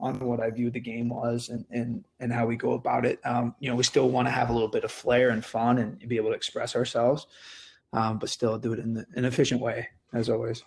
on 0.00 0.18
what 0.20 0.40
I 0.40 0.48
viewed 0.50 0.72
the 0.72 0.80
game 0.80 1.08
was 1.08 1.48
and, 1.48 1.66
and, 1.70 2.04
and 2.20 2.32
how 2.32 2.46
we 2.46 2.56
go 2.56 2.72
about 2.72 3.04
it. 3.04 3.20
Um, 3.24 3.54
you 3.58 3.68
know, 3.68 3.74
we 3.74 3.82
still 3.82 4.08
want 4.08 4.26
to 4.28 4.32
have 4.32 4.48
a 4.48 4.52
little 4.52 4.68
bit 4.68 4.84
of 4.84 4.92
flair 4.92 5.30
and 5.30 5.44
fun 5.44 5.78
and 5.78 5.98
be 6.08 6.16
able 6.16 6.30
to 6.30 6.36
express 6.36 6.76
ourselves 6.76 7.26
um, 7.92 8.18
but 8.18 8.28
still 8.28 8.58
do 8.58 8.72
it 8.72 8.78
in 8.78 9.04
an 9.14 9.24
efficient 9.24 9.60
way 9.60 9.88
as 10.12 10.28
always. 10.28 10.64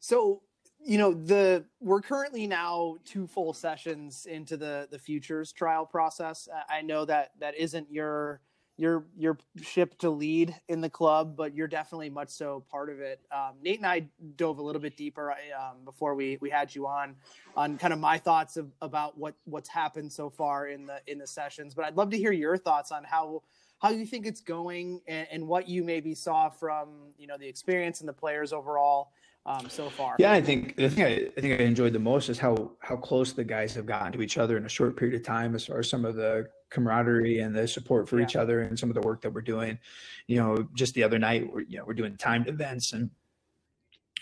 So, 0.00 0.42
you 0.84 0.96
know, 0.96 1.12
the 1.12 1.64
we're 1.80 2.00
currently 2.00 2.46
now 2.46 2.96
two 3.04 3.26
full 3.26 3.52
sessions 3.52 4.26
into 4.26 4.56
the 4.56 4.88
the 4.90 4.98
futures 4.98 5.52
trial 5.52 5.84
process. 5.84 6.48
I 6.68 6.82
know 6.82 7.04
that 7.04 7.32
that 7.40 7.56
isn't 7.56 7.90
your 7.90 8.40
your 8.78 9.04
your 9.16 9.36
ship 9.60 9.98
to 9.98 10.08
lead 10.08 10.54
in 10.68 10.80
the 10.80 10.88
club, 10.88 11.36
but 11.36 11.54
you're 11.54 11.66
definitely 11.66 12.08
much 12.08 12.28
so 12.30 12.64
part 12.70 12.88
of 12.88 13.00
it. 13.00 13.20
Um, 13.32 13.54
Nate 13.60 13.78
and 13.78 13.86
I 13.86 14.08
dove 14.36 14.58
a 14.58 14.62
little 14.62 14.80
bit 14.80 14.96
deeper 14.96 15.32
um, 15.32 15.84
before 15.84 16.14
we 16.14 16.38
we 16.40 16.48
had 16.48 16.74
you 16.74 16.86
on 16.86 17.16
on 17.56 17.76
kind 17.76 17.92
of 17.92 17.98
my 17.98 18.18
thoughts 18.18 18.56
of, 18.56 18.70
about 18.80 19.18
what 19.18 19.34
what's 19.44 19.68
happened 19.68 20.12
so 20.12 20.30
far 20.30 20.68
in 20.68 20.86
the 20.86 21.00
in 21.08 21.18
the 21.18 21.26
sessions. 21.26 21.74
But 21.74 21.86
I'd 21.86 21.96
love 21.96 22.10
to 22.10 22.16
hear 22.16 22.32
your 22.32 22.56
thoughts 22.56 22.92
on 22.92 23.02
how 23.02 23.42
how 23.78 23.90
you 23.90 24.04
think 24.04 24.26
it's 24.26 24.40
going 24.40 25.00
and, 25.06 25.26
and 25.30 25.46
what 25.46 25.68
you 25.68 25.84
maybe 25.84 26.14
saw 26.14 26.48
from 26.48 26.88
you 27.16 27.26
know 27.26 27.36
the 27.38 27.46
experience 27.46 28.00
and 28.00 28.08
the 28.08 28.12
players 28.12 28.52
overall 28.52 29.12
um, 29.46 29.68
so 29.70 29.88
far. 29.88 30.16
Yeah, 30.18 30.32
I 30.32 30.42
think 30.42 30.76
the 30.76 30.90
thing 30.90 31.04
I, 31.04 31.28
I, 31.36 31.40
think 31.40 31.60
I 31.60 31.64
enjoyed 31.64 31.92
the 31.92 31.98
most 31.98 32.28
is 32.28 32.38
how 32.38 32.72
how 32.80 32.96
close 32.96 33.32
the 33.32 33.44
guys 33.44 33.74
have 33.74 33.86
gotten 33.86 34.12
to 34.12 34.22
each 34.22 34.36
other 34.36 34.56
in 34.56 34.66
a 34.66 34.68
short 34.68 34.96
period 34.96 35.16
of 35.16 35.24
time, 35.24 35.54
as 35.54 35.66
far 35.66 35.78
as 35.78 35.88
some 35.88 36.04
of 36.04 36.16
the 36.16 36.48
camaraderie 36.70 37.40
and 37.40 37.54
the 37.54 37.66
support 37.66 38.08
for 38.08 38.18
yeah. 38.18 38.26
each 38.26 38.36
other, 38.36 38.62
and 38.62 38.78
some 38.78 38.90
of 38.90 38.94
the 38.94 39.00
work 39.00 39.22
that 39.22 39.32
we're 39.32 39.40
doing. 39.40 39.78
You 40.26 40.36
know, 40.36 40.68
just 40.74 40.94
the 40.94 41.02
other 41.02 41.18
night, 41.18 41.50
we're 41.50 41.62
you 41.62 41.78
know 41.78 41.84
we're 41.86 41.94
doing 41.94 42.16
timed 42.16 42.48
events 42.48 42.92
and 42.92 43.10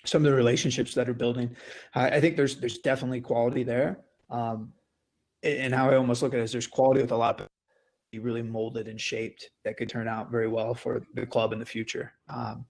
some 0.04 0.24
of 0.24 0.30
the 0.30 0.36
relationships 0.36 0.94
that 0.94 1.08
are 1.08 1.14
building. 1.14 1.56
I, 1.94 2.10
I 2.10 2.20
think 2.20 2.36
there's 2.36 2.56
there's 2.56 2.78
definitely 2.78 3.20
quality 3.20 3.64
there. 3.64 3.98
Um, 4.30 4.72
and 5.42 5.74
how 5.74 5.90
I 5.90 5.96
almost 5.96 6.22
look 6.22 6.34
at 6.34 6.40
it 6.40 6.44
is 6.44 6.52
there's 6.52 6.66
quality 6.66 7.00
with 7.00 7.12
a 7.12 7.16
lot 7.16 7.40
of 7.40 7.48
really 8.18 8.42
molded 8.42 8.88
and 8.88 9.00
shaped 9.00 9.50
that 9.64 9.76
could 9.76 9.88
turn 9.88 10.08
out 10.08 10.30
very 10.30 10.48
well 10.48 10.74
for 10.74 11.02
the 11.14 11.26
club 11.26 11.52
in 11.52 11.58
the 11.58 11.66
future. 11.66 12.12
Um, 12.28 12.66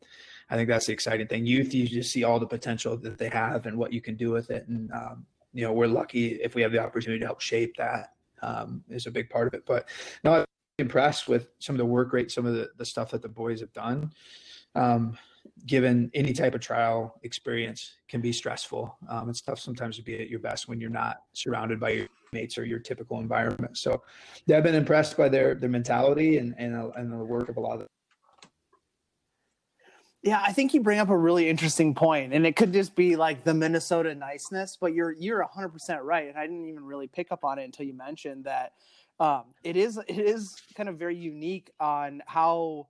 I 0.49 0.57
think 0.57 0.69
that's 0.69 0.87
the 0.87 0.93
exciting 0.93 1.27
thing. 1.27 1.47
Youth, 1.47 1.75
you 1.75 1.87
just 1.87 2.13
see 2.13 2.25
all 2.25 2.39
the 2.39 2.47
potential 2.47 2.97
that 2.99 3.19
they 3.19 3.29
have 3.29 3.67
and 3.67 3.77
what 3.77 3.93
you 3.93 4.01
can 4.01 4.17
do 4.17 4.31
with 4.31 4.51
it. 4.51 4.67
And, 4.69 4.91
um, 4.93 5.27
you 5.53 5.63
know, 5.63 5.73
we're 5.73 5.89
lucky 5.89 6.35
if 6.35 6.55
we 6.55 6.63
have 6.63 6.73
the 6.73 6.79
opportunity 6.79 7.21
to 7.21 7.27
help 7.27 7.41
shape 7.41 7.77
that 7.77 8.13
um, 8.43 8.85
is 8.89 9.07
a 9.07 9.11
big 9.11 9.29
part 9.29 9.49
of 9.49 9.55
it. 9.55 9.65
But 9.67 9.89
no, 10.23 10.35
I'm 10.35 10.45
impressed 10.79 11.29
with 11.29 11.49
some 11.59 11.75
of 11.75 11.79
the 11.79 11.87
work 11.87 12.13
rate, 12.13 12.31
some 12.31 12.47
of 12.47 12.55
the, 12.55 12.71
the 12.77 12.85
stuff 12.85 13.11
that 13.11 13.23
the 13.23 13.29
boys 13.29 13.61
have 13.61 13.73
done. 13.73 14.13
Um, 14.75 15.19
given 15.67 16.11
any 16.15 16.33
type 16.33 16.55
of 16.55 16.61
trial 16.61 17.19
experience 17.23 17.95
can 18.09 18.21
be 18.21 18.33
stressful. 18.33 18.97
Um, 19.09 19.29
it's 19.29 19.41
tough 19.41 19.59
sometimes 19.59 19.97
to 19.97 20.03
be 20.03 20.21
at 20.21 20.29
your 20.29 20.41
best 20.41 20.69
when 20.69 20.81
you're 20.81 20.91
not 20.91 21.19
surrounded 21.33 21.81
by 21.81 21.91
your 21.91 22.09
mates 22.33 22.59
or 22.59 22.65
your 22.65 22.79
typical 22.79 23.21
environment. 23.21 23.77
So, 23.79 24.03
I've 24.53 24.63
been 24.63 24.75
impressed 24.75 25.17
by 25.17 25.29
their 25.29 25.55
their 25.55 25.71
mentality 25.71 26.39
and 26.39 26.55
and, 26.59 26.75
uh, 26.75 26.91
and 26.97 27.13
the 27.13 27.17
work 27.17 27.49
of 27.49 27.57
a 27.57 27.61
lot 27.61 27.81
of. 27.81 27.87
Yeah, 30.23 30.43
I 30.45 30.53
think 30.53 30.75
you 30.75 30.81
bring 30.81 30.99
up 30.99 31.09
a 31.09 31.17
really 31.17 31.49
interesting 31.49 31.95
point, 31.95 32.33
and 32.33 32.45
it 32.45 32.57
could 32.57 32.73
just 32.73 32.97
be 32.97 33.15
like 33.15 33.45
the 33.45 33.55
Minnesota 33.55 34.15
niceness, 34.15 34.77
but 34.81 34.93
you're 34.93 35.13
you're 35.13 35.41
100 35.41 35.69
percent 35.69 36.03
right, 36.03 36.29
and 36.29 36.37
I 36.37 36.43
didn't 36.43 36.67
even 36.67 36.85
really 36.85 37.07
pick 37.07 37.31
up 37.31 37.45
on 37.45 37.59
it 37.59 37.65
until 37.65 37.87
you 37.87 37.95
mentioned 37.95 38.45
that 38.45 38.73
um, 39.21 39.45
it 39.63 39.77
is 39.77 39.99
it 40.09 40.19
is 40.19 40.57
kind 40.77 40.89
of 40.89 40.99
very 40.99 41.17
unique 41.17 41.71
on 41.81 42.23
how 42.27 42.89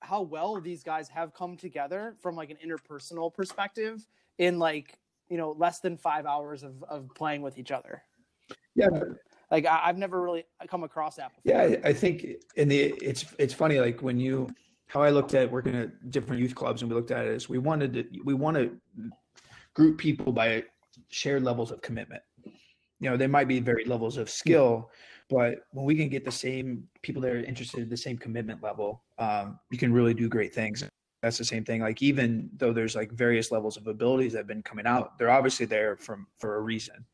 how 0.00 0.22
well 0.22 0.60
these 0.60 0.82
guys 0.82 1.08
have 1.08 1.34
come 1.34 1.56
together 1.56 2.14
from 2.20 2.36
like 2.36 2.50
an 2.50 2.56
interpersonal 2.64 3.32
perspective 3.32 4.06
in 4.38 4.58
like 4.58 4.98
you 5.28 5.36
know 5.36 5.52
less 5.58 5.80
than 5.80 5.96
five 5.96 6.26
hours 6.26 6.62
of, 6.62 6.82
of 6.88 7.08
playing 7.14 7.42
with 7.42 7.58
each 7.58 7.70
other. 7.70 8.02
Yeah. 8.74 8.88
Like 9.50 9.64
I, 9.64 9.86
have 9.86 9.96
never 9.96 10.20
really 10.20 10.44
come 10.68 10.82
across 10.82 11.16
that 11.16 11.30
before. 11.34 11.68
yeah 11.68 11.76
i 11.84 11.92
think 11.92 12.26
in 12.56 12.66
the 12.68 12.92
it's 13.00 13.24
it's 13.38 13.54
funny 13.54 13.78
like 13.78 14.02
when 14.02 14.18
you 14.18 14.48
how 14.88 15.02
i 15.02 15.10
looked 15.10 15.34
at 15.34 15.48
working 15.48 15.76
at 15.76 16.10
different 16.10 16.42
youth 16.42 16.52
clubs 16.52 16.82
and 16.82 16.90
we 16.90 16.96
looked 16.96 17.12
at 17.12 17.26
it 17.26 17.32
is 17.32 17.48
we 17.48 17.58
wanted 17.58 17.92
to 17.92 18.04
we 18.24 18.34
want 18.34 18.56
to 18.56 18.76
group 19.74 19.98
people 19.98 20.32
by 20.32 20.64
shared 21.08 21.44
levels 21.44 21.70
of 21.70 21.80
commitment. 21.82 22.22
You 22.98 23.10
know 23.10 23.16
there 23.16 23.28
might 23.28 23.46
be 23.46 23.60
varied 23.60 23.88
levels 23.88 24.16
of 24.16 24.30
skill 24.30 24.90
But 25.28 25.66
when 25.72 25.84
we 25.84 25.96
can 25.96 26.08
get 26.08 26.24
the 26.24 26.32
same 26.32 26.88
people 27.02 27.20
that 27.22 27.32
are 27.32 27.42
interested 27.42 27.80
in 27.80 27.88
the 27.88 27.96
same 27.96 28.16
commitment 28.16 28.62
level, 28.62 29.02
um, 29.18 29.58
you 29.70 29.78
can 29.78 29.92
really 29.92 30.14
do 30.14 30.28
great 30.28 30.54
things. 30.54 30.84
That's 31.22 31.38
the 31.38 31.44
same 31.44 31.64
thing. 31.64 31.80
Like 31.80 32.02
even 32.02 32.50
though 32.56 32.72
there's 32.72 32.94
like 32.94 33.10
various 33.12 33.50
levels 33.50 33.76
of 33.76 33.86
abilities 33.86 34.32
that 34.32 34.38
have 34.38 34.46
been 34.46 34.62
coming 34.62 34.86
out, 34.86 35.18
they're 35.18 35.30
obviously 35.30 35.66
there 35.66 35.96
from 35.96 36.26
for 36.38 36.56
a 36.56 36.60
reason, 36.60 37.04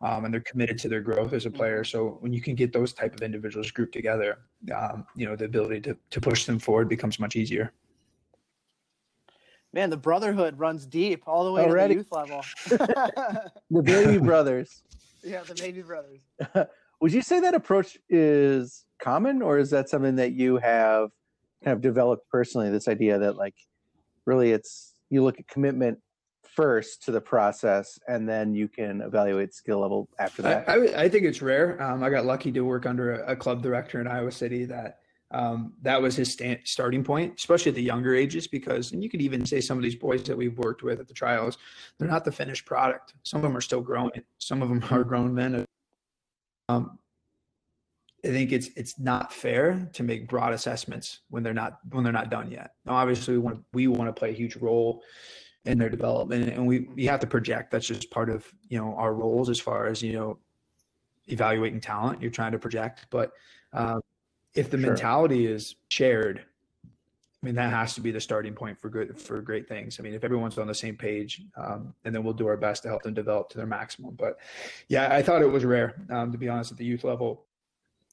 um, 0.00 0.24
and 0.24 0.32
they're 0.32 0.40
committed 0.40 0.78
to 0.78 0.88
their 0.88 1.00
growth 1.00 1.32
as 1.32 1.46
a 1.46 1.50
player. 1.50 1.84
So 1.84 2.16
when 2.20 2.32
you 2.32 2.40
can 2.40 2.54
get 2.54 2.72
those 2.72 2.92
type 2.92 3.14
of 3.14 3.22
individuals 3.22 3.70
grouped 3.70 3.92
together, 3.92 4.38
um, 4.74 5.06
you 5.14 5.26
know 5.26 5.36
the 5.36 5.44
ability 5.44 5.80
to 5.82 5.96
to 6.10 6.20
push 6.20 6.44
them 6.44 6.58
forward 6.58 6.88
becomes 6.88 7.20
much 7.20 7.36
easier. 7.36 7.72
Man, 9.74 9.88
the 9.88 9.96
brotherhood 9.96 10.58
runs 10.58 10.84
deep 10.84 11.22
all 11.26 11.44
the 11.44 11.52
way 11.52 11.62
Already. 11.62 11.94
to 11.94 12.00
the 12.00 12.04
youth 12.04 12.12
level. 12.12 12.44
The 13.70 13.82
baby 13.82 14.18
brothers. 14.18 14.82
yeah, 15.22 15.42
the 15.42 15.54
baby 15.54 15.82
brothers. 15.82 16.20
Would 17.00 17.12
you 17.12 17.22
say 17.22 17.40
that 17.40 17.54
approach 17.54 17.98
is 18.10 18.84
common, 19.00 19.40
or 19.40 19.58
is 19.58 19.70
that 19.70 19.88
something 19.88 20.16
that 20.16 20.32
you 20.32 20.58
have 20.58 21.10
kind 21.62 21.74
of 21.74 21.80
developed 21.80 22.28
personally? 22.30 22.70
This 22.70 22.88
idea 22.88 23.18
that 23.18 23.36
like 23.36 23.54
really 24.26 24.52
it's 24.52 24.94
you 25.10 25.22
look 25.22 25.38
at 25.38 25.48
commitment 25.48 25.98
first 26.54 27.02
to 27.04 27.10
the 27.10 27.20
process, 27.20 27.98
and 28.08 28.28
then 28.28 28.54
you 28.54 28.68
can 28.68 29.00
evaluate 29.00 29.54
skill 29.54 29.80
level 29.80 30.08
after 30.18 30.42
I, 30.42 30.48
that. 30.48 30.68
I, 30.68 31.04
I 31.04 31.08
think 31.08 31.24
it's 31.24 31.40
rare. 31.40 31.82
Um, 31.82 32.02
I 32.02 32.10
got 32.10 32.26
lucky 32.26 32.52
to 32.52 32.60
work 32.62 32.86
under 32.86 33.14
a, 33.14 33.32
a 33.32 33.36
club 33.36 33.62
director 33.62 34.00
in 34.00 34.06
Iowa 34.06 34.32
City 34.32 34.64
that 34.66 34.98
um, 35.30 35.72
that 35.80 36.00
was 36.00 36.14
his 36.14 36.30
sta- 36.30 36.60
starting 36.64 37.02
point, 37.02 37.34
especially 37.38 37.70
at 37.70 37.74
the 37.74 37.82
younger 37.82 38.14
ages, 38.14 38.46
because, 38.46 38.92
and 38.92 39.02
you 39.02 39.08
could 39.08 39.22
even 39.22 39.46
say 39.46 39.60
some 39.62 39.78
of 39.78 39.82
these 39.82 39.94
boys 39.94 40.22
that 40.24 40.36
we've 40.36 40.58
worked 40.58 40.82
with 40.82 41.00
at 41.00 41.08
the 41.08 41.14
trials, 41.14 41.56
they're 41.98 42.08
not 42.08 42.24
the 42.24 42.32
finished 42.32 42.66
product. 42.66 43.14
Some 43.22 43.38
of 43.38 43.44
them 43.44 43.56
are 43.56 43.62
still 43.62 43.80
growing. 43.80 44.22
Some 44.38 44.60
of 44.60 44.68
them 44.68 44.84
are 44.90 45.04
grown 45.04 45.34
men. 45.34 45.64
Um, 46.68 46.98
I 48.24 48.28
think 48.28 48.52
it's 48.52 48.68
it's 48.76 48.98
not 49.00 49.32
fair 49.32 49.88
to 49.94 50.02
make 50.02 50.28
broad 50.28 50.52
assessments 50.52 51.20
when 51.30 51.42
they're 51.42 51.52
not 51.52 51.78
when 51.90 52.04
they're 52.04 52.12
not 52.12 52.30
done 52.30 52.52
yet. 52.52 52.74
Now, 52.86 52.94
obviously, 52.94 53.34
we 53.34 53.40
want 53.40 53.56
to, 53.56 53.64
we 53.72 53.88
want 53.88 54.08
to 54.08 54.12
play 54.12 54.30
a 54.30 54.34
huge 54.34 54.56
role 54.56 55.02
in 55.64 55.76
their 55.78 55.90
development, 55.90 56.48
and 56.50 56.66
we 56.66 56.80
we 56.94 57.04
have 57.06 57.18
to 57.20 57.26
project. 57.26 57.72
That's 57.72 57.86
just 57.86 58.10
part 58.10 58.30
of 58.30 58.46
you 58.68 58.78
know 58.78 58.94
our 58.94 59.12
roles 59.12 59.50
as 59.50 59.58
far 59.58 59.86
as 59.86 60.02
you 60.02 60.12
know 60.12 60.38
evaluating 61.26 61.80
talent. 61.80 62.22
You're 62.22 62.30
trying 62.30 62.52
to 62.52 62.60
project, 62.60 63.06
but 63.10 63.32
um, 63.72 64.00
if 64.54 64.70
the 64.70 64.78
Sure. 64.78 64.90
mentality 64.90 65.46
is 65.46 65.74
shared, 65.88 66.44
I 66.84 67.46
mean 67.46 67.56
that 67.56 67.70
has 67.70 67.94
to 67.94 68.00
be 68.00 68.12
the 68.12 68.20
starting 68.20 68.54
point 68.54 68.78
for 68.78 68.88
good 68.88 69.18
for 69.20 69.42
great 69.42 69.66
things. 69.66 69.98
I 69.98 70.04
mean, 70.04 70.14
if 70.14 70.22
everyone's 70.22 70.58
on 70.58 70.68
the 70.68 70.74
same 70.74 70.96
page, 70.96 71.42
um, 71.56 71.92
and 72.04 72.14
then 72.14 72.22
we'll 72.22 72.34
do 72.34 72.46
our 72.46 72.56
best 72.56 72.84
to 72.84 72.88
help 72.88 73.02
them 73.02 73.14
develop 73.14 73.48
to 73.50 73.56
their 73.56 73.66
maximum. 73.66 74.14
But 74.14 74.38
yeah, 74.86 75.12
I 75.12 75.22
thought 75.22 75.42
it 75.42 75.50
was 75.50 75.64
rare 75.64 75.96
um, 76.10 76.30
to 76.30 76.38
be 76.38 76.48
honest 76.48 76.70
at 76.70 76.78
the 76.78 76.84
youth 76.84 77.02
level. 77.02 77.46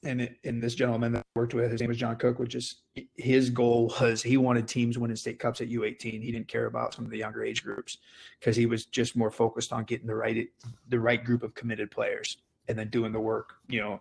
And 0.04 0.22
it, 0.22 0.38
and 0.46 0.64
this 0.64 0.76
gentleman 0.76 1.12
that 1.12 1.20
I 1.20 1.40
worked 1.40 1.54
with, 1.54 1.72
his 1.72 1.82
name 1.82 1.90
was 1.90 1.98
John 1.98 2.16
Cook, 2.16 2.40
which 2.40 2.56
is 2.56 2.76
his 3.16 3.50
goal 3.50 3.94
was 4.00 4.24
he 4.24 4.38
wanted 4.38 4.68
teams 4.68 4.98
winning 4.98 5.18
state 5.18 5.40
cups 5.40 5.60
at 5.60 5.70
U18. 5.70 6.24
He 6.24 6.32
didn't 6.32 6.48
care 6.48 6.68
about 6.68 6.94
some 6.94 7.04
of 7.04 7.12
the 7.12 7.18
younger 7.18 7.44
age 7.44 7.64
groups 7.64 7.98
because 8.40 8.56
he 8.56 8.66
was 8.66 8.86
just 8.86 9.18
more 9.18 9.30
focused 9.30 9.74
on 9.74 9.84
getting 9.84 10.08
the 10.08 10.16
right 10.16 10.48
the 10.88 11.00
right 11.00 11.22
group 11.22 11.44
of 11.44 11.54
committed 11.54 11.92
players 11.92 12.38
and 12.70 12.80
then 12.80 12.88
doing 12.90 13.12
the 13.12 13.20
work, 13.20 13.56
you 13.68 13.82
know, 13.82 14.00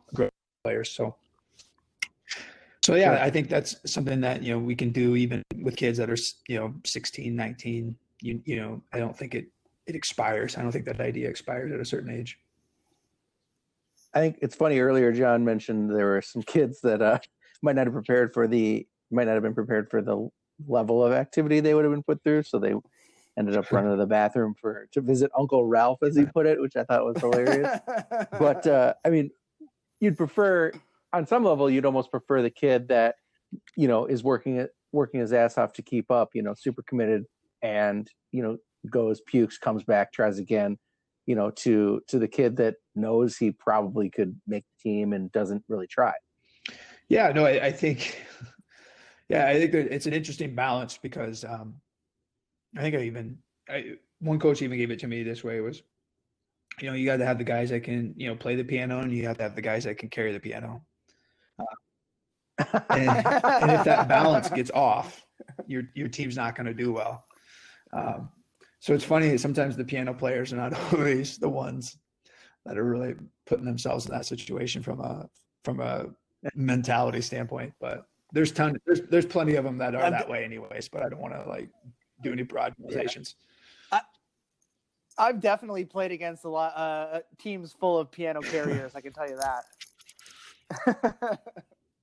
players. 0.62 0.90
So 0.90 1.16
so 2.88 2.94
yeah, 2.94 3.16
Sure. 3.16 3.24
I 3.24 3.28
think 3.28 3.50
that's 3.50 3.76
something 3.84 4.18
that, 4.22 4.42
you 4.42 4.50
know, 4.50 4.58
we 4.58 4.74
can 4.74 4.88
do 4.92 5.14
even 5.14 5.42
with 5.62 5.76
kids 5.76 5.98
that 5.98 6.08
are, 6.08 6.16
you 6.48 6.58
know, 6.58 6.72
16, 6.84 7.36
19, 7.36 7.94
you, 8.22 8.40
you 8.46 8.56
know, 8.56 8.82
I 8.94 8.98
don't 8.98 9.14
think 9.14 9.34
it, 9.34 9.48
it 9.86 9.94
expires. 9.94 10.56
I 10.56 10.62
don't 10.62 10.72
think 10.72 10.86
that 10.86 10.98
idea 10.98 11.28
expires 11.28 11.70
at 11.70 11.80
a 11.80 11.84
certain 11.84 12.10
age. 12.10 12.38
I 14.14 14.20
think 14.20 14.38
it's 14.40 14.56
funny. 14.56 14.78
Earlier, 14.78 15.12
John 15.12 15.44
mentioned 15.44 15.90
there 15.90 16.06
were 16.06 16.22
some 16.22 16.42
kids 16.42 16.80
that 16.82 17.02
uh, 17.02 17.18
might 17.62 17.76
not 17.76 17.86
have 17.86 17.94
prepared 17.94 18.32
for 18.32 18.46
the 18.46 18.86
might 19.10 19.26
not 19.26 19.34
have 19.34 19.42
been 19.42 19.54
prepared 19.54 19.90
for 19.90 20.02
the 20.02 20.28
level 20.66 21.04
of 21.04 21.12
activity 21.12 21.60
they 21.60 21.74
would 21.74 21.84
have 21.84 21.92
been 21.92 22.02
put 22.02 22.22
through, 22.24 22.42
so 22.42 22.58
they 22.58 22.74
ended 23.38 23.56
up 23.56 23.70
running 23.70 23.90
to 23.90 23.96
the 23.96 24.06
bathroom 24.06 24.54
for 24.60 24.88
to 24.92 25.00
visit 25.00 25.30
Uncle 25.38 25.66
Ralph, 25.66 26.02
as 26.02 26.16
he 26.16 26.26
put 26.26 26.46
it, 26.46 26.60
which 26.60 26.76
I 26.76 26.84
thought 26.84 27.04
was 27.04 27.18
hilarious. 27.18 27.78
but 28.38 28.66
uh, 28.66 28.94
I 29.04 29.10
mean, 29.10 29.30
you'd 30.00 30.16
prefer 30.16 30.72
on 31.12 31.26
some 31.26 31.44
level, 31.44 31.70
you'd 31.70 31.86
almost 31.86 32.10
prefer 32.10 32.42
the 32.42 32.50
kid 32.50 32.88
that 32.88 33.16
you 33.76 33.88
know 33.88 34.06
is 34.06 34.22
working 34.22 34.56
it 34.56 34.70
working 34.92 35.20
his 35.20 35.32
ass 35.32 35.58
off 35.58 35.72
to 35.74 35.82
keep 35.82 36.10
up, 36.10 36.30
you 36.34 36.42
know, 36.42 36.54
super 36.54 36.82
committed, 36.82 37.24
and 37.62 38.10
you 38.32 38.42
know 38.42 38.58
goes 38.90 39.20
pukes, 39.20 39.58
comes 39.58 39.84
back, 39.84 40.12
tries 40.12 40.38
again, 40.38 40.78
you 41.28 41.34
know, 41.34 41.50
to 41.50 42.00
to 42.08 42.18
the 42.18 42.26
kid 42.26 42.56
that 42.56 42.76
knows 42.96 43.36
he 43.36 43.50
probably 43.50 44.08
could 44.08 44.40
make 44.46 44.64
the 44.64 44.90
team 44.90 45.12
and 45.12 45.30
doesn't 45.30 45.62
really 45.68 45.86
try. 45.86 46.14
Yeah, 47.10 47.30
no, 47.32 47.44
I, 47.44 47.66
I 47.66 47.70
think, 47.70 48.24
yeah, 49.28 49.46
I 49.46 49.58
think 49.58 49.74
it's 49.74 50.06
an 50.06 50.14
interesting 50.14 50.54
balance 50.54 50.96
because 50.96 51.44
um, 51.44 51.74
I 52.74 52.80
think 52.80 52.96
I 52.96 53.00
even 53.00 53.36
I, 53.68 53.96
one 54.20 54.38
coach 54.38 54.62
even 54.62 54.78
gave 54.78 54.90
it 54.90 55.00
to 55.00 55.06
me 55.06 55.22
this 55.22 55.44
way 55.44 55.60
was, 55.60 55.82
you 56.80 56.88
know, 56.88 56.96
you 56.96 57.04
got 57.04 57.18
to 57.18 57.26
have 57.26 57.36
the 57.36 57.44
guys 57.44 57.68
that 57.70 57.80
can 57.84 58.14
you 58.16 58.28
know 58.28 58.34
play 58.34 58.56
the 58.56 58.64
piano 58.64 59.00
and 59.00 59.12
you 59.12 59.26
have 59.26 59.36
to 59.36 59.42
have 59.42 59.54
the 59.54 59.60
guys 59.60 59.84
that 59.84 59.98
can 59.98 60.08
carry 60.08 60.32
the 60.32 60.40
piano. 60.40 60.82
And, 62.88 63.10
and 63.10 63.70
if 63.70 63.84
that 63.84 64.08
balance 64.08 64.48
gets 64.48 64.70
off, 64.70 65.22
your 65.66 65.82
your 65.94 66.08
team's 66.08 66.36
not 66.36 66.56
going 66.56 66.66
to 66.66 66.74
do 66.74 66.90
well. 66.90 67.26
Um, 67.92 68.30
so 68.80 68.94
it's 68.94 69.04
funny 69.04 69.28
that 69.30 69.40
sometimes 69.40 69.76
the 69.76 69.84
piano 69.84 70.14
players 70.14 70.52
are 70.52 70.56
not 70.56 70.74
always 70.92 71.38
the 71.38 71.48
ones 71.48 71.96
that 72.64 72.78
are 72.78 72.84
really 72.84 73.14
putting 73.46 73.64
themselves 73.64 74.06
in 74.06 74.12
that 74.12 74.26
situation 74.26 74.82
from 74.82 75.00
a 75.00 75.28
from 75.64 75.80
a 75.80 76.06
mentality 76.54 77.20
standpoint. 77.20 77.72
But 77.80 78.06
there's 78.32 78.52
ton 78.52 78.78
there's 78.86 79.00
there's 79.02 79.26
plenty 79.26 79.56
of 79.56 79.64
them 79.64 79.78
that 79.78 79.94
are 79.94 80.02
I'm- 80.02 80.12
that 80.12 80.28
way 80.28 80.44
anyways. 80.44 80.88
But 80.88 81.02
I 81.02 81.08
don't 81.08 81.20
want 81.20 81.34
to 81.34 81.48
like 81.48 81.68
do 82.22 82.32
any 82.32 82.42
broad 82.42 82.74
generalizations. 82.76 83.34
I've 85.20 85.40
definitely 85.40 85.84
played 85.84 86.12
against 86.12 86.44
a 86.44 86.48
lot 86.48 86.76
uh, 86.76 87.18
teams 87.38 87.72
full 87.72 87.98
of 87.98 88.08
piano 88.08 88.40
carriers. 88.40 88.94
I 88.94 89.00
can 89.00 89.12
tell 89.12 89.28
you 89.28 89.36
that. 89.36 91.40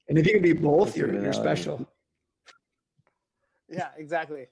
And 0.07 0.19
if 0.19 0.27
you 0.27 0.33
can 0.33 0.43
be 0.43 0.53
both, 0.53 0.95
you're 0.95 1.11
you're 1.11 1.33
special. 1.33 1.83
yeah, 3.69 3.89
exactly. 3.97 4.47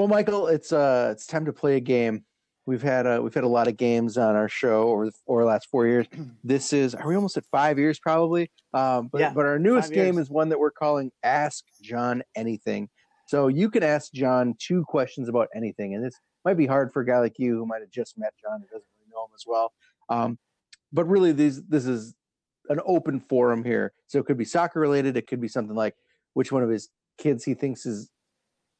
Well, 0.00 0.08
Michael, 0.08 0.46
it's 0.46 0.72
uh 0.72 1.10
it's 1.12 1.26
time 1.26 1.44
to 1.44 1.52
play 1.52 1.76
a 1.76 1.80
game. 1.80 2.24
We've 2.64 2.80
had 2.80 3.06
uh, 3.06 3.20
we've 3.22 3.34
had 3.34 3.44
a 3.44 3.48
lot 3.48 3.68
of 3.68 3.76
games 3.76 4.16
on 4.16 4.34
our 4.34 4.48
show 4.48 4.88
over 4.88 5.04
the, 5.04 5.12
over 5.26 5.42
the 5.42 5.46
last 5.46 5.68
four 5.70 5.86
years. 5.86 6.06
This 6.42 6.72
is 6.72 6.94
are 6.94 7.06
we 7.06 7.16
almost 7.16 7.36
at 7.36 7.44
five 7.52 7.78
years 7.78 7.98
probably? 7.98 8.50
Um, 8.72 9.08
but 9.08 9.20
Yeah, 9.20 9.34
but 9.34 9.44
our 9.44 9.58
newest 9.58 9.92
game 9.92 10.14
years. 10.14 10.28
is 10.28 10.30
one 10.30 10.48
that 10.48 10.58
we're 10.58 10.70
calling 10.70 11.12
Ask 11.22 11.66
John 11.82 12.22
Anything. 12.34 12.88
So 13.26 13.48
you 13.48 13.68
can 13.68 13.82
ask 13.82 14.10
John 14.14 14.54
two 14.58 14.86
questions 14.86 15.28
about 15.28 15.48
anything, 15.54 15.94
and 15.94 16.02
this 16.02 16.14
might 16.46 16.56
be 16.56 16.64
hard 16.64 16.94
for 16.94 17.02
a 17.02 17.06
guy 17.06 17.18
like 17.18 17.38
you 17.38 17.58
who 17.58 17.66
might 17.66 17.82
have 17.82 17.90
just 17.90 18.16
met 18.16 18.32
John 18.42 18.54
and 18.54 18.70
doesn't 18.70 18.88
really 18.96 19.10
know 19.12 19.26
him 19.26 19.32
as 19.34 19.44
well. 19.46 19.70
Um, 20.08 20.38
but 20.94 21.04
really, 21.04 21.32
these 21.32 21.62
this 21.64 21.84
is 21.84 22.14
an 22.70 22.80
open 22.86 23.20
forum 23.20 23.62
here, 23.64 23.92
so 24.06 24.18
it 24.18 24.24
could 24.24 24.38
be 24.38 24.46
soccer 24.46 24.80
related. 24.80 25.18
It 25.18 25.26
could 25.26 25.42
be 25.42 25.48
something 25.48 25.76
like 25.76 25.94
which 26.32 26.50
one 26.50 26.62
of 26.62 26.70
his 26.70 26.88
kids 27.18 27.44
he 27.44 27.52
thinks 27.52 27.84
is 27.84 28.10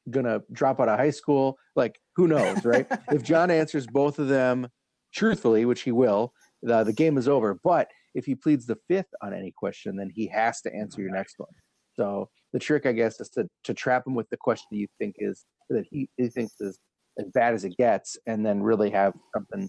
gonna 0.08 0.40
drop 0.52 0.80
out 0.80 0.88
of 0.88 0.98
high 0.98 1.10
school. 1.10 1.58
Like 1.76 2.00
who 2.16 2.28
knows, 2.28 2.64
right? 2.64 2.86
if 3.12 3.22
John 3.22 3.50
answers 3.50 3.86
both 3.86 4.18
of 4.18 4.28
them 4.28 4.68
truthfully, 5.12 5.64
which 5.64 5.82
he 5.82 5.92
will, 5.92 6.32
the, 6.62 6.84
the 6.84 6.92
game 6.92 7.18
is 7.18 7.28
over. 7.28 7.58
But 7.62 7.88
if 8.14 8.24
he 8.24 8.34
pleads 8.34 8.66
the 8.66 8.78
fifth 8.88 9.12
on 9.22 9.34
any 9.34 9.52
question, 9.56 9.96
then 9.96 10.10
he 10.14 10.26
has 10.28 10.60
to 10.62 10.74
answer 10.74 11.00
your 11.00 11.12
next 11.12 11.38
one. 11.38 11.50
So 11.94 12.28
the 12.52 12.58
trick, 12.58 12.86
I 12.86 12.92
guess, 12.92 13.20
is 13.20 13.28
to 13.30 13.48
to 13.64 13.74
trap 13.74 14.06
him 14.06 14.14
with 14.14 14.28
the 14.30 14.36
question 14.36 14.66
you 14.70 14.86
think 14.98 15.16
is 15.18 15.44
that 15.68 15.84
he, 15.90 16.08
he 16.16 16.28
thinks 16.28 16.60
is 16.60 16.78
as 17.18 17.26
bad 17.32 17.54
as 17.54 17.64
it 17.64 17.76
gets, 17.76 18.16
and 18.26 18.44
then 18.44 18.62
really 18.62 18.90
have 18.90 19.12
something 19.34 19.68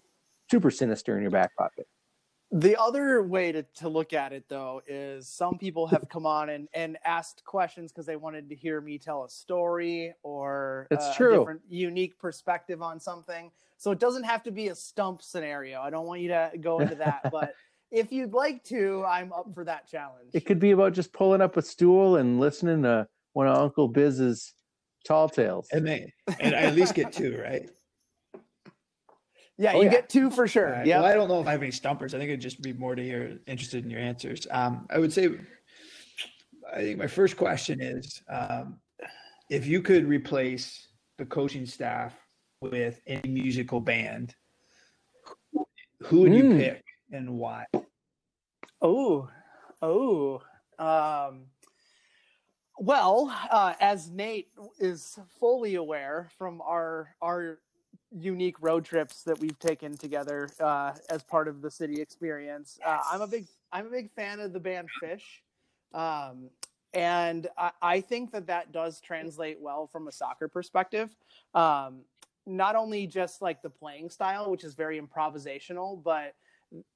super 0.49 0.71
sinister 0.71 1.15
in 1.15 1.21
your 1.21 1.31
back 1.31 1.51
pocket. 1.57 1.85
The 2.53 2.77
other 2.77 3.23
way 3.23 3.53
to, 3.53 3.63
to 3.75 3.87
look 3.87 4.11
at 4.11 4.33
it, 4.33 4.43
though, 4.49 4.81
is 4.85 5.27
some 5.27 5.57
people 5.57 5.87
have 5.87 6.09
come 6.09 6.25
on 6.25 6.49
and, 6.49 6.67
and 6.73 6.97
asked 7.05 7.45
questions 7.45 7.91
because 7.91 8.05
they 8.05 8.17
wanted 8.17 8.49
to 8.49 8.55
hear 8.55 8.81
me 8.81 8.97
tell 8.97 9.23
a 9.23 9.29
story 9.29 10.13
or 10.21 10.87
It's 10.91 11.05
uh, 11.05 11.13
true. 11.15 11.35
a 11.35 11.39
different, 11.39 11.61
unique 11.69 12.19
perspective 12.19 12.81
on 12.81 12.99
something. 12.99 13.51
So 13.77 13.91
it 13.91 13.99
doesn't 13.99 14.23
have 14.25 14.43
to 14.43 14.51
be 14.51 14.67
a 14.67 14.75
stump 14.75 15.21
scenario. 15.21 15.81
I 15.81 15.89
don't 15.89 16.05
want 16.05 16.19
you 16.19 16.27
to 16.27 16.51
go 16.59 16.81
into 16.81 16.95
that, 16.95 17.31
but 17.31 17.55
if 17.91 18.11
you'd 18.11 18.33
like 18.33 18.65
to, 18.65 19.05
I'm 19.07 19.31
up 19.31 19.47
for 19.53 19.63
that 19.63 19.87
challenge. 19.87 20.31
It 20.33 20.45
could 20.45 20.59
be 20.59 20.71
about 20.71 20.91
just 20.91 21.13
pulling 21.13 21.41
up 21.41 21.55
a 21.55 21.61
stool 21.61 22.17
and 22.17 22.37
listening 22.37 22.83
to 22.83 23.07
one 23.31 23.47
of 23.47 23.57
Uncle 23.57 23.87
Biz's 23.87 24.53
tall 25.05 25.29
tales. 25.29 25.69
And 25.71 25.87
they 25.87 26.13
and 26.39 26.53
I 26.53 26.59
at 26.59 26.75
least 26.75 26.95
get 26.95 27.13
two, 27.13 27.41
right? 27.41 27.69
Yeah, 29.61 29.73
Oh, 29.75 29.77
you 29.79 29.85
yeah. 29.85 29.91
get 29.91 30.09
two 30.09 30.31
for 30.31 30.47
sure. 30.47 30.65
All 30.67 30.71
right. 30.79 30.85
Yeah. 30.87 31.01
Well, 31.01 31.09
I 31.11 31.13
don't 31.13 31.27
know 31.27 31.39
if 31.39 31.47
I 31.47 31.51
have 31.51 31.61
any 31.61 31.71
stumpers. 31.71 32.15
I 32.15 32.17
think 32.17 32.29
it'd 32.29 32.41
just 32.41 32.61
be 32.63 32.73
more 32.73 32.95
to 32.95 33.03
hear 33.03 33.37
interested 33.45 33.83
in 33.83 33.91
your 33.91 33.99
answers. 33.99 34.47
Um, 34.49 34.87
I 34.89 34.97
would 34.97 35.13
say, 35.13 35.29
I 36.73 36.77
think 36.81 36.97
my 36.97 37.05
first 37.07 37.37
question 37.37 37.79
is, 37.79 38.23
um, 38.27 38.79
if 39.51 39.67
you 39.67 39.81
could 39.83 40.05
replace 40.07 40.87
the 41.19 41.25
coaching 41.25 41.67
staff 41.67 42.15
with 42.61 42.99
a 43.05 43.21
musical 43.27 43.79
band, 43.79 44.33
who 45.99 46.21
would 46.21 46.33
you 46.33 46.45
Mm. 46.45 46.57
pick 46.57 46.83
and 47.11 47.29
why? 47.37 47.65
Oh, 48.81 49.29
oh. 49.83 50.41
Um, 50.79 51.45
well, 52.79 53.29
uh, 53.51 53.75
as 53.79 54.09
Nate 54.09 54.49
is 54.79 55.19
fully 55.39 55.75
aware 55.75 56.29
from 56.39 56.61
our 56.61 57.15
our 57.21 57.59
unique 58.11 58.55
road 58.61 58.85
trips 58.85 59.23
that 59.23 59.39
we've 59.39 59.57
taken 59.59 59.97
together 59.97 60.49
uh, 60.59 60.93
as 61.09 61.23
part 61.23 61.47
of 61.47 61.61
the 61.61 61.71
city 61.71 62.01
experience, 62.01 62.79
uh, 62.85 62.99
I'm 63.11 63.21
a 63.21 63.27
big 63.27 63.47
I'm 63.71 63.87
a 63.87 63.89
big 63.89 64.11
fan 64.11 64.39
of 64.39 64.53
the 64.53 64.59
band 64.59 64.87
Phish, 65.01 65.21
um, 65.93 66.49
and 66.93 67.47
I, 67.57 67.71
I, 67.81 68.01
think 68.01 68.31
that 68.31 68.47
that 68.47 68.71
does 68.73 68.99
translate 68.99 69.57
well 69.61 69.87
from 69.87 70.07
a 70.07 70.11
soccer 70.11 70.47
perspective. 70.47 71.15
Um, 71.53 72.01
not 72.45 72.75
only 72.75 73.07
just 73.07 73.41
like 73.41 73.61
the 73.61 73.69
playing 73.69 74.09
style, 74.09 74.49
which 74.51 74.63
is 74.63 74.73
very 74.73 74.99
improvisational, 74.99 76.01
but 76.03 76.33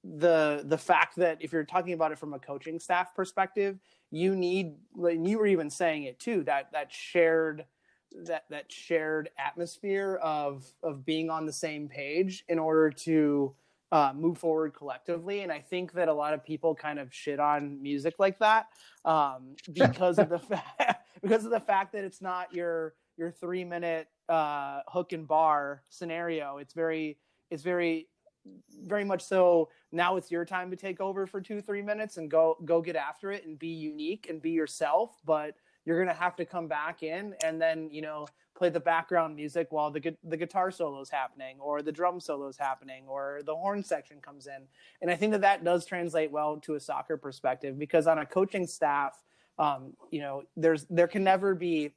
the 0.03 0.63
the 0.66 0.78
fact 0.78 1.16
that 1.18 1.38
if 1.41 1.51
you're 1.51 1.63
talking 1.63 1.93
about 1.93 2.11
it 2.11 2.18
from 2.18 2.34
a 2.34 2.39
coaching 2.39 2.80
staff 2.80 3.13
perspective, 3.16 3.80
you 4.11 4.36
need 4.36 4.76
and 4.95 5.28
you 5.28 5.38
were 5.38 5.47
even 5.47 5.70
saying 5.70 6.03
it 6.03 6.20
too 6.20 6.43
that 6.43 6.72
that 6.72 6.91
shared 6.91 7.66
that 8.25 8.45
that 8.49 8.71
shared 8.71 9.29
atmosphere 9.37 10.19
of 10.21 10.65
of 10.83 11.05
being 11.05 11.29
on 11.29 11.45
the 11.45 11.53
same 11.53 11.87
page 11.87 12.43
in 12.47 12.59
order 12.59 12.89
to 12.89 13.53
uh, 13.91 14.11
move 14.15 14.37
forward 14.37 14.73
collectively. 14.73 15.41
And 15.41 15.51
I 15.51 15.59
think 15.59 15.93
that 15.93 16.07
a 16.07 16.13
lot 16.13 16.33
of 16.33 16.43
people 16.43 16.75
kind 16.75 16.99
of 16.99 17.13
shit 17.13 17.39
on 17.39 17.81
music 17.81 18.15
like 18.19 18.39
that 18.39 18.67
um, 19.05 19.55
because 19.73 20.19
of 20.19 20.29
the 20.29 20.39
fact 20.39 21.07
because 21.21 21.45
of 21.45 21.51
the 21.51 21.59
fact 21.59 21.93
that 21.93 22.03
it's 22.03 22.21
not 22.21 22.53
your 22.53 22.93
your 23.17 23.31
three 23.31 23.63
minute 23.63 24.07
uh, 24.27 24.81
hook 24.87 25.13
and 25.13 25.27
bar 25.27 25.83
scenario. 25.89 26.57
It's 26.57 26.73
very 26.73 27.17
it's 27.49 27.63
very 27.63 28.07
very 28.83 29.03
much 29.03 29.23
so 29.23 29.69
now 29.91 30.17
it's 30.17 30.29
your 30.29 30.45
time 30.45 30.69
to 30.69 30.75
take 30.75 31.01
over 31.01 31.25
for 31.25 31.41
two 31.41 31.61
three 31.61 31.81
minutes 31.81 32.17
and 32.17 32.29
go 32.29 32.57
go 32.63 32.79
get 32.79 32.95
after 32.95 33.31
it 33.31 33.45
and 33.45 33.57
be 33.57 33.69
unique 33.69 34.27
and 34.29 34.39
be 34.39 34.51
yourself 34.51 35.15
but 35.25 35.55
you're 35.86 35.99
gonna 35.99 36.17
have 36.17 36.36
to 36.36 36.45
come 36.45 36.67
back 36.67 37.03
in 37.03 37.33
and 37.43 37.61
then 37.61 37.89
you 37.91 38.01
know 38.01 38.25
play 38.57 38.69
the 38.69 38.79
background 38.79 39.36
music 39.36 39.67
while 39.71 39.91
the 39.91 40.15
the 40.23 40.38
guitar 40.38 40.71
solo 40.71 41.01
is 41.01 41.09
happening 41.09 41.57
or 41.59 41.81
the 41.81 41.91
drum 41.91 42.19
solo 42.19 42.47
is 42.47 42.57
happening 42.57 43.05
or 43.07 43.41
the 43.45 43.55
horn 43.55 43.83
section 43.83 44.19
comes 44.21 44.47
in. 44.47 44.63
And 45.01 45.11
i 45.11 45.15
think 45.15 45.31
that 45.31 45.41
that 45.41 45.63
does 45.63 45.86
translate 45.86 46.31
well 46.31 46.57
to 46.57 46.75
a 46.75 46.79
soccer 46.79 47.17
perspective 47.17 47.77
because 47.77 48.07
on 48.07 48.19
a 48.19 48.25
coaching 48.25 48.67
staff 48.67 49.21
um, 49.57 49.93
you 50.11 50.19
know 50.19 50.43
there's 50.57 50.86
there 50.89 51.07
can 51.07 51.23
never 51.23 51.55
be 51.55 51.91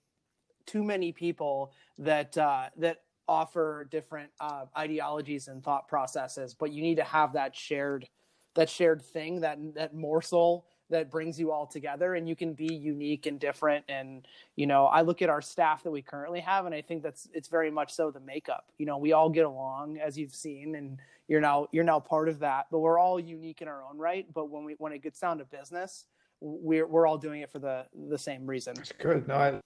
too 0.67 0.85
many 0.85 1.13
people 1.13 1.73
that 1.99 2.37
uh, 2.39 2.69
that 2.77 3.03
offer 3.27 3.87
different 3.91 4.31
uh, 4.41 4.65
ideologies 4.77 5.49
and 5.49 5.63
thought 5.63 5.89
processes, 5.89 6.55
but 6.55 6.73
you 6.73 6.83
need 6.83 6.97
to 6.97 7.05
have 7.05 7.33
that 7.33 7.57
shared 7.57 8.09
that 8.55 8.71
shared 8.71 9.03
thing 9.03 9.41
that 9.41 9.59
that 9.75 9.95
morsel 9.95 10.67
that 10.91 11.11
brings 11.11 11.39
you 11.39 11.53
all 11.53 11.67
together 11.67 12.15
and 12.15 12.29
you 12.29 12.35
can 12.35 12.53
be 12.55 12.73
unique 12.73 13.27
and 13.27 13.39
different 13.41 13.85
and 13.89 14.27
you 14.57 14.67
know 14.67 14.87
i 14.87 15.01
look 15.01 15.23
at 15.23 15.29
our 15.29 15.43
staff 15.43 15.83
that 15.83 15.91
we 15.91 16.03
currently 16.03 16.41
have 16.41 16.67
and 16.67 16.75
i 16.75 16.81
think 16.81 17.03
that's 17.03 17.29
it's 17.33 17.49
very 17.49 17.71
much 17.71 17.93
so 17.93 18.11
the 18.11 18.21
makeup 18.21 18.67
you 18.79 18.87
know 18.87 18.99
we 18.99 19.13
all 19.13 19.29
get 19.29 19.45
along 19.45 19.99
as 19.99 20.17
you've 20.19 20.35
seen 20.35 20.75
and 20.75 20.99
you're 21.29 21.41
now 21.41 21.67
you're 21.73 21.85
now 21.85 22.01
part 22.01 22.29
of 22.29 22.39
that 22.39 22.67
but 22.71 22.79
we're 22.79 22.99
all 22.99 23.21
unique 23.21 23.63
in 23.63 23.69
our 23.69 23.83
own 23.83 23.99
right 23.99 24.27
but 24.35 24.51
when 24.51 24.65
we 24.65 24.75
when 24.79 24.93
it 24.93 25.03
gets 25.03 25.21
down 25.21 25.39
to 25.39 25.45
business 25.45 26.07
we're 26.41 26.87
we're 26.87 27.07
all 27.07 27.19
doing 27.19 27.41
it 27.41 27.51
for 27.51 27.59
the 27.59 27.85
the 28.09 28.19
same 28.19 28.47
reason 28.47 28.75
that's 28.75 28.93
good 28.93 29.27
no 29.29 29.35
I, 29.35 29.61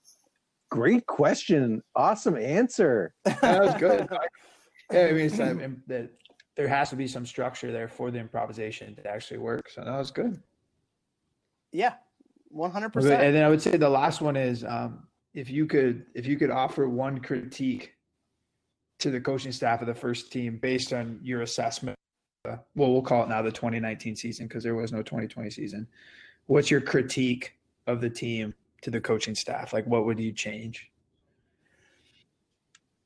Great 0.72 1.04
question. 1.04 1.82
Awesome 1.94 2.34
answer. 2.34 3.12
that 3.24 3.62
was 3.62 3.74
good. 3.74 4.08
yeah, 4.90 5.02
I 5.02 5.12
mean, 5.12 5.26
it's, 5.26 5.38
I 5.38 5.52
mean, 5.52 5.82
that 5.86 6.08
there 6.56 6.66
has 6.66 6.88
to 6.88 6.96
be 6.96 7.06
some 7.06 7.26
structure 7.26 7.70
there 7.70 7.88
for 7.88 8.10
the 8.10 8.18
improvisation 8.18 8.94
to 8.94 9.06
actually 9.06 9.36
work. 9.36 9.68
So 9.68 9.84
that 9.84 9.98
was 9.98 10.10
good. 10.10 10.40
Yeah, 11.72 11.94
one 12.48 12.70
hundred 12.70 12.90
percent. 12.90 13.22
And 13.22 13.34
then 13.34 13.44
I 13.44 13.48
would 13.48 13.62
say 13.62 13.76
the 13.76 13.88
last 13.88 14.20
one 14.20 14.36
is 14.36 14.64
um, 14.64 15.06
if 15.34 15.50
you 15.50 15.66
could 15.66 16.06
if 16.14 16.26
you 16.26 16.36
could 16.36 16.50
offer 16.50 16.88
one 16.88 17.18
critique 17.18 17.94
to 18.98 19.10
the 19.10 19.20
coaching 19.20 19.52
staff 19.52 19.80
of 19.80 19.88
the 19.88 19.94
first 19.94 20.30
team 20.30 20.58
based 20.58 20.92
on 20.92 21.18
your 21.22 21.42
assessment. 21.42 21.96
Uh, 22.48 22.56
well, 22.74 22.92
we'll 22.92 23.02
call 23.02 23.22
it 23.24 23.28
now 23.28 23.42
the 23.42 23.50
2019 23.50 24.16
season 24.16 24.46
because 24.46 24.62
there 24.62 24.74
was 24.74 24.92
no 24.92 24.98
2020 24.98 25.50
season. 25.50 25.86
What's 26.46 26.70
your 26.70 26.80
critique 26.80 27.54
of 27.86 28.00
the 28.00 28.10
team 28.10 28.54
to 28.82 28.90
the 28.90 29.00
coaching 29.00 29.34
staff? 29.34 29.72
Like, 29.72 29.86
what 29.86 30.06
would 30.06 30.18
you 30.18 30.32
change? 30.32 30.90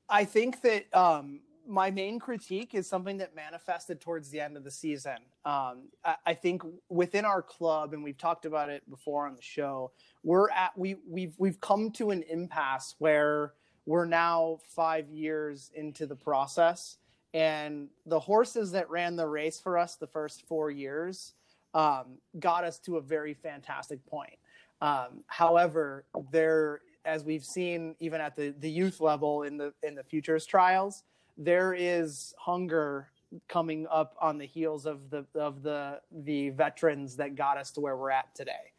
I 0.08 0.24
think 0.24 0.62
that 0.62 0.94
um, 0.94 1.40
my 1.68 1.90
main 1.90 2.18
critique 2.18 2.74
is 2.74 2.88
something 2.88 3.18
that 3.18 3.34
manifested 3.34 4.00
towards 4.00 4.30
the 4.30 4.40
end 4.40 4.56
of 4.56 4.64
the 4.64 4.70
season. 4.70 5.16
Um, 5.44 5.88
I, 6.04 6.16
I, 6.26 6.34
think 6.34 6.62
within 6.88 7.24
our 7.24 7.42
club, 7.42 7.92
and 7.92 8.02
we've 8.02 8.18
talked 8.18 8.46
about 8.46 8.70
it 8.70 8.88
before 8.88 9.26
on 9.26 9.34
the 9.34 9.42
show, 9.42 9.92
we're 10.22 10.50
at 10.50 10.76
we 10.76 10.96
we've 11.08 11.34
we've 11.38 11.60
come 11.60 11.90
to 11.92 12.10
an 12.10 12.22
impasse 12.28 12.94
where 12.98 13.54
we're 13.84 14.06
now 14.06 14.58
five 14.74 15.08
years 15.10 15.70
into 15.74 16.06
the 16.06 16.16
process, 16.16 16.98
and 17.34 17.88
the 18.06 18.20
horses 18.20 18.72
that 18.72 18.90
ran 18.90 19.16
the 19.16 19.26
race 19.26 19.60
for 19.60 19.78
us 19.78 19.96
the 19.96 20.06
first 20.06 20.46
four 20.46 20.70
years 20.70 21.34
um, 21.74 22.18
got 22.38 22.64
us 22.64 22.78
to 22.80 22.96
a 22.96 23.00
very 23.00 23.34
fantastic 23.34 24.04
point. 24.06 24.38
Um, 24.80 25.24
however, 25.26 26.04
there, 26.32 26.80
as 27.04 27.24
we've 27.24 27.44
seen 27.44 27.94
even 28.00 28.20
at 28.20 28.36
the, 28.36 28.54
the 28.58 28.70
youth 28.70 29.00
level 29.00 29.42
in 29.42 29.56
the 29.56 29.72
in 29.82 29.94
the 29.94 30.04
futures 30.04 30.46
trials, 30.46 31.04
there 31.36 31.74
is 31.74 32.34
hunger 32.38 33.08
coming 33.48 33.86
up 33.90 34.16
on 34.20 34.38
the 34.38 34.46
heels 34.46 34.86
of 34.86 35.10
the 35.10 35.26
of 35.34 35.62
the 35.62 36.00
the 36.10 36.50
veterans 36.50 37.16
that 37.16 37.34
got 37.34 37.58
us 37.58 37.70
to 37.72 37.80
where 37.80 37.96
we're 37.96 38.10
at 38.10 38.34
today. 38.34 38.72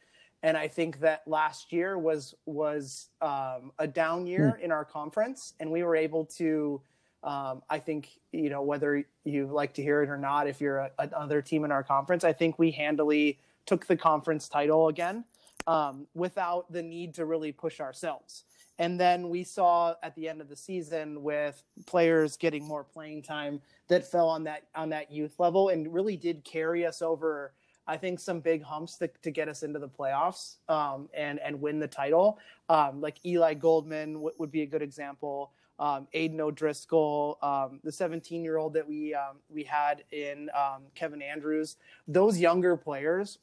And 0.43 0.55
I 0.55 0.67
think 0.67 0.99
that 0.99 1.23
last 1.27 1.73
year 1.73 1.97
was 1.97 2.35
was 2.45 3.09
um, 3.21 3.71
a 3.79 3.87
down 3.87 4.27
year 4.27 4.57
mm. 4.57 4.63
in 4.63 4.71
our 4.71 4.85
conference, 4.85 5.53
and 5.59 5.71
we 5.71 5.83
were 5.83 5.95
able 5.95 6.25
to. 6.37 6.81
Um, 7.23 7.63
I 7.69 7.79
think 7.79 8.09
you 8.31 8.49
know 8.49 8.61
whether 8.61 9.03
you 9.23 9.47
like 9.47 9.73
to 9.73 9.83
hear 9.83 10.03
it 10.03 10.09
or 10.09 10.17
not. 10.17 10.47
If 10.47 10.61
you're 10.61 10.77
a, 10.77 10.91
another 10.99 11.41
team 11.41 11.65
in 11.65 11.71
our 11.71 11.83
conference, 11.83 12.23
I 12.23 12.33
think 12.33 12.59
we 12.59 12.71
handily 12.71 13.39
took 13.65 13.87
the 13.87 13.97
conference 13.97 14.47
title 14.47 14.87
again 14.87 15.25
um, 15.65 16.07
without 16.13 16.71
the 16.71 16.81
need 16.81 17.15
to 17.15 17.25
really 17.25 17.51
push 17.51 17.79
ourselves. 17.79 18.43
And 18.79 18.99
then 18.99 19.29
we 19.29 19.43
saw 19.43 19.95
at 20.03 20.15
the 20.15 20.29
end 20.29 20.41
of 20.41 20.49
the 20.49 20.55
season 20.55 21.23
with 21.23 21.63
players 21.85 22.37
getting 22.37 22.63
more 22.63 22.83
playing 22.83 23.23
time 23.23 23.61
that 23.87 24.09
fell 24.09 24.29
on 24.29 24.43
that 24.43 24.63
on 24.75 24.89
that 24.89 25.11
youth 25.11 25.39
level 25.39 25.69
and 25.69 25.91
really 25.93 26.15
did 26.15 26.43
carry 26.43 26.85
us 26.85 27.01
over. 27.01 27.53
I 27.87 27.95
think 27.97 28.19
some 28.19 28.41
big 28.41 28.63
humps 28.63 28.97
to, 28.97 29.09
to 29.21 29.31
get 29.31 29.47
us 29.47 29.63
into 29.63 29.79
the 29.79 29.87
playoffs 29.87 30.57
um, 30.69 31.09
and 31.13 31.39
and 31.39 31.59
win 31.59 31.79
the 31.79 31.87
title. 31.87 32.37
Um, 32.69 33.01
like 33.01 33.25
Eli 33.25 33.55
Goldman 33.55 34.13
w- 34.13 34.35
would 34.37 34.51
be 34.51 34.61
a 34.61 34.65
good 34.65 34.81
example. 34.81 35.51
Um, 35.79 36.07
Aiden 36.13 36.39
O'Driscoll, 36.39 37.37
um, 37.41 37.79
the 37.83 37.91
17 37.91 38.43
year 38.43 38.57
old 38.57 38.73
that 38.73 38.87
we 38.87 39.13
um, 39.13 39.37
we 39.49 39.63
had 39.63 40.03
in 40.11 40.49
um, 40.55 40.83
Kevin 40.95 41.21
Andrews. 41.21 41.77
Those 42.07 42.39
younger 42.39 42.77
players 42.77 43.39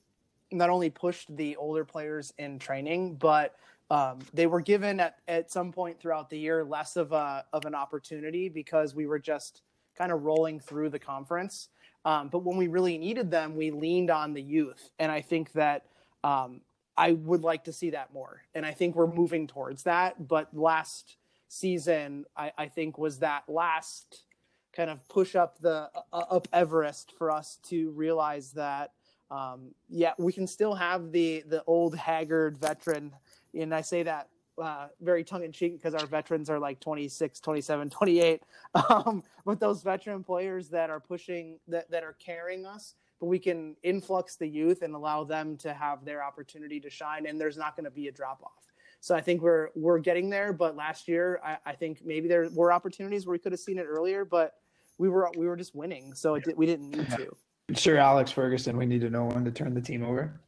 not 0.52 0.70
only 0.70 0.90
pushed 0.90 1.34
the 1.36 1.56
older 1.56 1.84
players 1.84 2.32
in 2.38 2.58
training, 2.58 3.16
but 3.16 3.56
um, 3.94 4.18
they 4.32 4.48
were 4.48 4.60
given 4.60 4.98
at, 4.98 5.18
at 5.28 5.52
some 5.52 5.70
point 5.70 6.00
throughout 6.00 6.28
the 6.28 6.36
year 6.36 6.64
less 6.64 6.96
of 6.96 7.12
a 7.12 7.44
of 7.52 7.64
an 7.64 7.76
opportunity 7.76 8.48
because 8.48 8.92
we 8.92 9.06
were 9.06 9.20
just 9.20 9.62
kind 9.96 10.10
of 10.10 10.24
rolling 10.24 10.58
through 10.58 10.90
the 10.90 10.98
conference. 10.98 11.68
Um, 12.04 12.28
but 12.28 12.40
when 12.40 12.56
we 12.56 12.66
really 12.66 12.98
needed 12.98 13.30
them, 13.30 13.54
we 13.54 13.70
leaned 13.70 14.10
on 14.10 14.34
the 14.34 14.42
youth, 14.42 14.90
and 14.98 15.12
I 15.12 15.20
think 15.20 15.52
that 15.52 15.86
um, 16.24 16.60
I 16.96 17.12
would 17.12 17.42
like 17.42 17.64
to 17.64 17.72
see 17.72 17.90
that 17.90 18.12
more. 18.12 18.42
And 18.52 18.66
I 18.66 18.72
think 18.72 18.96
we're 18.96 19.06
moving 19.06 19.46
towards 19.46 19.84
that. 19.84 20.26
But 20.26 20.48
last 20.52 21.16
season, 21.46 22.24
I, 22.36 22.50
I 22.58 22.66
think 22.66 22.98
was 22.98 23.20
that 23.20 23.44
last 23.48 24.24
kind 24.72 24.90
of 24.90 25.08
push 25.08 25.36
up 25.36 25.60
the 25.60 25.88
uh, 26.12 26.24
up 26.30 26.48
Everest 26.52 27.12
for 27.16 27.30
us 27.30 27.60
to 27.68 27.92
realize 27.92 28.50
that 28.52 28.90
um, 29.30 29.74
yeah, 29.88 30.12
we 30.18 30.32
can 30.32 30.46
still 30.46 30.74
have 30.74 31.10
the 31.10 31.44
the 31.46 31.62
old 31.66 31.96
haggard 31.96 32.58
veteran, 32.58 33.12
and 33.54 33.74
I 33.74 33.80
say 33.80 34.02
that 34.02 34.28
uh, 34.60 34.86
very 35.00 35.24
tongue 35.24 35.44
in 35.44 35.52
cheek 35.52 35.76
because 35.76 35.94
our 35.94 36.06
veterans 36.06 36.48
are 36.48 36.58
like 36.58 36.80
26, 36.80 37.40
27, 37.40 37.90
28. 37.90 38.42
Um, 38.90 39.22
but 39.44 39.60
those 39.60 39.82
veteran 39.82 40.24
players 40.24 40.68
that 40.70 40.90
are 40.90 40.98
pushing 40.98 41.60
that 41.68 41.88
that 41.92 42.02
are 42.02 42.14
carrying 42.14 42.66
us, 42.66 42.96
but 43.20 43.26
we 43.26 43.38
can 43.38 43.76
influx 43.84 44.34
the 44.34 44.48
youth 44.48 44.82
and 44.82 44.96
allow 44.96 45.22
them 45.22 45.56
to 45.58 45.72
have 45.72 46.04
their 46.04 46.24
opportunity 46.24 46.80
to 46.80 46.90
shine, 46.90 47.26
and 47.26 47.40
there's 47.40 47.56
not 47.56 47.76
going 47.76 47.84
to 47.84 47.90
be 47.90 48.08
a 48.08 48.12
drop 48.12 48.42
off. 48.42 48.64
So 48.98 49.14
I 49.14 49.20
think 49.20 49.42
we're 49.42 49.68
we're 49.76 50.00
getting 50.00 50.28
there. 50.28 50.52
But 50.52 50.74
last 50.74 51.06
year, 51.06 51.40
I, 51.44 51.58
I 51.64 51.72
think 51.74 52.04
maybe 52.04 52.26
there 52.26 52.48
were 52.52 52.72
opportunities 52.72 53.26
where 53.26 53.32
we 53.32 53.38
could 53.38 53.52
have 53.52 53.60
seen 53.60 53.78
it 53.78 53.84
earlier, 53.84 54.24
but 54.24 54.54
we 54.98 55.08
were 55.08 55.30
we 55.36 55.46
were 55.46 55.56
just 55.56 55.72
winning, 55.72 56.14
so 56.14 56.34
it, 56.34 56.56
we 56.56 56.66
didn't 56.66 56.90
need 56.90 57.08
to. 57.10 57.36
Sure, 57.76 57.96
Alex 57.96 58.32
Ferguson. 58.32 58.76
We 58.76 58.86
need 58.86 59.02
to 59.02 59.10
know 59.10 59.26
when 59.26 59.44
to 59.44 59.52
turn 59.52 59.72
the 59.72 59.80
team 59.80 60.02
over. 60.02 60.40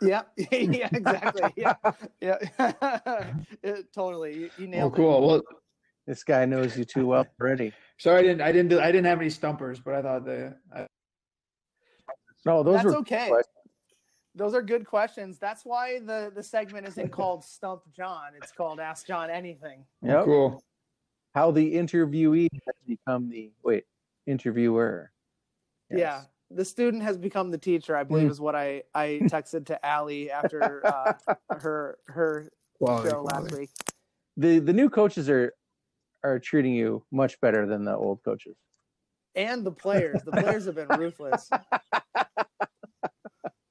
Yeah, 0.00 0.22
yeah, 0.50 0.88
exactly. 0.92 1.50
Yeah, 1.56 1.74
yeah, 2.20 2.38
it, 3.62 3.92
totally. 3.92 4.34
You, 4.34 4.50
you 4.58 4.66
nailed 4.66 4.92
oh, 4.92 4.96
cool. 4.96 5.16
It. 5.16 5.26
Well, 5.26 5.42
this 6.06 6.22
guy 6.22 6.44
knows 6.44 6.76
you 6.76 6.84
too 6.84 7.06
well 7.06 7.26
already. 7.40 7.72
Sorry, 7.98 8.18
I 8.18 8.22
didn't. 8.22 8.40
I 8.40 8.52
didn't. 8.52 8.68
Do, 8.68 8.80
I 8.80 8.86
didn't 8.86 9.06
have 9.06 9.20
any 9.20 9.30
stumpers, 9.30 9.80
but 9.80 9.94
I 9.94 10.02
thought 10.02 10.24
the. 10.24 10.54
I... 10.74 10.86
No, 12.44 12.62
those 12.62 12.76
That's 12.76 12.84
were 12.86 12.96
okay. 12.96 13.28
questions. 13.28 13.52
Those 14.34 14.54
are 14.54 14.62
good 14.62 14.86
questions. 14.86 15.38
That's 15.38 15.64
why 15.64 16.00
the 16.00 16.30
the 16.34 16.42
segment 16.42 16.86
isn't 16.86 17.10
called 17.10 17.44
Stump 17.44 17.82
John. 17.94 18.32
It's 18.36 18.52
called 18.52 18.80
Ask 18.80 19.06
John 19.06 19.30
Anything. 19.30 19.84
Oh, 20.04 20.08
yeah, 20.08 20.22
Cool. 20.24 20.62
How 21.34 21.50
the 21.50 21.74
interviewee 21.74 22.48
has 22.52 22.74
become 22.86 23.28
the 23.28 23.50
wait 23.62 23.84
interviewer. 24.26 25.10
Yeah. 25.90 25.98
Yes. 25.98 26.26
The 26.50 26.64
student 26.64 27.02
has 27.02 27.18
become 27.18 27.50
the 27.50 27.58
teacher, 27.58 27.96
I 27.96 28.04
believe, 28.04 28.28
Mm. 28.28 28.30
is 28.30 28.40
what 28.40 28.54
I, 28.54 28.84
I 28.94 29.20
texted 29.24 29.66
to 29.66 29.84
Allie 29.84 30.30
after 30.30 30.86
uh, 30.86 31.14
her 31.50 31.98
her 32.06 32.48
Quality, 32.78 33.10
show 33.10 33.22
last 33.22 33.52
week. 33.52 33.70
The 34.36 34.58
the 34.60 34.72
new 34.72 34.88
coaches 34.88 35.28
are 35.28 35.52
are 36.22 36.38
treating 36.38 36.74
you 36.74 37.04
much 37.10 37.40
better 37.40 37.66
than 37.66 37.84
the 37.84 37.96
old 37.96 38.22
coaches. 38.24 38.56
And 39.34 39.64
the 39.64 39.72
players. 39.72 40.22
The 40.22 40.32
players 40.32 40.64
have 40.66 40.76
been 40.76 40.88
ruthless. 40.88 41.50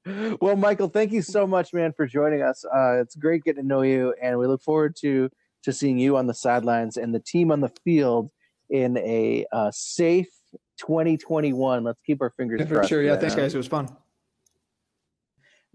well, 0.40 0.54
Michael, 0.56 0.88
thank 0.88 1.12
you 1.12 1.22
so 1.22 1.46
much, 1.46 1.72
man, 1.74 1.92
for 1.92 2.06
joining 2.06 2.42
us. 2.42 2.64
Uh, 2.64 3.00
it's 3.00 3.16
great 3.16 3.42
getting 3.42 3.62
to 3.62 3.66
know 3.66 3.82
you, 3.82 4.14
and 4.22 4.38
we 4.38 4.46
look 4.46 4.62
forward 4.62 4.94
to 5.00 5.28
to 5.64 5.72
seeing 5.72 5.98
you 5.98 6.16
on 6.16 6.26
the 6.26 6.34
sidelines 6.34 6.96
and 6.96 7.12
the 7.14 7.20
team 7.20 7.50
on 7.50 7.60
the 7.60 7.72
field 7.84 8.30
in 8.70 8.96
a 8.98 9.44
uh, 9.50 9.70
safe 9.72 10.28
2021. 10.76 11.84
Let's 11.84 12.00
keep 12.06 12.20
our 12.22 12.30
fingers 12.30 12.60
Yeah, 12.60 12.66
for 12.66 12.74
crossed. 12.76 12.88
sure. 12.88 13.02
Yeah. 13.02 13.12
that. 13.12 13.20
Thanks, 13.20 13.34
guys. 13.34 13.54
It 13.54 13.58
was 13.58 13.66
fun. 13.68 13.88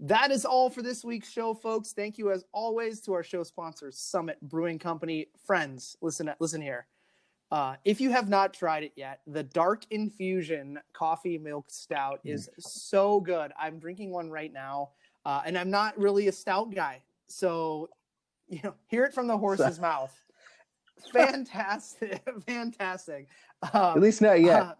That 0.00 0.32
is 0.32 0.44
all 0.44 0.68
for 0.68 0.82
this 0.82 1.04
week's 1.04 1.30
show, 1.30 1.54
folks. 1.54 1.92
Thank 1.92 2.18
you, 2.18 2.32
as 2.32 2.44
always, 2.52 3.00
to 3.02 3.12
our 3.12 3.22
show 3.22 3.44
sponsors, 3.44 3.96
Summit 3.98 4.36
Brewing 4.42 4.78
Company. 4.78 5.28
Friends, 5.46 5.96
listen, 6.00 6.30
listen 6.40 6.60
here. 6.60 6.86
Uh, 7.52 7.76
if 7.84 8.00
you 8.00 8.10
have 8.10 8.28
not 8.28 8.52
tried 8.54 8.82
it 8.82 8.92
yet, 8.96 9.20
the 9.26 9.42
Dark 9.44 9.84
Infusion 9.90 10.78
Coffee 10.92 11.38
Milk 11.38 11.66
Stout 11.68 12.18
is 12.24 12.48
so 12.58 13.20
good. 13.20 13.52
I'm 13.60 13.78
drinking 13.78 14.10
one 14.10 14.28
right 14.30 14.52
now, 14.52 14.90
uh, 15.24 15.42
and 15.46 15.56
I'm 15.56 15.70
not 15.70 15.96
really 15.98 16.26
a 16.28 16.32
stout 16.32 16.74
guy, 16.74 17.02
so 17.28 17.90
you 18.48 18.58
know, 18.64 18.74
hear 18.88 19.04
it 19.04 19.12
from 19.14 19.26
the 19.28 19.36
horse's 19.38 19.78
mouth. 19.88 20.18
Fantastic, 21.12 22.22
fantastic. 22.46 23.28
Um, 23.72 23.96
At 23.96 24.00
least 24.00 24.22
not 24.22 24.40
yet. 24.40 24.62
uh, 24.62 24.74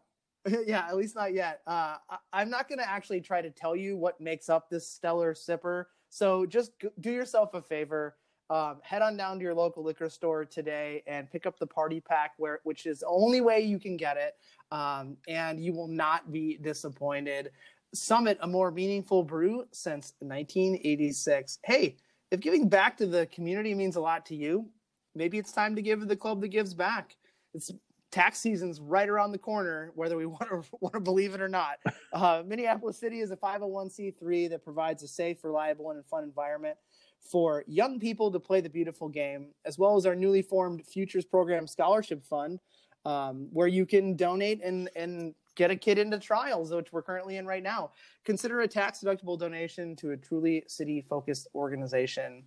yeah, 0.66 0.86
at 0.88 0.96
least 0.96 1.14
not 1.14 1.32
yet. 1.32 1.60
Uh, 1.66 1.96
I, 2.10 2.16
I'm 2.32 2.50
not 2.50 2.68
going 2.68 2.78
to 2.78 2.88
actually 2.88 3.20
try 3.20 3.42
to 3.42 3.50
tell 3.50 3.76
you 3.76 3.96
what 3.96 4.20
makes 4.20 4.48
up 4.48 4.68
this 4.68 4.88
stellar 4.88 5.34
sipper. 5.34 5.84
So 6.08 6.46
just 6.46 6.78
g- 6.80 6.88
do 7.00 7.10
yourself 7.10 7.54
a 7.54 7.62
favor. 7.62 8.16
Um, 8.50 8.80
head 8.82 9.00
on 9.02 9.16
down 9.16 9.38
to 9.38 9.42
your 9.42 9.54
local 9.54 9.82
liquor 9.82 10.10
store 10.10 10.44
today 10.44 11.02
and 11.06 11.30
pick 11.30 11.46
up 11.46 11.58
the 11.58 11.66
party 11.66 12.00
pack, 12.00 12.32
where 12.36 12.60
which 12.64 12.86
is 12.86 13.00
the 13.00 13.06
only 13.06 13.40
way 13.40 13.60
you 13.60 13.78
can 13.78 13.96
get 13.96 14.16
it, 14.18 14.34
um, 14.70 15.16
and 15.26 15.58
you 15.58 15.72
will 15.72 15.88
not 15.88 16.30
be 16.30 16.58
disappointed. 16.60 17.50
Summit, 17.94 18.36
a 18.42 18.46
more 18.46 18.70
meaningful 18.70 19.22
brew 19.22 19.64
since 19.70 20.14
1986. 20.18 21.60
Hey, 21.64 21.96
if 22.30 22.40
giving 22.40 22.68
back 22.68 22.96
to 22.98 23.06
the 23.06 23.26
community 23.26 23.74
means 23.74 23.96
a 23.96 24.00
lot 24.00 24.26
to 24.26 24.36
you, 24.36 24.66
maybe 25.14 25.38
it's 25.38 25.52
time 25.52 25.76
to 25.76 25.82
give 25.82 26.06
the 26.06 26.16
club 26.16 26.40
that 26.42 26.48
gives 26.48 26.74
back. 26.74 27.16
It's 27.54 27.70
tax 28.12 28.38
season's 28.38 28.78
right 28.78 29.08
around 29.08 29.32
the 29.32 29.38
corner, 29.38 29.90
whether 29.96 30.16
we 30.16 30.26
want 30.26 30.48
to 30.48 30.62
want 30.80 30.94
to 30.94 31.00
believe 31.00 31.34
it 31.34 31.40
or 31.40 31.48
not. 31.48 31.78
Uh, 32.12 32.42
Minneapolis 32.46 32.98
City 32.98 33.20
is 33.20 33.30
a 33.30 33.36
501c3 33.36 34.50
that 34.50 34.62
provides 34.62 35.02
a 35.02 35.08
safe, 35.08 35.42
reliable, 35.42 35.92
and 35.92 36.04
fun 36.04 36.22
environment 36.22 36.76
for 37.22 37.64
young 37.66 37.98
people 37.98 38.30
to 38.30 38.38
play 38.38 38.60
the 38.60 38.68
beautiful 38.68 39.08
game, 39.08 39.46
as 39.64 39.78
well 39.78 39.96
as 39.96 40.04
our 40.04 40.14
newly 40.14 40.42
formed 40.42 40.86
Futures 40.86 41.24
Program 41.24 41.66
Scholarship 41.66 42.22
Fund, 42.22 42.60
um, 43.06 43.48
where 43.50 43.66
you 43.66 43.86
can 43.86 44.14
donate 44.14 44.62
and 44.62 44.90
and 44.94 45.34
get 45.54 45.70
a 45.70 45.76
kid 45.76 45.96
into 45.96 46.18
trials, 46.18 46.70
which 46.70 46.92
we're 46.92 47.02
currently 47.02 47.38
in 47.38 47.46
right 47.46 47.62
now. 47.62 47.92
Consider 48.24 48.60
a 48.60 48.68
tax 48.68 49.00
deductible 49.00 49.38
donation 49.38 49.96
to 49.96 50.10
a 50.10 50.16
truly 50.16 50.64
city 50.66 51.00
focused 51.08 51.48
organization. 51.54 52.42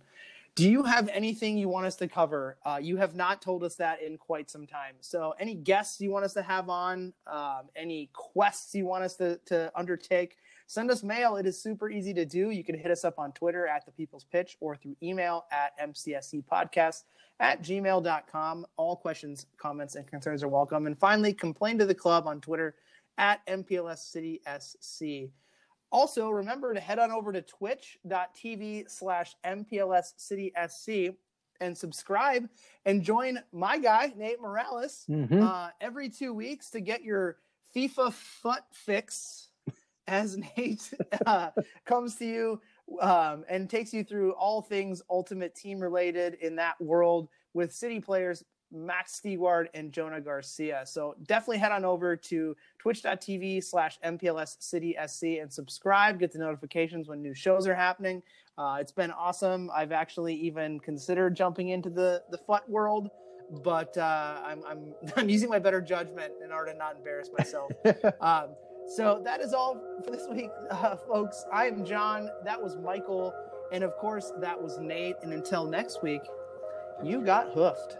Do 0.56 0.70
you 0.70 0.82
have 0.84 1.10
anything 1.10 1.58
you 1.58 1.68
want 1.68 1.84
us 1.84 1.96
to 1.96 2.08
cover? 2.08 2.56
Uh, 2.64 2.78
you 2.80 2.96
have 2.96 3.14
not 3.14 3.42
told 3.42 3.62
us 3.62 3.74
that 3.74 4.00
in 4.00 4.16
quite 4.16 4.50
some 4.50 4.66
time. 4.66 4.94
So, 5.02 5.34
any 5.38 5.54
guests 5.54 6.00
you 6.00 6.10
want 6.10 6.24
us 6.24 6.32
to 6.32 6.40
have 6.40 6.70
on, 6.70 7.12
um, 7.26 7.68
any 7.76 8.08
quests 8.14 8.74
you 8.74 8.86
want 8.86 9.04
us 9.04 9.16
to, 9.16 9.38
to 9.44 9.70
undertake, 9.76 10.38
send 10.66 10.90
us 10.90 11.02
mail. 11.02 11.36
It 11.36 11.44
is 11.44 11.62
super 11.62 11.90
easy 11.90 12.14
to 12.14 12.24
do. 12.24 12.52
You 12.52 12.64
can 12.64 12.74
hit 12.74 12.90
us 12.90 13.04
up 13.04 13.18
on 13.18 13.32
Twitter 13.32 13.66
at 13.66 13.84
the 13.84 13.92
People's 13.92 14.24
Pitch 14.24 14.56
or 14.60 14.76
through 14.76 14.96
email 15.02 15.44
at 15.52 15.78
mcscpodcast 15.78 17.02
at 17.38 17.62
gmail.com. 17.62 18.66
All 18.78 18.96
questions, 18.96 19.44
comments, 19.58 19.94
and 19.94 20.06
concerns 20.06 20.42
are 20.42 20.48
welcome. 20.48 20.86
And 20.86 20.98
finally, 20.98 21.34
complain 21.34 21.76
to 21.76 21.84
the 21.84 21.94
club 21.94 22.26
on 22.26 22.40
Twitter 22.40 22.76
at 23.18 23.46
MPLS 23.46 23.98
City 23.98 24.40
SC. 24.58 25.30
Also, 25.92 26.30
remember 26.30 26.74
to 26.74 26.80
head 26.80 26.98
on 26.98 27.10
over 27.10 27.32
to 27.32 27.42
twitch.tv 27.42 28.90
slash 28.90 29.34
MPLS 29.44 30.12
City 30.16 30.52
SC 30.68 31.14
and 31.60 31.76
subscribe 31.76 32.48
and 32.84 33.02
join 33.02 33.38
my 33.52 33.78
guy, 33.78 34.12
Nate 34.16 34.40
Morales, 34.40 35.06
Mhm. 35.08 35.40
uh, 35.42 35.70
every 35.80 36.10
two 36.10 36.34
weeks 36.34 36.70
to 36.70 36.80
get 36.80 37.02
your 37.02 37.38
FIFA 37.74 38.12
foot 38.12 38.62
fix 38.72 39.48
as 40.06 40.36
Nate 40.36 40.92
uh, 41.26 41.50
comes 41.84 42.16
to 42.16 42.26
you 42.26 42.60
um, 43.00 43.44
and 43.48 43.68
takes 43.70 43.92
you 43.92 44.04
through 44.04 44.32
all 44.32 44.62
things 44.62 45.02
ultimate 45.10 45.54
team 45.54 45.80
related 45.80 46.34
in 46.34 46.56
that 46.56 46.80
world 46.80 47.28
with 47.54 47.72
city 47.74 48.00
players 48.00 48.44
Max 48.76 49.14
Stewart 49.14 49.70
and 49.74 49.92
Jonah 49.92 50.20
Garcia. 50.20 50.82
So 50.84 51.16
definitely 51.26 51.58
head 51.58 51.72
on 51.72 51.84
over 51.84 52.16
to 52.16 52.56
twitch.tv 52.78 53.64
slash 53.64 53.98
MPLS 54.04 54.56
City 54.60 54.96
SC 55.06 55.22
and 55.40 55.52
subscribe, 55.52 56.18
get 56.18 56.32
the 56.32 56.38
notifications 56.38 57.08
when 57.08 57.22
new 57.22 57.34
shows 57.34 57.66
are 57.66 57.74
happening. 57.74 58.22
Uh, 58.58 58.78
it's 58.80 58.92
been 58.92 59.10
awesome. 59.10 59.70
I've 59.74 59.92
actually 59.92 60.34
even 60.34 60.80
considered 60.80 61.34
jumping 61.36 61.68
into 61.68 61.90
the, 61.90 62.22
the 62.30 62.38
FUT 62.38 62.68
world, 62.68 63.10
but 63.64 63.96
uh, 63.96 64.40
I'm, 64.44 64.62
I'm, 64.66 64.94
I'm 65.16 65.28
using 65.28 65.48
my 65.48 65.58
better 65.58 65.80
judgment 65.80 66.32
in 66.44 66.52
order 66.52 66.72
to 66.72 66.78
not 66.78 66.96
embarrass 66.96 67.30
myself. 67.36 67.70
um, 68.20 68.54
so 68.94 69.20
that 69.24 69.40
is 69.40 69.52
all 69.52 69.80
for 70.04 70.10
this 70.10 70.26
week, 70.30 70.50
uh, 70.70 70.96
folks. 70.96 71.44
I 71.52 71.66
am 71.66 71.84
John. 71.84 72.30
That 72.44 72.62
was 72.62 72.76
Michael. 72.76 73.34
And 73.72 73.82
of 73.82 73.96
course, 73.96 74.32
that 74.40 74.60
was 74.60 74.78
Nate. 74.78 75.16
And 75.22 75.32
until 75.32 75.66
next 75.66 76.02
week, 76.02 76.22
you 77.02 77.20
got 77.20 77.52
hoofed. 77.52 77.98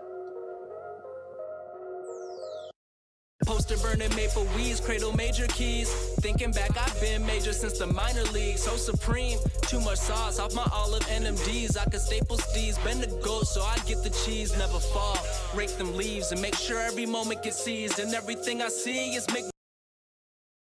Poster 3.66 3.82
burning 3.88 4.14
maple 4.14 4.46
weeds, 4.54 4.80
cradle 4.80 5.12
major 5.16 5.46
keys. 5.48 5.90
Thinking 6.20 6.52
back, 6.52 6.76
I've 6.76 7.00
been 7.00 7.26
major 7.26 7.52
since 7.52 7.78
the 7.78 7.86
minor 7.86 8.22
league. 8.32 8.58
So 8.58 8.76
supreme, 8.76 9.38
too 9.62 9.80
much 9.80 9.98
sauce 9.98 10.38
off 10.38 10.54
my 10.54 10.66
olive 10.72 11.02
NMDs. 11.06 11.76
I 11.76 11.84
could 11.84 12.00
staple 12.00 12.36
steez, 12.36 12.82
bend 12.84 13.02
the 13.02 13.08
goat 13.24 13.46
so 13.46 13.62
I 13.62 13.76
get 13.86 14.04
the 14.04 14.10
cheese, 14.24 14.56
never 14.56 14.78
fall. 14.78 15.18
Rake 15.54 15.76
them 15.78 15.96
leaves 15.96 16.30
and 16.32 16.40
make 16.40 16.54
sure 16.54 16.80
every 16.80 17.06
moment 17.06 17.42
gets 17.42 17.62
seized. 17.62 17.98
And 17.98 18.14
everything 18.14 18.62
I 18.62 18.68
see 18.68 19.14
is 19.14 19.26
make 19.32 19.46